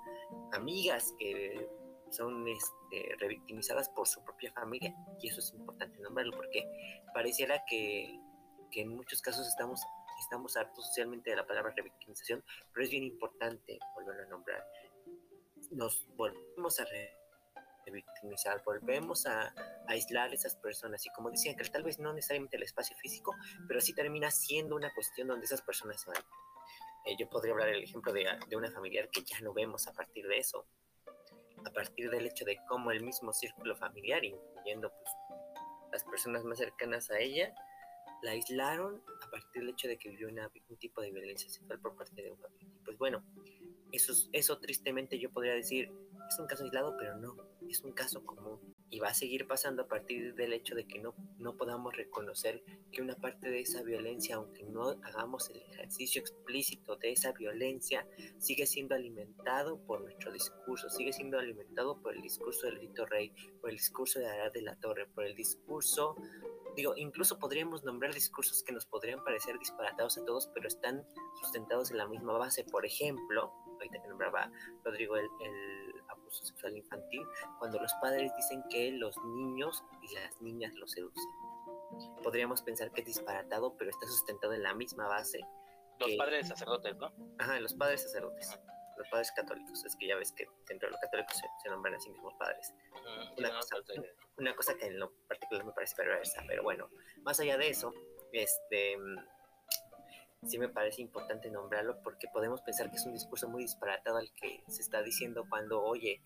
amigas 0.53 1.15
que 1.19 1.69
son 2.11 2.47
este, 2.49 3.17
revictimizadas 3.19 3.89
por 3.91 4.07
su 4.07 4.23
propia 4.25 4.53
familia, 4.53 4.95
y 5.21 5.29
eso 5.29 5.41
es 5.41 5.53
importante 5.53 5.99
nombrarlo 6.01 6.37
porque 6.37 6.65
pareciera 7.15 7.63
que, 7.69 8.19
que 8.71 8.83
en 8.83 8.89
muchos 8.89 9.23
casos 9.23 9.47
estamos, 9.47 9.81
estamos 10.21 10.57
hartos 10.57 10.87
socialmente 10.87 11.31
de 11.31 11.37
la 11.37 11.47
palabra 11.47 11.73
revictimización, 11.77 12.45
pero 12.73 12.85
es 12.85 12.91
bien 12.91 13.05
importante 13.05 13.79
volverlo 13.95 14.23
a 14.23 14.27
nombrar. 14.27 14.65
Nos 15.71 16.07
volvemos 16.17 16.81
a 16.81 16.85
revictimizar, 17.91 18.63
volvemos 18.65 19.27
a, 19.27 19.53
aislar 19.89 20.31
a 20.31 20.35
esas 20.35 20.57
personas. 20.57 21.05
Y 21.05 21.11
como 21.11 21.31
decían, 21.31 21.57
que 21.57 21.65
tal 21.69 21.83
vez 21.83 21.99
no 21.99 22.13
necesariamente 22.13 22.57
el 22.57 22.63
espacio 22.63 22.97
físico, 22.97 23.35
pero 23.67 23.81
sí 23.81 23.93
termina 23.95 24.31
siendo 24.31 24.77
una 24.77 24.93
cuestión 24.95 25.29
donde 25.29 25.47
esas 25.47 25.63
personas 25.63 26.01
se 26.01 26.11
van. 26.11 26.23
Eh, 27.07 27.17
yo 27.19 27.29
podría 27.29 27.53
hablar 27.53 27.69
el 27.69 27.83
ejemplo 27.83 28.13
de, 28.13 28.27
de, 28.49 28.57
una 28.57 28.71
familiar 28.71 29.09
que 29.11 29.23
ya 29.23 29.41
no 29.41 29.53
vemos 29.53 29.89
a 29.89 29.93
partir 29.93 30.27
de 30.27 30.39
eso, 30.39 30.67
a 31.65 31.71
partir 31.71 32.11
del 32.11 32.27
hecho 32.27 32.45
de 32.45 32.59
cómo 32.69 32.91
el 32.91 33.03
mismo 33.03 33.33
círculo 33.33 33.75
familiar, 33.77 34.25
incluyendo 34.25 34.91
pues, 34.91 35.11
las 35.93 36.05
personas 36.05 36.45
más 36.45 36.59
cercanas 36.59 37.11
a 37.11 37.19
ella, 37.19 37.55
la 38.23 38.33
aislaron 38.33 39.03
a 39.27 39.31
partir 39.31 39.63
del 39.63 39.71
hecho 39.71 39.89
de 39.89 39.97
que 39.97 40.11
vivió 40.11 40.29
una, 40.29 40.51
un 40.69 40.77
tipo 40.77 41.01
de 41.01 41.11
violencia 41.11 41.49
sexual 41.49 41.81
por 41.81 41.97
parte 41.97 42.23
de 42.23 42.31
un 42.31 42.39
familiar. 42.39 42.79
Pues 42.85 42.99
bueno, 42.99 43.25
eso, 43.93 44.13
eso 44.33 44.59
tristemente 44.59 45.19
yo 45.19 45.31
podría 45.31 45.55
decir, 45.55 45.91
es 46.31 46.39
un 46.39 46.47
caso 46.47 46.63
aislado, 46.63 46.97
pero 46.97 47.17
no, 47.17 47.37
es 47.69 47.83
un 47.83 47.93
caso 47.93 48.25
común 48.25 48.61
y 48.89 49.01
va 49.01 49.09
a 49.09 49.15
seguir 49.15 49.47
pasando 49.47 49.83
a 49.83 49.89
partir 49.89 50.35
del 50.35 50.53
hecho 50.53 50.77
de 50.77 50.87
que 50.87 51.01
no, 51.01 51.15
no 51.39 51.57
podamos 51.57 51.97
reconocer 51.97 52.63
que 52.93 53.03
una 53.03 53.17
parte 53.17 53.51
de 53.51 53.61
esa 53.61 53.83
violencia, 53.83 54.37
aunque 54.37 54.65
no 54.65 54.91
hagamos 55.03 55.51
el 55.51 55.63
ejercicio 55.63 56.21
explícito 56.21 56.97
de 56.97 57.13
esa 57.13 57.33
violencia, 57.33 58.07
sigue 58.39 58.67
siendo 58.67 58.95
alimentado 58.95 59.85
por 59.87 60.03
nuestro 60.03 60.33
discurso, 60.33 60.89
sigue 60.89 61.13
siendo 61.13 61.39
alimentado 61.39 62.01
por 62.01 62.15
el 62.15 62.23
discurso 62.23 62.67
del 62.67 62.81
Rito 62.81 63.07
Rey, 63.07 63.33
por 63.61 63.71
el 63.71 63.77
discurso 63.77 64.21
de 64.21 64.29
Arad 64.29 64.53
de 64.53 64.63
la 64.63 64.77
Torre, 64.77 65.07
por 65.07 65.25
el 65.25 65.35
discurso, 65.35 66.17
digo, 66.77 66.95
incluso 66.97 67.41
podríamos 67.41 67.83
nombrar 67.85 68.15
discursos 68.15 68.63
que 68.63 68.73
nos 68.73 68.87
podrían 68.87 69.23
parecer 69.25 69.59
disparatados 69.59 70.19
a 70.19 70.25
todos, 70.25 70.49
pero 70.55 70.69
están 70.69 71.05
sustentados 71.41 71.91
en 71.91 71.99
la 71.99 72.09
misma 72.09 72.39
base. 72.39 72.65
Por 72.65 72.87
ejemplo, 72.87 73.53
ahorita 73.75 74.03
que 74.03 74.09
nombraba 74.09 74.51
Rodrigo 74.85 75.17
el 75.17 75.29
sexual 76.31 76.77
infantil 76.77 77.23
cuando 77.59 77.79
los 77.79 77.93
padres 77.95 78.33
dicen 78.37 78.63
que 78.71 78.93
los 78.93 79.17
niños 79.25 79.83
y 80.03 80.15
las 80.15 80.41
niñas 80.41 80.75
los 80.75 80.93
seducen. 80.93 81.31
Podríamos 82.23 82.63
pensar 82.63 82.93
que 82.93 83.01
es 83.01 83.07
disparatado, 83.07 83.77
pero 83.77 83.91
está 83.91 84.07
sustentado 84.07 84.53
en 84.55 84.63
la 84.63 84.75
misma 84.75 85.09
base. 85.09 85.41
Los 85.99 86.13
padres 86.17 86.49
sacerdotes, 86.49 86.97
¿no? 86.97 87.13
Ajá, 87.39 87.61
los 87.61 87.75
padres 87.75 88.03
sacerdotes. 88.03 88.59
Los 88.97 89.09
padres 89.09 89.33
católicos. 89.33 89.85
Es 89.85 89.97
que 89.97 90.07
ya 90.07 90.17
ves 90.17 90.33
que 90.33 90.49
dentro 90.69 90.89
de 90.89 90.93
los 90.93 91.01
católicos 91.01 91.37
se, 91.63 91.69
nombran 91.69 91.95
a 91.95 92.01
sí 92.01 92.11
mismos 92.11 92.35
padres. 92.35 92.73
una, 93.37 93.51
cosa, 93.51 93.77
una, 94.39 94.55
cosa, 94.55 94.75
que 94.77 94.87
en 94.87 94.99
lo 94.99 95.13
particular 95.29 95.65
me 95.65 95.73
parece 95.73 95.97
perversa, 95.97 96.43
pero 96.47 96.63
bueno, 96.63 96.91
más 97.23 97.41
allá 97.41 97.59
de 97.59 97.69
eso, 97.69 97.93
este 98.33 98.97
sí 100.47 100.59
me 100.59 100.69
parece 100.69 101.03
importante 101.03 101.51
nombrarlo 101.51 102.01
porque 102.03 102.29
podemos 102.33 102.63
pensar 102.63 102.91
que 102.91 102.97
es 102.97 103.07
un 103.07 103.13
discurso 103.13 103.49
muy 103.49 103.63
disparatado 103.63 104.19
al 104.19 104.33
que 104.35 104.63
se 104.69 104.83
está 104.83 105.03
diciendo 105.03 105.45
cuando, 105.49 105.83
oye, 105.83 106.23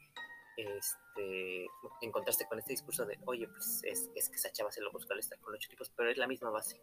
este, 0.56 1.66
en 2.00 2.12
contraste 2.12 2.46
con 2.46 2.58
este 2.58 2.72
discurso 2.72 3.04
de, 3.04 3.18
oye, 3.26 3.48
pues 3.48 3.80
es, 3.84 4.10
es 4.14 4.28
que 4.28 4.36
esa 4.36 4.52
chava 4.52 4.70
se 4.70 4.80
lo 4.80 4.92
buscó 4.92 5.12
al 5.12 5.18
estar 5.18 5.38
con 5.40 5.54
ocho 5.54 5.68
tipos, 5.68 5.90
pero 5.96 6.10
es 6.10 6.16
la 6.16 6.28
misma 6.28 6.50
base. 6.50 6.80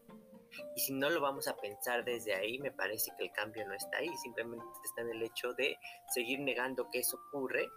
Y 0.75 0.81
si 0.81 0.93
no 0.93 1.09
lo 1.09 1.21
vamos 1.21 1.47
a 1.47 1.55
pensar 1.55 2.03
desde 2.03 2.35
ahí, 2.35 2.59
me 2.59 2.71
parece 2.71 3.11
que 3.17 3.23
el 3.23 3.31
cambio 3.31 3.65
no 3.65 3.73
está 3.73 3.97
ahí, 3.97 4.09
simplemente 4.17 4.65
está 4.83 5.01
en 5.01 5.11
el 5.11 5.23
hecho 5.23 5.53
de 5.53 5.77
seguir 6.13 6.41
negando 6.41 6.89
que 6.91 6.99
eso 6.99 7.17
ocurre, 7.27 7.69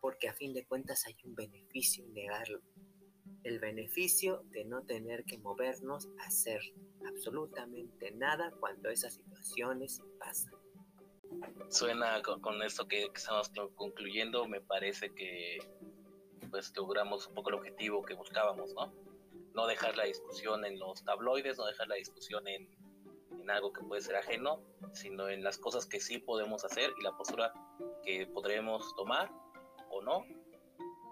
porque 0.00 0.28
a 0.28 0.34
fin 0.34 0.52
de 0.54 0.64
cuentas 0.66 1.04
hay 1.06 1.16
un 1.24 1.34
beneficio 1.34 2.04
en 2.04 2.14
negarlo 2.14 2.60
el 3.44 3.58
beneficio 3.58 4.42
de 4.50 4.64
no 4.64 4.82
tener 4.82 5.24
que 5.24 5.38
movernos 5.38 6.08
a 6.18 6.26
hacer 6.26 6.60
absolutamente 7.06 8.10
nada 8.12 8.52
cuando 8.58 8.88
esas 8.88 9.14
situaciones 9.14 10.02
pasan. 10.18 10.54
Suena 11.68 12.22
con, 12.22 12.62
esto 12.62 12.88
que, 12.88 13.04
estamos 13.14 13.50
concluyendo, 13.74 14.46
me 14.46 14.60
parece 14.60 15.10
que 15.14 15.58
pues 16.50 16.72
logramos 16.76 17.26
un 17.26 17.34
poco 17.34 17.50
el 17.50 17.56
objetivo 17.56 18.02
que 18.02 18.14
buscábamos, 18.14 18.72
¿no? 18.74 18.92
No 19.54 19.66
dejar 19.66 19.96
la 19.96 20.04
discusión 20.04 20.64
en 20.64 20.78
los 20.78 21.04
tabloides, 21.04 21.58
no 21.58 21.66
dejar 21.66 21.88
la 21.88 21.96
discusión 21.96 22.46
en, 22.48 22.68
en 23.40 23.50
algo 23.50 23.72
que 23.72 23.82
puede 23.82 24.02
ser 24.02 24.16
ajeno, 24.16 24.60
sino 24.92 25.28
en 25.28 25.42
las 25.42 25.58
cosas 25.58 25.86
que 25.86 26.00
sí 26.00 26.18
podemos 26.18 26.64
hacer 26.64 26.92
y 26.98 27.02
la 27.02 27.16
postura 27.16 27.52
que 28.04 28.26
podremos 28.26 28.94
tomar 28.96 29.30
o 29.90 30.00
no 30.02 30.24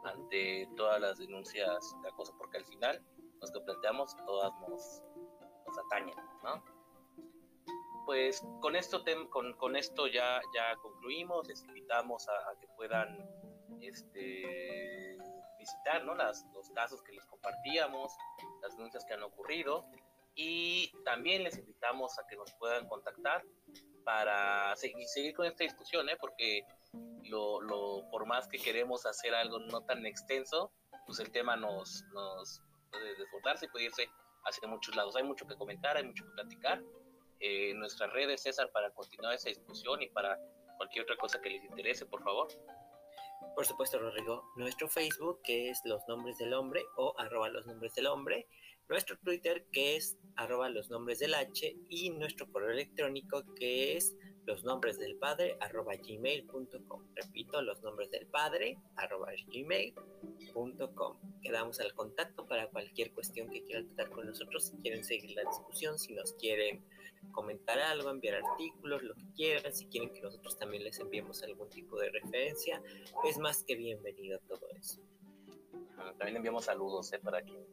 ante 0.05 0.68
todas 0.76 1.00
las 1.00 1.18
denuncias 1.18 1.96
de 2.03 2.09
acoso, 2.09 2.34
porque 2.36 2.59
al 2.59 2.64
final 2.64 3.03
los 3.40 3.50
que 3.50 3.61
planteamos 3.61 4.16
todas 4.24 4.53
nos, 4.61 5.03
nos 5.66 5.78
atañen, 5.86 6.16
¿no? 6.42 6.64
Pues 8.05 8.42
con 8.61 8.74
esto, 8.74 9.03
con, 9.30 9.53
con, 9.55 9.76
esto 9.76 10.09
ya, 10.09 10.40
ya 10.55 10.76
concluimos, 10.76 11.46
les 11.46 11.62
invitamos 11.62 12.28
a, 12.28 12.59
que 12.61 12.66
puedan 12.76 13.16
este, 13.80 15.16
visitar 15.59 16.05
¿no? 16.05 16.14
Las, 16.14 16.44
los 16.53 16.68
casos 16.70 17.00
que 17.03 17.12
les 17.12 17.24
compartíamos, 17.26 18.12
las 18.61 18.76
denuncias 18.76 19.05
que 19.05 19.14
han 19.14 19.22
ocurrido 19.22 19.84
y 20.34 20.92
también 21.05 21.44
les 21.44 21.59
invitamos 21.59 22.18
a 22.18 22.26
que 22.26 22.36
nos 22.36 22.53
puedan 22.55 22.88
contactar 22.88 23.44
para 24.05 24.74
seguir, 24.76 25.07
seguir 25.07 25.34
con 25.34 25.46
esta 25.46 25.64
discusión, 25.64 26.09
¿eh? 26.09 26.16
porque 26.18 26.66
lo, 27.28 28.08
por 28.10 28.26
más 28.26 28.48
que 28.48 28.58
queremos 28.58 29.06
hacer 29.06 29.34
algo 29.34 29.58
no 29.58 29.82
tan 29.84 30.04
extenso, 30.06 30.72
pues 31.06 31.18
el 31.20 31.30
tema 31.30 31.56
nos, 31.56 32.04
nos 32.12 32.60
puede 32.90 33.14
desbordarse 33.16 33.66
y 33.66 33.68
puede 33.68 33.84
irse 33.86 34.08
hacia 34.44 34.68
muchos 34.68 34.94
lados. 34.96 35.16
Hay 35.16 35.24
mucho 35.24 35.46
que 35.46 35.56
comentar, 35.56 35.96
hay 35.96 36.04
mucho 36.04 36.24
que 36.24 36.30
platicar. 36.32 36.82
eh, 37.42 37.74
nuestras 37.74 38.12
redes, 38.12 38.42
César, 38.42 38.70
para 38.72 38.90
continuar 38.92 39.34
esa 39.34 39.48
discusión 39.48 40.00
y 40.00 40.08
para 40.08 40.38
cualquier 40.76 41.02
otra 41.02 41.16
cosa 41.16 41.40
que 41.40 41.50
les 41.50 41.64
interese, 41.64 42.06
por 42.06 42.22
favor. 42.22 42.48
Por 43.56 43.66
supuesto, 43.66 43.98
Rodrigo, 43.98 44.44
nuestro 44.56 44.88
Facebook, 44.88 45.40
que 45.42 45.68
es 45.68 45.80
Los 45.84 46.02
Nombres 46.06 46.38
del 46.38 46.54
Hombre 46.54 46.84
o 46.96 47.14
arroba 47.18 47.48
los 47.48 47.66
nombres 47.66 47.94
del 47.94 48.06
hombre, 48.06 48.46
nuestro 48.88 49.18
Twitter, 49.18 49.66
que 49.72 49.96
es 49.96 50.16
arroba 50.36 50.68
los 50.68 50.88
nombres 50.88 51.18
del 51.18 51.34
H, 51.34 51.76
y 51.88 52.10
nuestro 52.10 52.50
correo 52.50 52.70
electrónico, 52.70 53.42
que 53.56 53.96
es 53.96 54.14
los 54.45 54.64
nombres 54.64 54.99
del 54.99 55.16
padre 55.16 55.57
arroba 55.61 55.95
gmail.com. 55.97 57.03
Repito, 57.14 57.62
los 57.62 57.82
nombres 57.82 58.11
del 58.11 58.26
padre 58.26 58.78
arroba 58.97 59.32
gmail.com. 59.47 61.16
Quedamos 61.43 61.80
al 61.80 61.95
contacto 61.95 62.47
para 62.47 62.68
cualquier 62.68 63.12
cuestión 63.12 63.49
que 63.51 63.62
quieran 63.62 63.86
tratar 63.95 64.12
con 64.12 64.26
nosotros, 64.26 64.64
si 64.64 64.76
quieren 64.78 65.05
seguir 65.05 65.36
la 65.36 65.45
discusión, 65.45 65.99
si 65.99 66.14
nos 66.14 66.32
quieren 66.34 66.84
comentar 67.30 67.78
algo, 67.78 68.11
enviar 68.11 68.43
artículos, 68.45 69.03
lo 69.03 69.14
que 69.14 69.26
quieran, 69.36 69.72
si 69.72 69.86
quieren 69.86 70.12
que 70.12 70.20
nosotros 70.20 70.57
también 70.57 70.82
les 70.82 70.99
enviemos 70.99 71.43
algún 71.43 71.68
tipo 71.70 71.99
de 71.99 72.11
referencia, 72.11 72.82
es 73.24 73.38
más 73.38 73.62
que 73.62 73.76
bienvenido 73.76 74.40
todo 74.49 74.68
eso. 74.70 75.01
También 76.18 76.36
enviamos 76.36 76.64
saludos 76.64 77.12
¿eh? 77.12 77.20
para 77.20 77.43
quien 77.43 77.64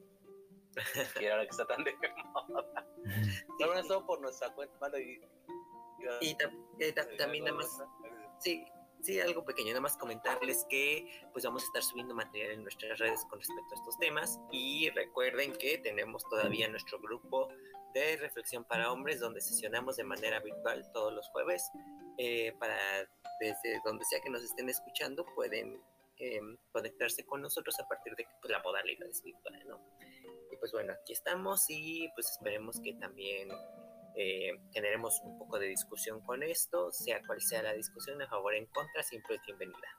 quiera 1.18 1.42
que 1.42 1.50
está 1.50 1.66
tan 1.66 1.84
de 1.84 1.96
moda. 2.34 2.86
Bueno, 3.58 3.80
eso 3.80 4.06
por 4.06 4.22
nuestra 4.22 4.54
cuenta. 4.54 5.00
y, 5.00 5.20
y 6.22 6.38
eh, 6.80 6.94
también 7.18 7.46
nada 7.46 7.58
más, 7.58 7.82
sí, 8.40 8.66
sí, 9.02 9.20
algo 9.20 9.44
pequeño, 9.46 9.70
nada 9.70 9.82
más 9.82 9.98
comentarles 9.98 10.66
que 10.70 11.28
pues 11.32 11.46
vamos 11.46 11.64
a 11.64 11.66
estar 11.66 11.84
subiendo 11.84 12.14
material 12.14 12.52
en 12.52 12.64
nuestras 12.64 13.00
redes 13.00 13.26
con 13.30 13.40
respecto 13.40 13.76
a 13.76 13.80
estos 13.80 13.98
temas. 14.00 14.40
Y 14.52 14.90
recuerden 14.92 15.54
que 15.54 15.78
tenemos 15.78 16.24
todavía 16.30 16.68
nuestro 16.68 17.00
grupo 17.00 17.50
de 17.94 18.18
reflexión 18.18 18.64
para 18.64 18.92
hombres 18.92 19.20
donde 19.20 19.42
sesionamos 19.42 19.98
de 19.98 20.04
manera 20.04 20.40
virtual 20.40 20.90
todos 20.94 21.14
los 21.14 21.28
jueves. 21.30 21.64
Eh, 22.18 22.54
para 22.60 22.78
desde 23.40 23.80
donde 23.86 24.04
sea 24.04 24.20
que 24.20 24.30
nos 24.30 24.44
estén 24.44 24.68
escuchando 24.68 25.26
pueden 25.36 25.82
em, 26.18 26.58
conectarse 26.74 27.26
con 27.26 27.42
nosotros 27.42 27.80
a 27.80 27.88
partir 27.88 28.14
de 28.18 28.28
pues, 28.42 28.52
la 28.52 28.62
modalidad 28.62 29.08
es 29.08 29.24
virtual, 29.24 29.64
¿no? 29.66 29.80
Y 30.52 30.58
pues 30.58 30.74
bueno, 30.74 30.92
aquí 30.92 31.14
estamos 31.14 31.64
y 31.70 32.10
pues 32.16 32.30
esperemos 32.32 32.82
que 32.82 32.94
también 32.96 33.50
eh, 34.16 34.52
generemos 34.74 35.20
un 35.24 35.38
poco 35.38 35.60
de 35.60 35.68
discusión 35.68 36.22
con 36.22 36.44
esto, 36.44 36.92
sea 36.92 37.22
cual 37.26 37.42
sea 37.42 37.64
la 37.64 37.74
discusión, 37.74 38.22
a 38.22 38.28
favor 38.28 38.54
o 38.54 38.58
en 38.58 38.66
contra, 38.68 39.04
siempre 39.04 39.36
es 39.36 39.42
bienvenida. 39.46 39.98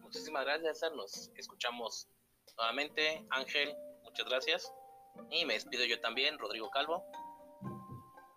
Muchísimas 0.00 0.44
gracias, 0.44 0.82
nos 0.94 1.30
escuchamos 1.36 2.08
nuevamente. 2.56 3.26
Ángel, 3.30 3.74
muchas 4.02 4.26
gracias. 4.26 4.72
Y 5.30 5.44
me 5.44 5.54
despido 5.54 5.84
yo 5.84 6.00
también, 6.00 6.38
Rodrigo 6.38 6.70
Calvo. 6.70 7.04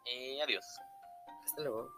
Y 0.06 0.40
adiós. 0.42 0.66
Hasta 1.44 1.62
luego. 1.62 1.90